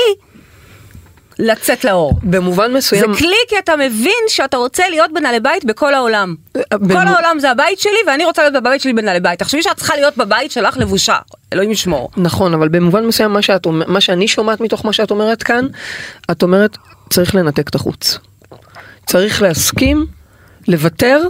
לצאת 1.39 1.85
לאור. 1.85 2.19
במובן 2.23 2.71
זה 2.71 2.77
מסוים, 2.77 3.15
כלי 3.15 3.35
כי 3.49 3.59
אתה 3.59 3.75
מבין 3.75 4.23
שאתה 4.27 4.57
רוצה 4.57 4.83
להיות 4.89 5.11
בנעלי 5.13 5.39
בית 5.39 5.65
בכל 5.65 5.93
העולם. 5.93 6.35
במו- 6.73 6.93
כל 6.93 7.07
העולם 7.07 7.39
זה 7.39 7.51
הבית 7.51 7.79
שלי 7.79 7.97
ואני 8.07 8.25
רוצה 8.25 8.41
להיות 8.41 8.53
בבית 8.53 8.81
שלי 8.81 8.93
בנעלי 8.93 9.19
בית. 9.19 9.39
תחשבי 9.39 9.63
שאת 9.63 9.77
צריכה 9.77 9.95
להיות 9.95 10.17
בבית 10.17 10.51
שלך 10.51 10.77
לבושה, 10.77 11.15
אלוהים 11.53 11.71
ישמור. 11.71 12.09
נכון, 12.17 12.53
אבל 12.53 12.67
במובן 12.69 13.05
מסוים 13.05 13.31
מה, 13.31 13.41
שאת, 13.41 13.67
מה 13.67 14.01
שאני 14.01 14.27
שומעת 14.27 14.61
מתוך 14.61 14.85
מה 14.85 14.93
שאת 14.93 15.11
אומרת 15.11 15.43
כאן, 15.43 15.67
את 16.31 16.43
אומרת 16.43 16.77
צריך 17.09 17.35
לנתק 17.35 17.69
את 17.69 17.75
החוץ. 17.75 18.19
צריך 19.09 19.41
להסכים, 19.41 20.05
לוותר 20.67 21.21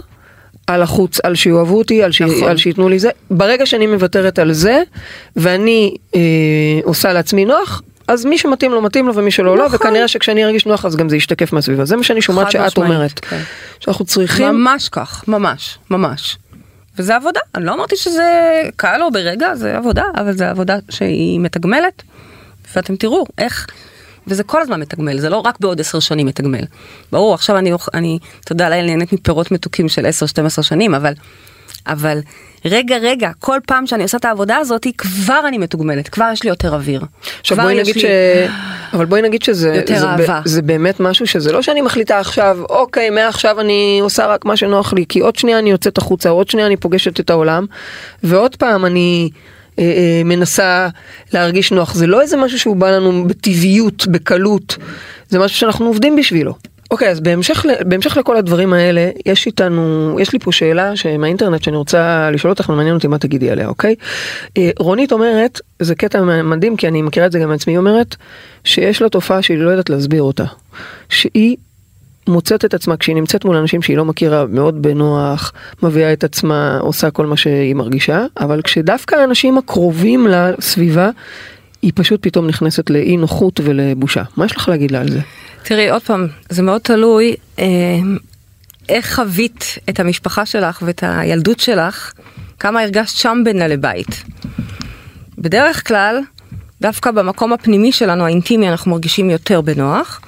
על 0.66 0.82
החוץ, 0.82 1.20
על 1.20 1.34
שיאהבו 1.34 1.78
אותי, 1.78 2.02
על, 2.02 2.12
ש... 2.12 2.22
נכון. 2.22 2.48
על 2.48 2.56
שייתנו 2.56 2.88
לי 2.88 2.98
זה. 2.98 3.10
ברגע 3.30 3.66
שאני 3.66 3.86
מוותרת 3.86 4.38
על 4.38 4.52
זה, 4.52 4.82
ואני 5.36 5.96
אה, 6.14 6.20
עושה 6.84 7.12
לעצמי 7.12 7.44
נוח, 7.44 7.82
אז 8.08 8.24
מי 8.24 8.38
שמתאים 8.38 8.72
לו 8.72 8.82
מתאים 8.82 9.06
לו 9.06 9.14
ומי 9.14 9.30
שלא 9.30 9.56
לא, 9.56 9.66
נכון. 9.66 9.76
וכנראה 9.76 10.08
שכשאני 10.08 10.44
ארגיש 10.44 10.66
נוח 10.66 10.84
אז 10.84 10.96
גם 10.96 11.08
זה 11.08 11.16
ישתקף 11.16 11.52
מהסביבה. 11.52 11.84
זה 11.84 11.96
מה 11.96 12.02
שאני 12.02 12.22
שומעת 12.22 12.50
שאת 12.50 12.60
משמעית, 12.60 12.90
אומרת. 12.90 13.20
כן. 13.20 13.40
שאנחנו 13.80 14.04
צריכים... 14.04 14.48
ממש 14.48 14.88
כך, 14.88 15.24
ממש, 15.28 15.78
ממש. 15.90 16.36
וזה 16.98 17.16
עבודה, 17.16 17.40
אני 17.54 17.64
לא 17.64 17.74
אמרתי 17.74 17.96
שזה 17.96 18.62
קל 18.76 19.00
או 19.02 19.10
ברגע, 19.10 19.54
זה 19.54 19.76
עבודה, 19.76 20.04
אבל 20.16 20.32
זה 20.32 20.50
עבודה 20.50 20.76
שהיא 20.90 21.40
מתגמלת, 21.40 22.02
ואתם 22.76 22.96
תראו 22.96 23.24
איך, 23.38 23.66
וזה 24.30 24.42
כל 24.42 24.62
הזמן 24.62 24.80
מתגמל, 24.80 25.18
זה 25.18 25.28
לא 25.28 25.36
רק 25.36 25.60
בעוד 25.60 25.80
עשר 25.80 26.00
שנים 26.00 26.26
מתגמל. 26.26 26.64
ברור, 27.12 27.34
עכשיו 27.34 27.58
אני, 27.58 27.72
אני, 27.94 28.18
יודע, 28.50 28.66
אני 28.66 28.82
נהנית 28.82 29.12
מפירות 29.12 29.50
מתוקים 29.50 29.88
של 29.88 30.06
10-12 30.58 30.62
שנים, 30.62 30.94
אבל, 30.94 31.12
אבל 31.86 32.18
רגע, 32.64 32.96
רגע, 32.98 33.30
כל 33.38 33.58
פעם 33.66 33.86
שאני 33.86 34.02
עושה 34.02 34.18
את 34.18 34.24
העבודה 34.24 34.56
הזאת, 34.56 34.86
כבר 34.98 35.40
אני 35.48 35.58
מתוגמלת, 35.58 36.08
כבר 36.08 36.30
יש 36.32 36.42
לי 36.42 36.48
יותר 36.48 36.74
אוויר. 36.74 37.02
עכשיו 37.40 37.56
בואי 37.56 37.80
נגיד 37.80 37.94
לי- 37.94 38.00
ש... 38.00 38.04
אבל 38.92 39.04
בואי 39.06 39.22
נגיד 39.22 39.42
שזה 39.42 39.74
יותר 39.74 39.98
זה, 39.98 40.06
אהבה. 40.06 40.40
זה 40.44 40.62
באמת 40.62 41.00
משהו 41.00 41.26
שזה 41.26 41.52
לא 41.52 41.62
שאני 41.62 41.80
מחליטה 41.80 42.18
עכשיו 42.18 42.58
אוקיי 42.70 43.10
מעכשיו 43.10 43.60
אני 43.60 43.98
עושה 44.02 44.26
רק 44.26 44.44
מה 44.44 44.56
שנוח 44.56 44.92
לי 44.92 45.04
כי 45.08 45.20
עוד 45.20 45.36
שנייה 45.36 45.58
אני 45.58 45.70
יוצאת 45.70 45.98
החוצה 45.98 46.28
עוד 46.28 46.50
שנייה 46.50 46.66
אני 46.66 46.76
פוגשת 46.76 47.20
את 47.20 47.30
העולם 47.30 47.66
ועוד 48.22 48.56
פעם 48.56 48.86
אני 48.86 49.30
מנסה 50.24 50.88
להרגיש 51.32 51.72
נוח 51.72 51.94
זה 51.94 52.06
לא 52.06 52.20
איזה 52.20 52.36
משהו 52.36 52.58
שהוא 52.58 52.76
בא 52.76 52.90
לנו 52.90 53.28
בטבעיות 53.28 54.06
בקלות 54.06 54.76
זה 55.28 55.38
משהו 55.38 55.58
שאנחנו 55.58 55.86
עובדים 55.86 56.16
בשבילו. 56.16 56.54
אוקיי 56.90 57.08
אז 57.08 57.20
בהמשך, 57.20 57.64
בהמשך 57.88 58.16
לכל 58.16 58.36
הדברים 58.36 58.72
האלה 58.72 59.10
יש 59.26 59.46
איתנו 59.46 60.16
יש 60.20 60.32
לי 60.32 60.38
פה 60.38 60.52
שאלה 60.52 60.96
שמהאינטרנט 60.96 61.62
שאני 61.62 61.76
רוצה 61.76 62.30
לשאול 62.30 62.50
אותך 62.50 62.68
ומעניין 62.68 62.94
אותי 62.94 63.06
מה 63.06 63.18
תגידי 63.18 63.50
עליה 63.50 63.68
אוקיי. 63.68 63.94
אה, 64.58 64.70
רונית 64.78 65.12
אומרת 65.12 65.60
זה 65.78 65.94
קטע 65.94 66.42
מדהים 66.42 66.76
כי 66.76 66.88
אני 66.88 67.02
מכירה 67.02 67.26
את 67.26 67.32
זה 67.32 67.38
גם 67.38 67.48
מעצמי 67.48 67.72
היא 67.72 67.78
אומרת 67.78 68.16
שיש 68.64 69.02
לה 69.02 69.08
תופעה 69.08 69.42
שהיא 69.42 69.58
לא 69.58 69.70
יודעת 69.70 69.90
להסביר 69.90 70.22
אותה 70.22 70.44
שהיא 71.08 71.56
מוצאת 72.30 72.64
את 72.64 72.74
עצמה 72.74 72.96
כשהיא 72.96 73.16
נמצאת 73.16 73.44
מול 73.44 73.56
אנשים 73.56 73.82
שהיא 73.82 73.96
לא 73.96 74.04
מכירה 74.04 74.46
מאוד 74.46 74.82
בנוח 74.82 75.52
מביאה 75.82 76.12
את 76.12 76.24
עצמה 76.24 76.78
עושה 76.80 77.10
כל 77.10 77.26
מה 77.26 77.36
שהיא 77.36 77.74
מרגישה 77.74 78.24
אבל 78.40 78.62
כשדווקא 78.62 79.14
האנשים 79.14 79.58
הקרובים 79.58 80.26
לסביבה 80.26 81.10
היא 81.82 81.92
פשוט 81.94 82.22
פתאום 82.22 82.46
נכנסת 82.46 82.90
לאי 82.90 83.16
נוחות 83.16 83.60
ולבושה 83.64 84.22
מה 84.36 84.44
יש 84.44 84.56
לך 84.56 84.68
להגיד 84.68 84.90
לה 84.90 85.00
על 85.00 85.10
זה. 85.10 85.20
תראי, 85.62 85.90
עוד 85.90 86.02
פעם, 86.02 86.26
זה 86.48 86.62
מאוד 86.62 86.80
תלוי 86.80 87.34
אה, 87.58 87.64
איך 88.88 89.14
חווית 89.14 89.78
את 89.88 90.00
המשפחה 90.00 90.46
שלך 90.46 90.82
ואת 90.86 91.04
הילדות 91.06 91.60
שלך, 91.60 92.12
כמה 92.58 92.80
הרגשת 92.80 93.16
שם 93.16 93.42
בנעלי 93.44 93.76
בית. 93.76 94.24
בדרך 95.38 95.88
כלל, 95.88 96.20
דווקא 96.80 97.10
במקום 97.10 97.52
הפנימי 97.52 97.92
שלנו, 97.92 98.24
האינטימי, 98.24 98.68
אנחנו 98.68 98.90
מרגישים 98.90 99.30
יותר 99.30 99.60
בנוח. 99.60 100.20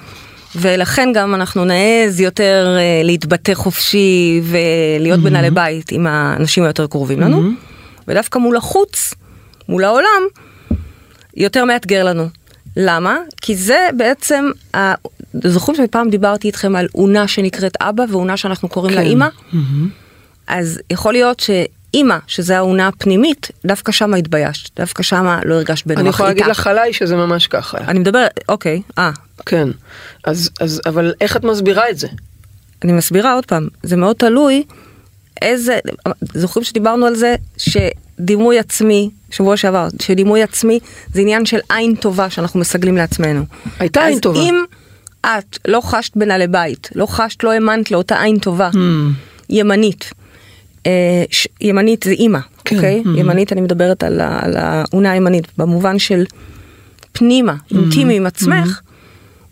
ולכן 0.55 1.09
גם 1.13 1.35
אנחנו 1.35 1.65
נעז 1.65 2.19
יותר 2.19 2.75
אה, 2.79 3.01
להתבטא 3.03 3.53
חופשי 3.53 4.41
ולהיות 4.43 5.19
mm-hmm. 5.19 5.23
בנעלי 5.23 5.51
בית 5.51 5.91
עם 5.91 6.07
האנשים 6.07 6.63
היותר 6.63 6.87
קרובים 6.87 7.19
לנו. 7.19 7.37
Mm-hmm. 7.37 8.03
ודווקא 8.07 8.39
מול 8.39 8.57
החוץ, 8.57 9.13
מול 9.69 9.83
העולם, 9.83 10.21
יותר 11.37 11.65
מאתגר 11.65 12.03
לנו. 12.03 12.27
למה? 12.77 13.17
כי 13.41 13.55
זה 13.55 13.89
בעצם, 13.97 14.49
ה... 14.75 14.93
זוכרים 15.43 15.77
שפעם 15.77 16.09
דיברתי 16.09 16.47
איתכם 16.47 16.75
על 16.75 16.87
אונה 16.95 17.27
שנקראת 17.27 17.77
אבא 17.81 18.03
ואונה 18.09 18.37
שאנחנו 18.37 18.69
קוראים 18.69 18.93
כן. 18.93 19.01
לה 19.01 19.07
אימא? 19.07 19.27
Mm-hmm. 19.27 19.55
אז 20.47 20.79
יכול 20.89 21.13
להיות 21.13 21.43
שאימא, 21.93 22.17
שזה 22.27 22.57
האונה 22.57 22.87
הפנימית, 22.87 23.47
דווקא 23.65 23.91
שמה 23.91 24.17
התביישת, 24.17 24.79
דווקא 24.79 25.03
שמה 25.03 25.39
לא 25.45 25.55
הרגשת 25.55 25.87
בנוח 25.87 25.99
אני 25.99 26.09
יכולה 26.09 26.29
להגיד 26.29 26.45
לך 26.45 26.67
עליי 26.67 26.93
שזה 26.93 27.15
ממש 27.15 27.47
ככה. 27.47 27.77
אני 27.77 27.99
מדבר, 27.99 28.27
אוקיי, 28.49 28.81
אה. 28.97 29.11
כן, 29.45 29.67
אז, 30.23 30.49
אז, 30.59 30.81
אבל 30.85 31.13
איך 31.21 31.37
את 31.37 31.43
מסבירה 31.43 31.89
את 31.89 31.97
זה? 31.97 32.07
אני 32.83 32.91
מסבירה 32.91 33.33
עוד 33.33 33.45
פעם, 33.45 33.67
זה 33.83 33.95
מאוד 33.95 34.15
תלוי 34.15 34.63
איזה, 35.41 35.79
זוכרים 36.33 36.63
שדיברנו 36.63 37.05
על 37.05 37.15
זה, 37.15 37.35
שדימוי 37.57 38.59
עצמי, 38.59 39.09
שבוע 39.31 39.57
שעבר, 39.57 39.87
שדימוי 40.01 40.43
עצמי 40.43 40.79
זה 41.13 41.21
עניין 41.21 41.45
של 41.45 41.59
עין 41.69 41.95
טובה 41.95 42.29
שאנחנו 42.29 42.59
מסגלים 42.59 42.97
לעצמנו. 42.97 43.45
הייתה 43.79 44.05
עין 44.05 44.19
טובה. 44.19 44.39
אז 44.39 44.45
אם 44.45 44.55
את 45.21 45.57
לא 45.67 45.81
חשת 45.81 46.17
בנעלי 46.17 46.47
בית, 46.47 46.89
לא 46.95 47.05
חשת, 47.05 47.43
לא 47.43 47.51
האמנת 47.51 47.91
לאותה 47.91 48.21
עין 48.21 48.39
טובה, 48.39 48.69
hmm. 48.73 48.77
ימנית, 49.49 50.13
ש, 51.31 51.47
ימנית 51.61 52.03
זה 52.03 52.11
אימא, 52.11 52.39
כן. 52.65 52.75
אוקיי? 52.75 53.03
Hmm. 53.05 53.19
ימנית 53.19 53.53
אני 53.53 53.61
מדברת 53.61 54.03
על, 54.03 54.21
על 54.21 54.57
האונה 54.57 55.11
הימנית, 55.11 55.47
במובן 55.57 55.99
של 55.99 56.25
פנימה, 57.11 57.53
hmm. 57.53 57.75
אינטימי 57.75 58.17
עם 58.17 58.25
עצמך, 58.25 58.79
hmm. 58.79 58.83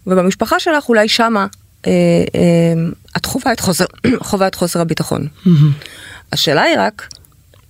ובמשפחה 0.08 0.60
שלך 0.60 0.90
אולי 0.90 1.08
שמה 1.08 1.48
אה, 1.88 1.92
אה, 2.36 2.74
את 3.18 3.26
חווה 3.26 3.54
את 3.54 3.60
חוסר, 3.60 3.86
חווה 4.30 4.48
את 4.48 4.56
חוסר 4.56 4.82
הביטחון. 4.82 5.28
Mm-hmm. 5.28 5.50
השאלה 6.32 6.62
היא 6.62 6.76
רק, 6.80 7.08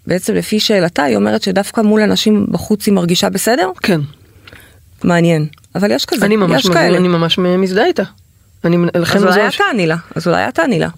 בעצם 0.08 0.36
לפי 0.36 0.60
שאלתה, 0.60 1.04
היא 1.04 1.16
אומרת 1.16 1.42
שדווקא 1.42 1.82
מול 1.82 2.02
אנשים 2.02 2.46
בחוץ 2.52 2.86
היא 2.86 2.94
מרגישה 2.94 3.30
בסדר? 3.30 3.70
כן. 3.82 4.02
מעניין. 5.04 5.48
אבל 5.76 5.92
יש 5.92 6.06
כזה, 6.06 6.26
אני 6.26 6.36
ממש 6.36 6.66
יש 6.66 6.70
כאלה. 6.70 6.98
אני 6.98 7.08
ממש 7.08 7.38
מזדהה 7.38 7.86
איתה. 7.86 8.04
אני, 8.66 8.78
לכן 8.96 9.18
אז 9.18 9.24
אולי. 9.24 9.48
את 9.48 9.54
תעני 9.58 9.88
לה, 9.88 9.96
אז 10.16 10.28
אולי 10.28 10.48
את 10.48 10.56
תעני 10.56 10.80
לה. 10.80 10.90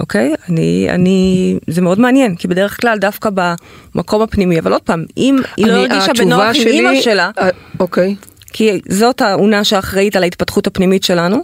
אוקיי? 0.00 0.34
אני, 0.48 0.86
אני, 0.90 1.58
זה 1.66 1.80
מאוד 1.80 2.00
מעניין, 2.00 2.34
כי 2.34 2.48
בדרך 2.48 2.80
כלל 2.80 2.98
דווקא 2.98 3.30
במקום 3.94 4.22
הפנימי, 4.22 4.58
אבל 4.58 4.72
עוד 4.72 4.82
פעם, 4.82 5.04
אם 5.16 5.38
היא 5.56 5.66
לא 5.66 5.72
הרגישה 5.72 6.12
בנוח 6.18 6.56
עם 6.56 6.66
אימא 6.66 7.00
שלה, 7.00 7.30
אה, 7.38 7.48
אוקיי. 7.80 8.16
כי 8.52 8.80
זאת 8.88 9.20
האונה 9.20 9.64
שאחראית 9.64 10.16
על 10.16 10.22
ההתפתחות 10.22 10.66
הפנימית 10.66 11.02
שלנו, 11.02 11.42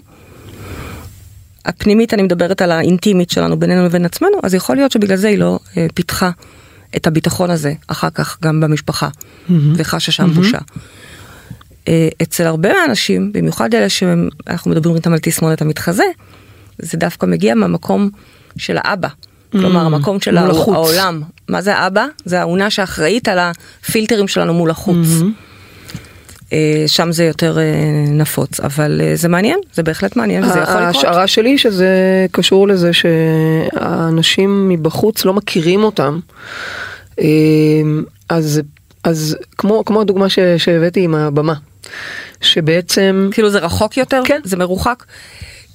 הפנימית 1.64 2.14
אני 2.14 2.22
מדברת 2.22 2.62
על 2.62 2.70
האינטימית 2.70 3.30
שלנו 3.30 3.58
בינינו 3.58 3.84
לבין 3.84 4.04
עצמנו, 4.04 4.36
אז 4.42 4.54
יכול 4.54 4.76
להיות 4.76 4.92
שבגלל 4.92 5.16
זה 5.16 5.28
היא 5.28 5.38
לא 5.38 5.58
אה, 5.76 5.86
פיתחה 5.94 6.30
את 6.96 7.06
הביטחון 7.06 7.50
הזה 7.50 7.72
אחר 7.86 8.10
כך 8.10 8.38
גם 8.42 8.60
במשפחה, 8.60 9.08
mm-hmm. 9.08 9.52
וחשה 9.76 10.12
שם 10.12 10.24
mm-hmm. 10.24 10.34
בושה. 10.34 10.58
אה, 11.88 12.08
אצל 12.22 12.46
הרבה 12.46 12.72
מהאנשים, 12.72 13.32
במיוחד 13.32 13.74
אלה 13.74 13.88
שאנחנו 13.88 14.70
מדברים 14.70 14.96
איתם 14.96 15.12
על 15.12 15.18
תסמונת 15.18 15.62
המתחזה, 15.62 16.04
זה 16.78 16.98
דווקא 16.98 17.26
מגיע 17.26 17.54
מהמקום 17.54 18.10
של 18.56 18.76
האבא. 18.80 19.08
כלומר, 19.52 19.80
המקום 19.80 20.20
של 20.20 20.38
העולם. 20.38 21.22
מה 21.48 21.62
זה 21.62 21.76
האבא? 21.76 22.06
זה 22.24 22.40
האונה 22.40 22.70
שאחראית 22.70 23.28
על 23.28 23.38
הפילטרים 23.38 24.28
שלנו 24.28 24.54
מול 24.54 24.70
החוץ. 24.70 24.96
Mm-hmm. 24.96 25.52
אה, 26.52 26.84
שם 26.86 27.12
זה 27.12 27.24
יותר 27.24 27.58
אה, 27.58 27.64
נפוץ, 28.08 28.60
אבל 28.60 29.00
אה, 29.04 29.16
זה 29.16 29.28
מעניין, 29.28 29.58
זה 29.74 29.82
בהחלט 29.82 30.16
מעניין 30.16 30.44
וזה 30.44 30.58
יכול 30.58 30.74
לקרות. 30.74 30.82
ההשערה 30.82 31.26
שלי 31.26 31.58
שזה 31.58 32.26
קשור 32.32 32.68
לזה 32.68 32.90
שהאנשים 32.92 34.68
מבחוץ 34.68 35.24
לא 35.24 35.32
מכירים 35.34 35.84
אותם, 35.84 36.20
אז, 38.28 38.60
אז 39.04 39.36
כמו, 39.58 39.84
כמו 39.84 40.00
הדוגמה 40.00 40.28
ש, 40.28 40.38
שהבאתי 40.58 41.00
עם 41.00 41.14
הבמה, 41.14 41.54
שבעצם... 42.40 43.28
כאילו 43.32 43.50
זה 43.50 43.58
רחוק 43.58 43.96
יותר? 43.96 44.22
כן. 44.24 44.40
זה 44.44 44.56
מרוחק? 44.56 45.04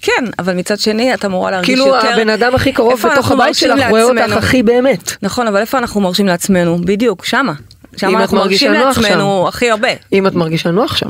כן, 0.02 0.26
אבל 0.40 0.54
מצד 0.54 0.80
שני 0.80 1.14
את 1.14 1.26
אמורה 1.26 1.52
להרגיש 1.52 1.70
כאילו 1.70 1.86
יותר... 1.88 2.02
כאילו 2.02 2.22
הבן 2.22 2.30
אדם 2.30 2.56
הכי 2.56 2.74
קרוב 2.74 3.02
בתוך 3.12 3.32
הבית 3.32 3.56
שלך 3.56 3.80
רואה 3.90 4.04
אותך 4.04 4.38
הכי 4.38 4.64
באמת. 4.64 5.12
נכון, 5.22 5.48
אבל 5.48 5.58
איפה 5.58 5.78
אנחנו 5.78 6.02
מרשים 6.02 6.26
לעצמנו? 6.28 6.78
בדיוק, 6.82 7.26
שמה. 7.26 7.54
שם 7.98 8.16
אנחנו 8.16 8.38
מרגישים 8.38 8.72
לעצמנו 8.74 9.48
הכי 9.48 9.70
הרבה. 9.70 9.90
אם 10.14 10.28
את 10.28 10.34
מרגישה 10.34 10.72
נוח 10.72 10.96
שם. 10.98 11.10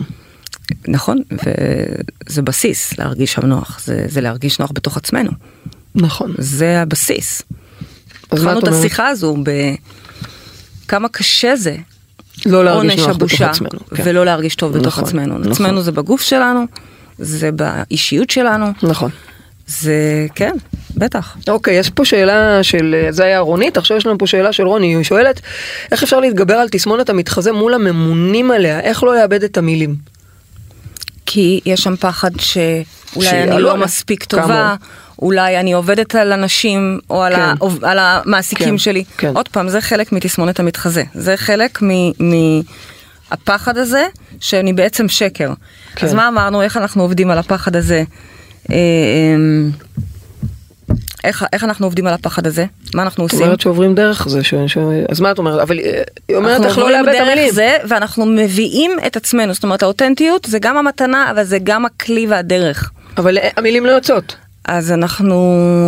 נכון, 0.88 1.18
וזה 1.32 2.42
בסיס 2.42 3.00
להרגיש 3.00 3.34
שם 3.34 3.46
נוח, 3.46 3.80
זה, 3.86 4.06
זה 4.08 4.22
להרגיש 4.22 4.60
נוח 4.60 4.72
בתוך 4.74 4.98
עצמנו. 4.98 5.32
נכון. 5.96 6.34
זה 6.38 6.82
הבסיס. 6.82 7.42
התחלנו 8.32 8.60
את 8.60 8.68
השיחה 8.68 9.08
הזו 9.08 9.38
בכמה 10.86 11.10
קשה 11.10 11.56
זה. 11.56 11.76
לא 12.46 12.66
להרגיש 12.66 13.00
נוח 13.00 13.18
בתוך 13.18 13.42
עצמנו. 13.42 13.80
כן. 13.96 14.04
ולא 14.06 14.26
להרגיש 14.26 14.56
טוב 14.56 14.78
בתוך 14.78 14.88
נכון, 14.88 15.04
עצמנו. 15.04 15.38
נכון. 15.38 15.52
עצמנו 15.52 15.82
זה 15.82 15.92
בגוף 15.92 16.22
שלנו, 16.22 16.66
זה 17.18 17.52
באישיות 17.52 18.30
שלנו. 18.30 18.66
נכון. 18.84 19.12
זה 19.68 20.26
כן, 20.36 20.54
בטח. 20.96 21.38
אוקיי, 21.48 21.76
יש 21.80 21.90
פה 21.90 22.06
שאלה 22.06 22.64
של, 22.64 23.08
זה 23.10 23.24
היה 23.24 23.40
רונית, 23.40 23.78
עכשיו 23.78 23.98
יש 23.98 24.06
לנו 24.06 24.18
פה 24.18 24.28
שאלה 24.28 24.54
של 24.54 24.68
רוני, 24.68 24.96
היא 24.96 25.04
שואלת, 25.04 25.42
איך 25.92 26.04
אפשר 26.04 26.20
להתגבר 26.20 26.54
על 26.54 26.70
תסמונת 26.70 27.10
המתחזה 27.10 27.52
מול 27.52 27.74
הממונים 27.74 28.52
עליה, 28.52 28.80
איך 28.80 29.04
לא 29.04 29.16
לאבד 29.16 29.44
את 29.44 29.58
המילים? 29.58 29.96
כי 31.26 31.60
יש 31.66 31.82
שם 31.82 31.96
פחד 31.96 32.32
שאולי 32.40 33.44
אני 33.44 33.62
לא 33.62 33.78
מספיק 33.78 34.24
טובה, 34.24 34.76
אולי 35.22 35.60
אני 35.60 35.74
עובדת 35.74 36.16
על 36.16 36.34
אנשים 36.34 37.00
או 37.10 37.24
על, 37.24 37.36
כן. 37.36 37.42
ה, 37.42 37.54
על 37.82 38.00
המעסיקים 38.00 38.70
כן, 38.70 38.78
שלי. 38.78 39.04
כן. 39.18 39.32
עוד 39.36 39.48
פעם, 39.48 39.70
זה 39.70 39.82
חלק 39.82 40.12
מתסמונת 40.12 40.60
המתחזה, 40.60 41.04
זה 41.14 41.38
חלק 41.38 41.80
מהפחד 43.32 43.78
הזה 43.78 44.06
שאני 44.40 44.74
בעצם 44.74 45.08
שקר. 45.08 45.54
כן. 45.96 46.08
אז 46.08 46.14
מה 46.14 46.28
אמרנו, 46.28 46.62
איך 46.62 46.78
אנחנו 46.78 47.02
עובדים 47.02 47.32
על 47.32 47.38
הפחד 47.38 47.76
הזה? 47.76 48.04
אה, 48.72 48.76
אמ, 49.36 49.70
איך, 51.24 51.46
איך 51.54 51.64
אנחנו 51.64 51.86
עובדים 51.86 52.08
על 52.08 52.14
הפחד 52.14 52.48
הזה? 52.48 52.66
מה 52.94 53.02
אנחנו 53.02 53.24
עושים? 53.24 53.40
את 53.40 53.44
אומרת 53.44 53.62
שעוברים 53.62 53.96
דרך 53.96 54.28
זה, 54.30 54.44
ש, 54.44 54.54
ש... 54.68 54.78
אז 55.10 55.20
מה 55.20 55.32
את 55.32 55.38
אומרת? 55.38 55.62
אבל 55.62 55.80
אה, 55.80 56.02
היא 56.28 56.38
אומרת 56.38 56.66
איך 56.66 56.78
לא 56.78 56.92
לאבד 56.92 57.08
את 57.10 57.16
המילים. 57.16 57.28
אנחנו 57.28 57.32
עוברים 57.32 57.46
דרך 57.46 57.54
זה, 57.54 57.78
ואנחנו 57.88 58.26
מביאים 58.26 58.92
את 59.08 59.16
עצמנו, 59.16 59.54
זאת 59.54 59.64
אומרת 59.64 59.84
האותנטיות 59.84 60.46
זה 60.50 60.60
גם 60.60 60.78
המתנה, 60.78 61.32
אבל 61.32 61.44
זה 61.44 61.58
גם 61.64 61.86
הכלי 61.86 62.28
והדרך. 62.28 62.92
אבל 63.18 63.38
אה, 63.38 63.50
המילים 63.58 63.86
לא 63.86 63.92
יוצאות. 63.92 64.36
אז 64.68 64.92
אנחנו 64.92 65.36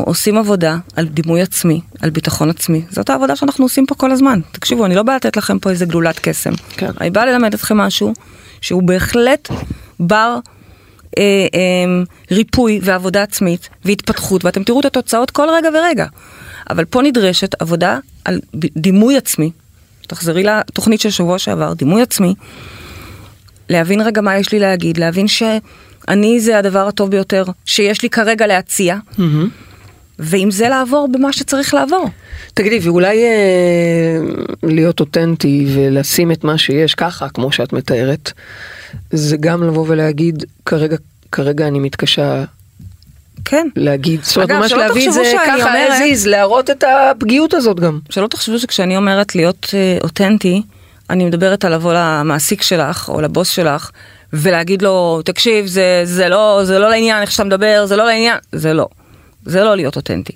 עושים 0.06 0.38
עבודה 0.38 0.78
על 0.96 1.08
דימוי 1.08 1.42
עצמי, 1.42 1.82
על 2.02 2.10
ביטחון 2.10 2.50
עצמי. 2.50 2.82
זאת 2.90 3.10
העבודה 3.10 3.36
שאנחנו 3.36 3.66
עושים 3.66 3.86
פה 3.86 3.96
כל 3.96 4.12
הזמן. 4.12 4.40
תקשיבו, 4.52 4.86
אני 4.86 4.96
לא 4.96 5.04
באה 5.04 5.16
לתת 5.16 5.38
לכם 5.38 5.60
פה 5.60 5.70
איזה 5.70 5.86
גלולת 5.86 6.20
קסם. 6.20 6.52
כן. 6.70 6.92
אני 7.02 7.10
באה 7.10 7.26
ללמד 7.26 7.54
אתכם 7.54 7.78
משהו 7.78 8.14
שהוא 8.62 8.84
בהחלט 8.84 9.50
בר 10.00 10.40
אה, 11.18 11.24
אה, 11.54 12.04
ריפוי 12.32 12.80
ועבודה 12.84 13.24
עצמית 13.24 13.70
והתפתחות, 13.86 14.46
ואתם 14.46 14.64
תראו 14.64 14.80
את 14.80 14.86
התוצאות 14.86 15.32
כל 15.32 15.48
רגע 15.58 15.70
ורגע. 15.74 16.06
אבל 16.70 16.86
פה 16.86 17.02
נדרשת 17.02 17.62
עבודה 17.62 18.00
על 18.26 18.40
דימוי 18.56 19.18
עצמי. 19.18 19.52
תחזרי 20.08 20.44
לתוכנית 20.44 21.02
של 21.02 21.10
שבוע 21.10 21.40
שעבר, 21.40 21.74
דימוי 21.74 22.02
עצמי. 22.02 22.34
להבין 23.70 24.02
רגע 24.02 24.22
מה 24.22 24.38
יש 24.38 24.52
לי 24.52 24.60
להגיד, 24.60 24.98
להבין 24.98 25.28
שאני 26.10 26.40
זה 26.40 26.58
הדבר 26.58 26.88
הטוב 26.88 27.12
ביותר 27.12 27.44
שיש 27.66 28.02
לי 28.02 28.10
כרגע 28.10 28.48
להציע. 28.48 28.96
Mm-hmm. 28.96 29.22
ועם 30.20 30.52
זה 30.52 30.70
לעבור 30.70 31.08
במה 31.12 31.34
שצריך 31.34 31.74
לעבור. 31.74 32.10
תגידי, 32.54 32.80
ואולי 32.84 33.24
אה, 33.24 34.18
להיות 34.64 35.00
אותנטי 35.00 35.66
ולשים 35.76 36.32
את 36.32 36.44
מה 36.44 36.58
שיש 36.58 36.96
ככה, 36.96 37.30
כמו 37.30 37.52
שאת 37.52 37.74
מתארת, 37.74 38.32
זה 39.12 39.38
גם 39.38 39.64
לבוא 39.64 39.86
ולהגיד, 39.88 40.46
כרגע, 40.66 40.98
כרגע 41.32 41.68
אני 41.68 41.80
מתקשה 41.80 42.44
כן. 43.46 43.68
להגיד, 43.76 44.24
זאת 44.24 44.36
אומרת 44.36 44.52
ממש 44.52 44.72
להביא 44.72 45.08
את 45.08 45.14
זה 45.14 45.24
ככה 45.46 45.70
אומרת, 45.70 45.92
הזיז, 45.92 46.28
להראות 46.28 46.70
את 46.70 46.84
הפגיעות 46.84 47.54
הזאת 47.54 47.80
גם. 47.80 48.00
שלא 48.10 48.28
תחשבו 48.28 48.60
שכשאני 48.60 48.98
אומרת 48.98 49.36
להיות 49.36 49.68
אה, 49.74 49.98
אותנטי, 50.04 50.62
אני 51.10 51.26
מדברת 51.26 51.66
על 51.66 51.74
לבוא 51.74 51.94
למעסיק 51.94 52.62
שלך 52.62 53.10
או 53.10 53.22
לבוס 53.22 53.50
שלך 53.50 53.92
ולהגיד 54.34 54.82
לו, 54.82 55.22
תקשיב, 55.26 55.66
זה, 55.68 56.02
זה, 56.04 56.30
לא, 56.30 56.62
זה 56.64 56.80
לא 56.80 56.90
לעניין 56.90 57.22
איך 57.22 57.32
שאתה 57.32 57.44
מדבר, 57.44 57.86
זה 57.86 57.96
לא 57.96 58.06
לעניין, 58.06 58.38
זה 58.52 58.74
לא. 58.74 58.88
זה 59.46 59.64
לא 59.64 59.76
להיות 59.76 59.96
אותנטי. 59.96 60.34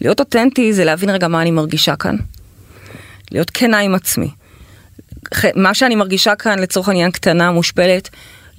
להיות 0.00 0.20
אותנטי 0.20 0.72
זה 0.72 0.84
להבין 0.84 1.10
רגע 1.10 1.28
מה 1.28 1.42
אני 1.42 1.50
מרגישה 1.50 1.96
כאן. 1.96 2.16
להיות 3.32 3.50
כנה 3.50 3.78
עם 3.78 3.94
עצמי. 3.94 4.28
מה 5.54 5.74
שאני 5.74 5.94
מרגישה 5.94 6.34
כאן 6.34 6.58
לצורך 6.58 6.88
העניין 6.88 7.10
קטנה, 7.10 7.50
מושפלת, 7.50 8.08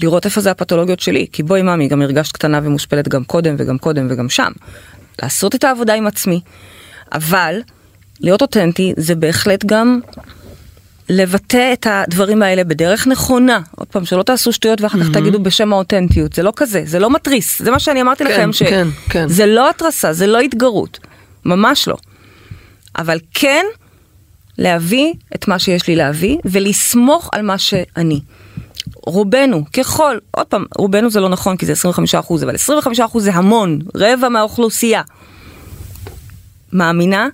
לראות 0.01 0.25
איפה 0.25 0.41
זה 0.41 0.51
הפתולוגיות 0.51 0.99
שלי. 0.99 1.27
כי 1.31 1.43
בואי 1.43 1.61
ממי, 1.61 1.87
גם 1.87 2.01
הרגשת 2.01 2.31
קטנה 2.31 2.59
ומושפלת 2.63 3.07
גם 3.07 3.23
קודם 3.23 3.55
וגם 3.57 3.77
קודם 3.77 4.07
וגם 4.09 4.29
שם. 4.29 4.51
לעשות 5.21 5.55
את 5.55 5.63
העבודה 5.63 5.93
עם 5.93 6.07
עצמי. 6.07 6.41
אבל 7.13 7.59
להיות 8.19 8.41
אותנטי 8.41 8.93
זה 8.97 9.15
בהחלט 9.15 9.65
גם 9.65 9.99
לבטא 11.09 11.73
את 11.73 11.87
הדברים 11.89 12.43
האלה 12.43 12.63
בדרך 12.63 13.07
נכונה. 13.07 13.59
עוד 13.75 13.87
פעם, 13.87 14.05
שלא 14.05 14.23
תעשו 14.23 14.53
שטויות 14.53 14.81
ואחר 14.81 14.99
כך 14.99 15.09
תגידו 15.13 15.39
בשם 15.39 15.73
האותנטיות, 15.73 16.33
זה 16.33 16.43
לא 16.43 16.53
כזה, 16.55 16.83
זה 16.85 16.99
לא 16.99 17.09
מתריס, 17.09 17.61
זה 17.61 17.71
מה 17.71 17.79
שאני 17.79 18.01
אמרתי 18.01 18.23
כן, 18.23 18.29
לכם, 18.31 18.49
כן, 18.69 18.87
כן. 19.09 19.29
שזה 19.29 19.45
לא 19.45 19.69
התרסה, 19.69 20.13
זה 20.13 20.27
לא 20.27 20.39
התגרות, 20.39 20.99
ממש 21.45 21.87
לא. 21.87 21.95
אבל 22.97 23.19
כן 23.33 23.65
להביא 24.57 25.13
את 25.35 25.47
מה 25.47 25.59
שיש 25.59 25.87
לי 25.87 25.95
להביא 25.95 26.37
ולסמוך 26.45 27.29
על 27.31 27.41
מה 27.41 27.57
שאני. 27.57 28.19
רובנו, 29.05 29.63
ככל, 29.73 30.17
עוד 30.31 30.47
פעם, 30.47 30.65
רובנו 30.77 31.09
זה 31.09 31.19
לא 31.19 31.29
נכון 31.29 31.57
כי 31.57 31.65
זה 31.65 31.71
25 31.71 32.15
אחוז, 32.15 32.43
אבל 32.43 32.55
25 32.55 32.99
אחוז 32.99 33.23
זה 33.23 33.33
המון, 33.33 33.79
רבע 33.95 34.29
מהאוכלוסייה. 34.29 35.01
מאמינה 36.73 37.27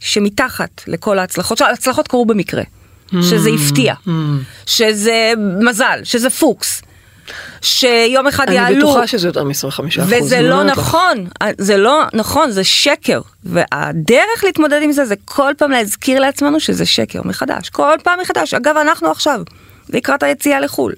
שמתחת 0.00 0.82
לכל 0.86 1.18
ההצלחות, 1.18 1.58
שההצלחות 1.58 2.08
קרו 2.08 2.26
במקרה, 2.26 2.62
שזה 3.22 3.50
הפתיע, 3.50 3.94
שזה 4.66 5.32
מזל, 5.60 6.00
שזה 6.04 6.30
פוקס, 6.30 6.82
שיום 7.62 8.26
אחד 8.26 8.46
אני 8.48 8.56
יעלו. 8.56 8.88
בטוחה 8.88 9.06
שזה 9.06 9.28
יותר 9.28 9.44
מ-25 9.44 9.80
וזה 9.98 10.40
לא 10.42 10.64
נכון, 10.64 11.26
זה 11.58 11.76
לא 11.76 12.02
נכון, 12.14 12.50
זה 12.50 12.64
שקר. 12.64 13.20
והדרך 13.44 14.44
להתמודד 14.44 14.80
עם 14.82 14.92
זה 14.92 15.04
זה 15.04 15.14
כל 15.24 15.52
פעם 15.58 15.70
להזכיר 15.70 16.20
לעצמנו 16.20 16.60
שזה 16.60 16.86
שקר 16.86 17.20
מחדש, 17.24 17.68
כל 17.68 17.94
פעם 18.04 18.18
מחדש. 18.22 18.54
אגב, 18.54 18.76
אנחנו 18.76 19.10
עכשיו, 19.10 19.40
לקראת 19.88 20.22
היציאה 20.22 20.60
לחו"ל. 20.60 20.92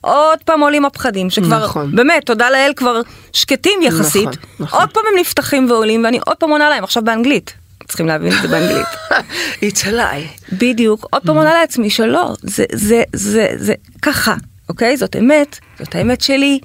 עוד 0.00 0.38
פעם 0.44 0.60
עולים 0.60 0.84
הפחדים 0.84 1.30
שכבר, 1.30 1.64
נכון. 1.64 1.96
באמת, 1.96 2.26
תודה 2.26 2.50
לאל, 2.50 2.72
כבר 2.76 3.00
שקטים 3.32 3.82
יחסית. 3.82 4.28
נכון, 4.28 4.40
נכון. 4.60 4.80
עוד 4.80 4.90
פעם 4.90 5.02
הם 5.12 5.20
נפתחים 5.20 5.70
ועולים 5.70 6.04
ואני 6.04 6.18
עוד 6.26 6.36
פעם 6.36 6.50
עונה 6.50 6.70
להם, 6.70 6.84
עכשיו 6.84 7.04
באנגלית. 7.04 7.54
צריכים 7.88 8.06
להבין 8.06 8.32
את 8.32 8.42
זה 8.42 8.48
באנגלית. 8.48 8.86
It's 9.64 9.82
a 9.84 9.92
lie. 9.92 10.52
בדיוק, 10.52 11.06
עוד 11.10 11.22
פעם 11.22 11.36
עונה 11.36 11.54
לעצמי 11.54 11.90
שלא, 11.90 12.34
זה, 12.42 12.64
זה, 12.72 13.02
זה, 13.12 13.46
זה 13.56 13.74
ככה, 14.02 14.34
אוקיי? 14.68 14.96
זאת 14.96 15.16
אמת, 15.16 15.58
זאת 15.78 15.94
האמת 15.94 16.20
שלי. 16.20 16.58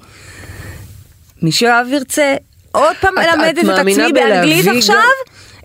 מי 1.42 1.52
שאוהב 1.52 1.92
ירצה, 1.92 2.34
עוד 2.72 2.96
פעם 3.00 3.14
מלמדת 3.14 3.64
את 3.64 3.68
עצמי 3.68 4.12
באנגלית 4.12 4.66
עכשיו, 4.76 4.96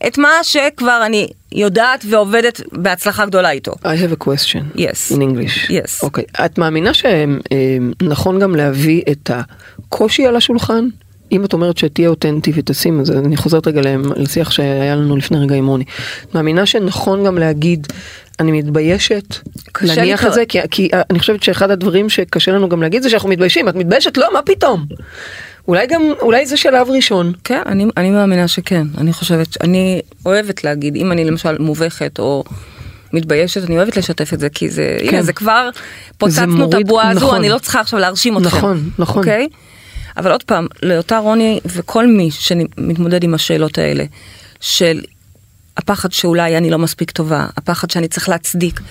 את 0.07 0.18
מה 0.18 0.30
שכבר 0.43 1.01
אני 1.05 1.28
יודעת 1.51 2.05
ועובדת 2.10 2.62
בהצלחה 2.72 3.26
גדולה 3.26 3.51
איתו. 3.51 3.72
I 3.72 3.86
have 3.86 4.22
a 4.22 4.26
question. 4.26 4.78
Yes. 4.78 5.12
In 5.12 5.18
English. 5.18 5.70
Yes. 5.70 6.03
אוקיי. 6.03 6.24
את 6.45 6.57
מאמינה 6.57 6.91
שנכון 6.93 8.39
גם 8.39 8.55
להביא 8.55 9.01
את 9.12 9.32
הקושי 9.34 10.28
על 10.28 10.36
השולחן? 10.36 10.88
אם 11.32 11.45
את 11.45 11.53
אומרת 11.53 11.77
שתהיה 11.77 12.09
אותנטי 12.09 12.51
ותשים 12.55 12.99
את 12.99 13.05
זה, 13.05 13.13
אני 13.19 13.38
חוזרת 13.38 13.67
רגע 13.67 13.82
לשיח 14.15 14.51
שהיה 14.51 14.95
לנו 14.95 15.17
לפני 15.17 15.38
רגע 15.39 15.55
עם 15.55 15.67
רוני. 15.67 15.84
את 16.30 16.36
מאמינה 16.36 16.65
שנכון 16.65 17.23
גם 17.23 17.38
להגיד, 17.38 17.88
אני 18.39 18.51
מתביישת 18.51 19.36
להניח 19.82 20.25
את 20.25 20.34
זה? 20.34 20.43
כי, 20.49 20.59
כי 20.71 20.89
אה, 20.93 21.01
אני 21.09 21.19
חושבת 21.19 21.43
שאחד 21.43 21.71
הדברים 21.71 22.09
שקשה 22.09 22.51
לנו 22.51 22.69
גם 22.69 22.82
להגיד 22.82 23.03
זה 23.03 23.09
שאנחנו 23.09 23.30
מתביישים. 23.30 23.69
את 23.69 23.75
מתביישת? 23.75 24.17
לא, 24.17 24.27
מה 24.34 24.41
פתאום? 24.41 24.86
אולי 25.67 25.88
גם, 25.88 26.01
אולי 26.21 26.45
זה 26.45 26.57
שלב 26.57 26.89
ראשון. 26.89 27.34
כן, 27.43 27.61
אני, 27.65 27.86
אני 27.97 28.09
מאמינה 28.09 28.47
שכן. 28.47 28.88
אני 28.97 29.13
חושבת, 29.13 29.61
אני 29.61 30.01
אוהבת 30.25 30.63
להגיד, 30.63 30.95
אם 30.95 31.11
אני 31.11 31.25
למשל 31.25 31.57
מובכת 31.61 32.19
או 32.19 32.43
מתביישת, 33.13 33.63
אני 33.63 33.77
אוהבת 33.77 33.97
לשתף 33.97 34.34
את 34.34 34.39
זה, 34.39 34.49
כי 34.49 34.69
זה, 34.69 34.97
כן. 35.01 35.07
הנה, 35.07 35.21
זה 35.23 35.34
כבר, 35.34 35.69
פוצצנו 36.17 36.43
את 36.53 36.59
מוריד- 36.59 36.86
הבועה 36.86 37.09
הזו, 37.09 37.19
נכון. 37.25 37.36
אני 37.36 37.49
לא 37.49 37.57
צריכה 37.57 37.80
עכשיו 37.80 37.99
להרשים 37.99 38.38
אתכם. 38.38 38.57
נכון, 38.57 38.89
נכון. 38.99 39.19
אוקיי? 39.23 39.47
אבל 40.18 40.32
עוד 40.32 40.43
פעם, 40.43 40.68
לאותה 40.84 41.18
רוני 41.18 41.60
וכל 41.66 42.07
מי 42.07 42.32
שמתמודד 42.32 43.24
עם 43.24 43.34
השאלות 43.34 43.78
האלה, 43.78 44.05
של 44.60 45.01
הפחד 45.78 46.12
שאולי 46.12 46.57
אני 46.57 46.70
לא 46.70 46.78
מספיק 46.78 47.12
טובה, 47.12 47.47
הפחד 47.57 47.89
שאני 47.89 48.07
צריך 48.07 48.30
להצדיק, 48.30 48.82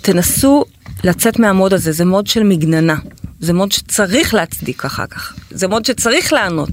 תנסו 0.00 0.64
לצאת 1.04 1.38
מהמוד 1.38 1.72
הזה, 1.72 1.92
זה 1.92 2.04
מוד 2.04 2.26
של 2.26 2.42
מגננה, 2.42 2.96
זה 3.40 3.52
מוד 3.52 3.72
שצריך 3.72 4.34
להצדיק 4.34 4.84
אחר 4.84 5.06
כך, 5.06 5.34
זה 5.50 5.68
מוד 5.68 5.84
שצריך 5.84 6.32
לענות, 6.32 6.70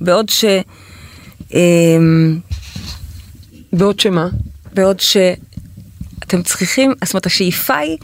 בעוד 0.00 0.28
ש... 0.28 0.44
אמ, 1.54 2.38
בעוד 3.72 4.00
שמה? 4.00 4.28
בעוד 4.74 5.00
שאתם 5.00 6.42
צריכים, 6.42 6.92
זאת 7.04 7.14
אומרת 7.14 7.26
השאיפה 7.26 7.76
היא, 7.76 7.96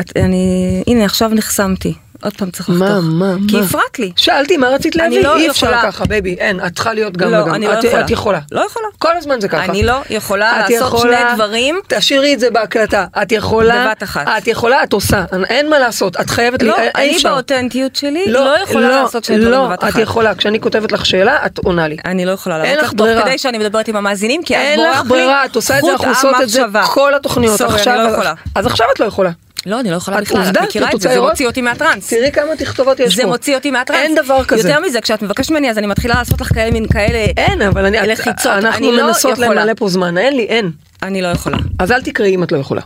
את, 0.00 0.16
אני, 0.16 0.82
הנה 0.86 1.04
עכשיו 1.04 1.30
נחסמתי, 1.34 1.94
עוד 2.22 2.32
פעם 2.36 2.50
צריך 2.50 2.68
לחתוך, 2.70 2.88
מה, 2.88 3.00
מה, 3.00 3.34
כי 3.48 3.56
מה? 3.56 3.62
הפרעת 3.64 3.98
לי, 3.98 4.12
שאלתי 4.16 4.56
מה 4.56 4.68
רצית 4.68 4.96
אני 4.96 5.02
להביא, 5.02 5.22
לא 5.28 5.36
אי 5.36 5.50
אפשר 5.50 5.66
יכולה. 5.66 5.82
ככה 5.82 6.04
בייבי, 6.04 6.34
אין, 6.34 6.60
את 6.66 6.74
צריכה 6.74 6.92
להיות 6.92 7.16
גם 7.16 7.30
לא, 7.30 7.36
וגם, 7.36 7.54
אני 7.54 7.66
לא 7.66 7.72
את, 7.78 7.84
יכולה. 7.84 8.04
את 8.04 8.10
יכולה, 8.10 8.40
לא 8.52 8.60
יכולה. 8.66 8.86
כל 8.98 9.16
הזמן 9.16 9.40
זה 9.40 9.48
ככה, 9.48 9.64
אני 9.64 9.82
לא 9.82 10.00
יכולה 10.10 10.50
את 10.64 10.70
לעשות 10.70 10.88
יכולה- 10.94 11.20
שני 11.20 11.34
דברים. 11.34 11.78
תשאירי 11.88 12.34
את 12.34 12.40
זה 12.40 12.50
בהקלטה, 12.50 13.06
את 13.22 13.32
יכולה, 13.32 13.86
בבת 13.86 14.02
אחת. 14.02 14.26
את 14.38 14.48
יכולה, 14.48 14.82
את 14.82 14.92
עושה, 14.92 15.24
אין 15.48 15.70
מה 15.70 15.78
לעשות, 15.78 16.20
את 16.20 16.30
חייבת, 16.30 16.62
לא, 16.62 16.76
לי, 16.76 16.82
אי 16.82 16.90
אני 16.94 17.16
אפשר, 17.16 17.34
באותנטיות 17.34 17.96
שלי 17.96 18.24
לא, 18.26 18.54
יכולה 18.64 18.88
לעשות 19.02 19.24
שני 19.24 19.36
דברים 19.38 19.50
לא, 19.52 19.66
בבת 19.66 19.78
את 19.84 19.88
אחת, 19.88 19.98
יכולה, 19.98 20.34
כשאני 20.34 20.60
כותבת 20.60 20.92
לך 20.92 21.06
שאלה, 21.06 21.46
את 21.46 21.58
עונה 21.58 21.88
לי, 21.88 21.96
אני 22.04 22.24
לא 22.26 22.30
יכולה 22.32 22.56
אין 22.56 22.64
לענות 22.64 22.78
לך 22.78 22.84
לך 22.84 22.90
תוך 22.90 23.06
ברירה. 23.06 23.22
כדי 23.22 23.38
שאני 23.38 23.58
מדברת 23.58 23.88
עם 23.88 23.96
המאזינים, 23.96 24.42
כי 24.44 24.56
אז 24.56 24.62
אין 24.62 24.78
בורח 24.78 24.96
לך 24.96 25.02
לי 25.02 25.08
ברירה, 25.08 25.44
את 25.44 25.56
עושה 25.56 25.78
את 25.78 25.84
זה, 25.84 25.90
חוט 25.96 26.06
אנחנו 26.06 26.28
עושות 26.28 26.42
את 26.42 26.48
זה 26.48 26.62
המחשבה. 26.64 26.82
כל 26.86 27.14
התוכניות, 27.14 27.60
אני 27.60 27.98
לא 27.98 28.08
יכולה. 28.08 28.34
אז 28.54 28.66
עכשיו 28.66 28.86
את 28.94 29.00
לא 29.00 29.04
יכולה, 29.04 29.30
לא, 29.66 29.80
אני 29.80 29.90
לא 29.90 29.96
יכולה 29.96 30.20
בכלל, 30.20 30.42
את 30.42 30.58
מכירה 30.62 30.90
את 30.94 31.00
זה, 31.00 31.08
זה? 31.08 31.20
מוציא 31.20 31.46
אותי 31.46 31.62
מהטראנס. 31.62 32.08
תראי 32.08 32.32
כמה 32.32 32.56
תכתובות 32.58 33.00
יש 33.00 33.16
זה 33.16 33.22
פה, 33.22 33.28
מוציא 33.28 33.56
אותי 33.56 33.70
מהטראנס. 33.70 34.02
אין 34.02 34.14
דבר 34.14 34.44
כזה, 34.44 34.68
יותר 34.68 34.80
מזה, 34.80 35.00
כשאת 35.00 35.22
מבקשת 35.22 35.50
ממני 35.50 35.70
אז 35.70 35.78
אני 35.78 35.86
מתחילה 35.86 36.14
לעשות 36.14 36.40
לך 36.40 36.54
כאלה 36.54 36.70
מין 36.70 36.86
כאלה 36.88 37.18
אין, 37.36 37.62
אבל 37.62 37.84
אני, 37.86 37.98
לחיצות. 38.12 38.52
אנחנו 38.52 38.92
לא 38.92 39.06
מנסות. 39.06 39.38
למלא 39.38 39.72
פה 39.76 39.88
זמן, 39.88 40.18
אין 40.18 40.36
לי, 40.36 40.42
אין, 40.42 40.70
אני 41.02 41.22
לא 41.22 41.28
יכולה. 41.28 41.56
אז 41.78 41.92
אל 41.92 42.02
תקראי 42.02 42.34
אם 42.34 42.42
את 42.42 42.52
לא 42.52 42.58
יכולה. 42.58 42.80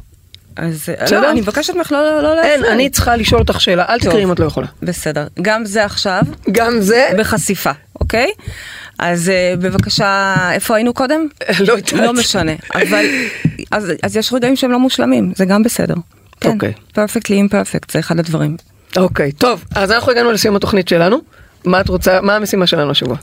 אז? 0.57 0.89
לא, 1.13 1.31
אני 1.31 1.41
מבקשת 1.41 1.75
ממך 1.75 1.93
לא 1.93 2.03
לא- 2.05 2.23
לא 2.23 2.43
אין, 2.43 2.51
להפריע. 2.61 2.73
אני 2.73 2.91
צריכה 2.91 3.17
לשאול 3.17 3.41
אותך 3.41 3.61
שאלה, 3.61 3.85
אל. 3.89 3.99
תקראי 3.99 4.25
אם 4.25 4.33
את 4.33 4.41
לא 4.41 4.45
יכולה. 4.45 4.67
בסדר. 4.83 5.27
גם 5.43 5.65
זה 5.65 5.85
עכשיו 5.85 6.23
גם 6.53 6.81
זה, 6.81 7.11
בחשיפה, 7.19 7.71
אוקיי? 8.01 8.31
אז 8.99 9.29
אה, 9.29 9.55
בבקשה, 9.59 10.35
איפה 10.53 10.75
היינו 10.77 10.95
קודם? 10.95 11.27
לא 11.67 11.73
יודעת. 11.73 11.93
לא 11.93 12.13
משנה, 12.13 12.53
אבל 12.75 13.05
אז 14.03 14.17
יש 14.17 14.33
רגעים 14.33 14.57
שהם 14.57 14.73
לא 14.73 14.79
מושלמים, 14.79 15.33
זה 15.37 15.45
גם 15.45 15.63
בסדר. 15.63 15.95
כן, 16.43 16.51
אוקיי. 16.51 16.73
פרפקטלי 16.95 17.37
אימפרפקט, 17.37 17.91
זה 17.91 17.99
אחד 17.99 18.19
הדברים. 18.19 18.57
אוקיי, 18.97 19.33
טוב, 19.33 19.65
אז 19.75 19.91
אנחנו 19.93 20.13
הגענו 20.13 20.33
לסיום 20.33 20.57
התוכנית 20.57 20.89
שלנו. 20.89 21.19
מה 21.65 21.81
את 21.81 21.89
רוצה, 21.89 22.21
מה 22.21 22.37
המשימה 22.37 22.67
שלנו 22.67 22.91
השבוע? 22.91 23.17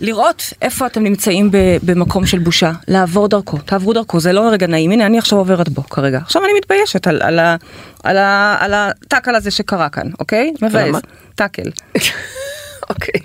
לראות 0.00 0.42
איפה 0.62 0.86
אתם 0.86 1.02
נמצאים 1.02 1.50
במקום 1.82 2.26
של 2.26 2.38
בושה, 2.38 2.72
לעבור 2.88 3.28
דרכו, 3.28 3.58
תעברו 3.58 3.92
דרכו, 3.92 4.20
זה 4.20 4.32
לא 4.32 4.48
רגע 4.52 4.66
נעים, 4.66 4.90
הנה 4.90 5.06
אני 5.06 5.18
עכשיו 5.18 5.38
עוברת 5.38 5.68
בו 5.68 5.82
כרגע, 5.82 6.18
עכשיו 6.18 6.44
אני 6.44 6.52
מתביישת 6.58 7.06
על, 7.06 7.22
על, 7.22 7.38
ה- 7.38 7.56
על, 8.02 8.16
ה- 8.16 8.56
על 8.60 8.74
הטאקל 8.74 9.34
הזה 9.34 9.50
שקרה 9.50 9.88
כאן, 9.88 10.06
אוקיי? 10.20 10.52
מבאס? 10.62 10.96
טאקל, 11.34 11.62
אוקיי. 12.90 13.20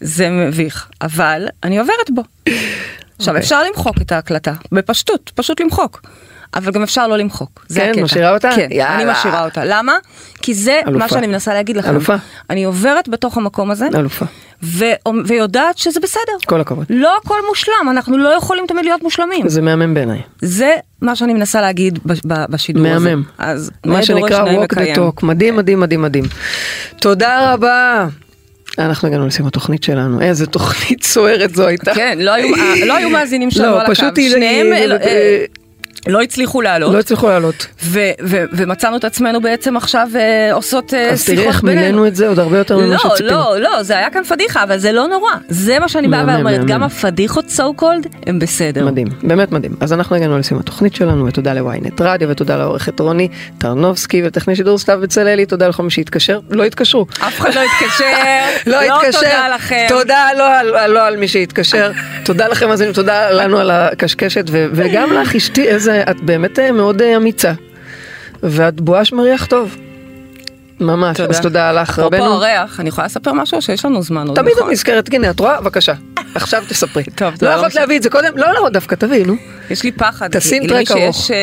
זה 0.00 0.30
מביך, 0.30 0.88
אבל 1.02 1.46
אני 1.64 1.78
עוברת 1.78 2.10
בו. 2.14 2.22
עכשיו 3.18 3.34
אוקיי. 3.34 3.38
אפשר 3.44 3.62
למחוק 3.64 3.96
את 4.00 4.12
ההקלטה, 4.12 4.52
בפשטות, 4.72 5.30
פשוט 5.34 5.60
למחוק. 5.60 6.00
אבל 6.54 6.72
גם 6.72 6.82
אפשר 6.82 7.08
לא 7.08 7.16
למחוק, 7.16 7.64
זה 7.68 7.80
כן, 7.80 7.90
הקטע. 7.90 8.02
משאירה 8.02 8.34
אותה? 8.34 8.50
כן, 8.56 8.68
יאללה. 8.70 8.94
אני 8.94 9.12
משאירה 9.12 9.44
אותה. 9.44 9.60
למה? 9.64 9.92
כי 10.42 10.54
זה 10.54 10.80
אלופה. 10.86 10.98
מה 10.98 11.08
שאני 11.08 11.26
מנסה 11.26 11.54
להגיד 11.54 11.76
לכם. 11.76 11.90
אלופה. 11.90 12.14
אני 12.50 12.64
עוברת 12.64 13.08
בתוך 13.08 13.36
המקום 13.36 13.70
הזה, 13.70 13.86
אלופה. 13.94 14.24
ו- 14.62 14.84
ויודעת 15.26 15.78
שזה 15.78 16.00
בסדר. 16.00 16.20
כל 16.46 16.60
הכבוד. 16.60 16.86
לא 16.90 17.16
הכל 17.24 17.38
מושלם, 17.48 17.88
אנחנו 17.90 18.18
לא 18.18 18.28
יכולים 18.28 18.64
תמיד 18.68 18.84
להיות 18.84 19.02
מושלמים. 19.02 19.48
זה 19.48 19.62
מהמם 19.62 19.94
בעיניי. 19.94 20.18
זה 20.42 20.70
מה 21.02 21.16
שאני 21.16 21.34
מנסה 21.34 21.60
להגיד 21.60 21.98
ב- 22.06 22.12
ב- 22.26 22.44
בשידור 22.50 22.86
הזה. 22.86 22.98
מהמם. 22.98 23.22
אז 23.38 23.70
מה 23.86 24.02
שנקרא 24.02 24.44
walk 24.44 24.72
the 24.74 24.96
talk. 24.96 25.26
מדהים, 25.26 25.56
מדהים, 25.56 25.80
מדהים, 25.80 26.02
מדהים. 26.02 26.24
תודה 27.00 27.52
רבה. 27.52 28.06
אנחנו 28.78 29.08
הגענו 29.08 29.26
לסיום 29.26 29.48
התוכנית 29.48 29.82
שלנו. 29.82 30.20
איזה 30.20 30.46
תוכנית 30.46 31.02
סוערת 31.12 31.54
זו 31.54 31.66
הייתה. 31.66 31.94
כן, 31.94 32.18
לא 32.20 32.30
היו, 32.30 32.54
אה, 32.54 32.86
לא 32.86 33.10
מאזינים 33.12 33.50
שלנו 33.50 33.70
לא, 33.70 33.80
על 33.80 33.92
הקו, 33.92 33.94
שניהם 33.94 34.72
אה, 34.72 35.44
לא 36.06 36.22
הצליחו 36.22 36.62
לעלות. 36.62 36.94
לא 36.94 36.98
הצליחו 36.98 37.28
לעלות. 37.28 37.66
ו- 37.82 38.10
ו- 38.24 38.44
ומצאנו 38.52 38.96
את 38.96 39.04
עצמנו 39.04 39.40
בעצם 39.40 39.76
עכשיו 39.76 40.08
אה, 40.16 40.52
עושות 40.52 40.94
אה, 40.94 41.10
אז 41.10 41.24
תראי 41.24 41.36
שיחות 41.36 41.54
איך 41.54 41.62
בינינו. 41.62 41.80
מילאנו 41.80 42.06
את 42.06 42.16
זה 42.16 42.28
עוד 42.28 42.38
הרבה 42.38 42.58
יותר 42.58 42.76
ממה 42.78 42.86
לא, 42.86 42.98
שציפינו. 42.98 43.30
לא, 43.30 43.60
לא, 43.60 43.82
זה 43.82 43.98
היה 43.98 44.10
כאן 44.10 44.24
פדיחה, 44.24 44.62
אבל 44.62 44.78
זה 44.78 44.92
לא 44.92 45.06
נורא. 45.06 45.30
זה 45.48 45.78
מה 45.78 45.88
שאני 45.88 46.08
באה 46.08 46.24
ואומרת. 46.26 46.64
גם 46.66 46.82
הפדיחות 46.82 47.44
so 47.56 47.80
called 47.80 48.08
הם 48.26 48.38
בסדר. 48.38 48.84
מדהים, 48.84 49.06
באמת 49.22 49.52
מדהים. 49.52 49.72
אז 49.80 49.92
אנחנו 49.92 50.16
הגענו 50.16 50.38
לסיום 50.38 50.60
התוכנית 50.60 50.94
שלנו, 50.94 51.26
ותודה 51.26 51.54
לוויינט 51.54 52.00
רדיו, 52.00 52.28
ותודה 52.28 52.56
לעורכת 52.56 53.00
רוני 53.00 53.28
טרנובסקי, 53.58 54.22
וטכני 54.24 54.56
שידור 54.56 54.78
סתיו 54.78 54.98
בצלאלי, 55.02 55.46
תודה 55.46 55.68
לכל 55.68 55.82
מי 55.82 55.90
שהתקשר, 55.90 56.40
לא 56.50 56.64
התקשרו. 56.64 57.06
אף 57.20 57.40
אחד 57.40 57.54
לא 57.54 57.60
התקשר, 57.60 58.04
לא 58.70 58.80
התקשר, 58.80 59.18
תודה 59.20 59.48
לכם. 59.54 59.86
תודה 59.88 60.28
לא 60.38 60.58
על, 60.58 60.90
לא 60.90 61.16
מי 61.16 61.28
שהתקשר, 61.28 61.90
תודה 62.24 62.48
לכם 62.48 62.68
מאזינים, 62.68 62.92
תודה 62.92 63.30
לנו 63.30 63.58
על 63.58 63.70
הקשקשת, 63.70 64.44
וגם 64.50 65.12
לך 65.12 65.36
אשתי, 65.36 65.68
איזה, 65.68 65.95
את 66.10 66.20
באמת 66.20 66.58
אה, 66.58 66.72
מאוד 66.72 67.02
אה, 67.02 67.16
אמיצה, 67.16 67.52
ואת 68.42 68.80
בואש 68.80 69.12
מריח 69.12 69.46
טוב. 69.46 69.76
ממש, 70.80 71.20
אז 71.20 71.40
תודה 71.40 71.72
לך 71.72 71.90
אפרופו 71.90 72.06
רבנו. 72.06 72.26
אורח, 72.26 72.80
אני 72.80 72.88
יכולה 72.88 73.06
לספר 73.06 73.32
משהו 73.32 73.62
שיש 73.62 73.84
לנו 73.84 74.02
זמן 74.02 74.28
עוד, 74.28 74.36
תמיד 74.36 74.52
את 74.52 74.58
נכון? 74.58 74.72
נזכרת, 74.72 75.14
הנה 75.14 75.30
את 75.30 75.40
רואה, 75.40 75.60
בבקשה, 75.60 75.92
עכשיו 76.34 76.64
תספרי. 76.68 77.02
טוב, 77.14 77.34
לא 77.42 77.48
לא 77.50 77.54
יכולת. 77.54 77.74
להביא 77.74 77.96
את 77.96 78.02
זה 78.02 78.10
קודם? 78.10 78.32
לא, 78.36 78.54
לא, 78.54 78.68
דווקא 78.68 78.94
תביאי, 78.94 79.24
נו. 79.24 79.36
יש 79.70 79.82
לי 79.82 79.92
פחד, 79.92 80.28
תשים 80.32 80.66
טרק 80.66 80.90
ארוך. 80.90 81.16
שיש 81.16 81.30
אה, 81.30 81.36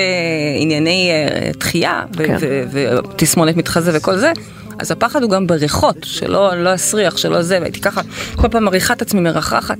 ענייני 0.59 1.09
אה, 1.11 1.51
דחייה 1.57 2.03
ו- 2.17 2.25
כן. 2.27 2.37
ותסמונת 2.71 3.57
מתחזה 3.57 3.91
וכל 3.93 4.17
זה, 4.17 4.31
אז 4.79 4.91
הפחד 4.91 5.23
הוא 5.23 5.31
גם 5.31 5.47
בריחות, 5.47 5.97
שלא 6.03 6.63
לא 6.63 6.75
אסריח, 6.75 7.17
שלא 7.17 7.41
זה, 7.41 7.59
והייתי 7.59 7.81
ככה 7.81 8.01
כל 8.35 8.47
פעם 8.49 8.63
מריחה 8.63 8.93
את 8.93 9.01
עצמי 9.01 9.21
מרחחת. 9.21 9.77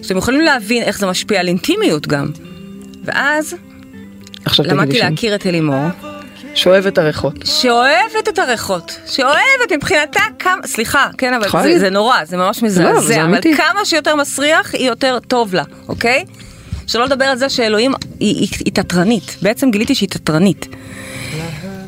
אז 0.00 0.06
אתם 0.06 0.16
יכולים 0.16 0.40
להבין 0.40 0.82
איך 0.82 0.98
זה 0.98 1.06
משפיע 1.06 1.40
על 1.40 1.48
אינטימיות 1.48 2.06
גם. 2.06 2.30
ואז 3.04 3.54
עכשיו 4.44 4.64
תגידי 4.64 4.80
למדתי 4.80 4.98
שם. 4.98 5.10
להכיר 5.10 5.34
את 5.34 5.46
אלימור, 5.46 5.86
שואב 6.54 6.86
את 6.86 6.98
הריחות. 6.98 7.34
שאוהבת 7.44 8.28
את 8.28 8.38
הריחות, 8.38 8.98
שאוהבת 9.06 9.72
מבחינתה 9.76 10.20
כמה, 10.38 10.66
סליחה, 10.66 11.08
כן, 11.18 11.34
אבל 11.34 11.62
זה. 11.62 11.78
זה 11.78 11.90
נורא, 11.90 12.24
זה 12.24 12.36
ממש 12.36 12.62
לא, 12.62 12.68
זה 12.68 12.84
מזעזע, 12.84 13.14
אבל 13.14 13.24
אמיתי. 13.24 13.56
כמה 13.56 13.84
שיותר 13.84 14.16
מסריח, 14.16 14.74
היא 14.74 14.88
יותר 14.88 15.18
טוב 15.28 15.54
לה, 15.54 15.64
אוקיי? 15.88 16.24
שלא 16.86 17.04
לדבר 17.04 17.24
על 17.24 17.36
זה 17.36 17.48
שאלוהים 17.48 17.92
היא, 18.20 18.34
היא, 18.36 18.48
היא 18.64 18.72
תתרנית, 18.72 19.36
בעצם 19.42 19.70
גיליתי 19.70 19.94
שהיא 19.94 20.08
תתרנית. 20.08 20.66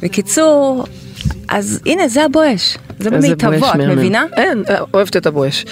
בקיצור, 0.02 0.84
אז 1.48 1.80
הנה, 1.86 2.08
זה 2.08 2.24
הבואש, 2.24 2.78
זה 2.98 3.10
במיטבו, 3.10 3.70
את. 3.70 3.76
מבינה? 3.76 4.24
אין, 4.36 4.64
אה, 4.70 4.76
אוהבת 4.94 5.16
את 5.16 5.26
הבואש. 5.26 5.64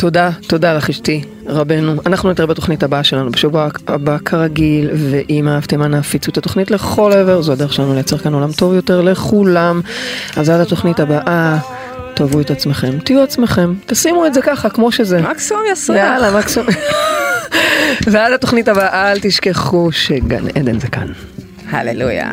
תודה, 0.00 0.30
תודה 0.46 0.74
לך 0.74 0.90
אשתי, 0.90 1.22
רבנו. 1.46 1.94
אנחנו 2.06 2.30
נתראה 2.30 2.46
בתוכנית 2.46 2.82
הבאה 2.82 3.04
שלנו 3.04 3.30
בשבוע 3.30 3.68
הבא 3.88 4.18
כרגיל, 4.24 4.90
ואם 4.94 5.48
אהבתם 5.48 5.82
אנא 5.82 5.96
הפיצו 5.96 6.30
את 6.30 6.38
התוכנית 6.38 6.70
לכל 6.70 7.12
עבר, 7.12 7.42
זו 7.42 7.52
הדרך 7.52 7.72
שלנו 7.72 7.94
לייצר 7.94 8.18
כאן 8.18 8.34
עולם 8.34 8.52
טוב 8.52 8.74
יותר 8.74 9.00
לכולם. 9.00 9.80
אז 10.36 10.48
עד 10.48 10.60
התוכנית 10.60 11.00
הבאה, 11.00 11.58
תאהבו 12.14 12.40
את 12.40 12.50
עצמכם, 12.50 12.98
תהיו 12.98 13.22
עצמכם, 13.22 13.74
תשימו 13.86 14.26
את 14.26 14.34
זה 14.34 14.42
ככה 14.42 14.70
כמו 14.70 14.92
שזה. 14.92 15.22
מקסימום 15.22 15.62
יסריח. 15.72 15.98
יאללה, 15.98 16.38
מקסימום. 16.38 16.68
ועד 18.12 18.32
התוכנית 18.32 18.68
הבאה, 18.68 19.12
אל 19.12 19.18
תשכחו 19.22 19.92
שגן 19.92 20.44
עדן 20.54 20.80
זה 20.80 20.88
כאן. 20.88 21.06
הללויה. 21.70 22.32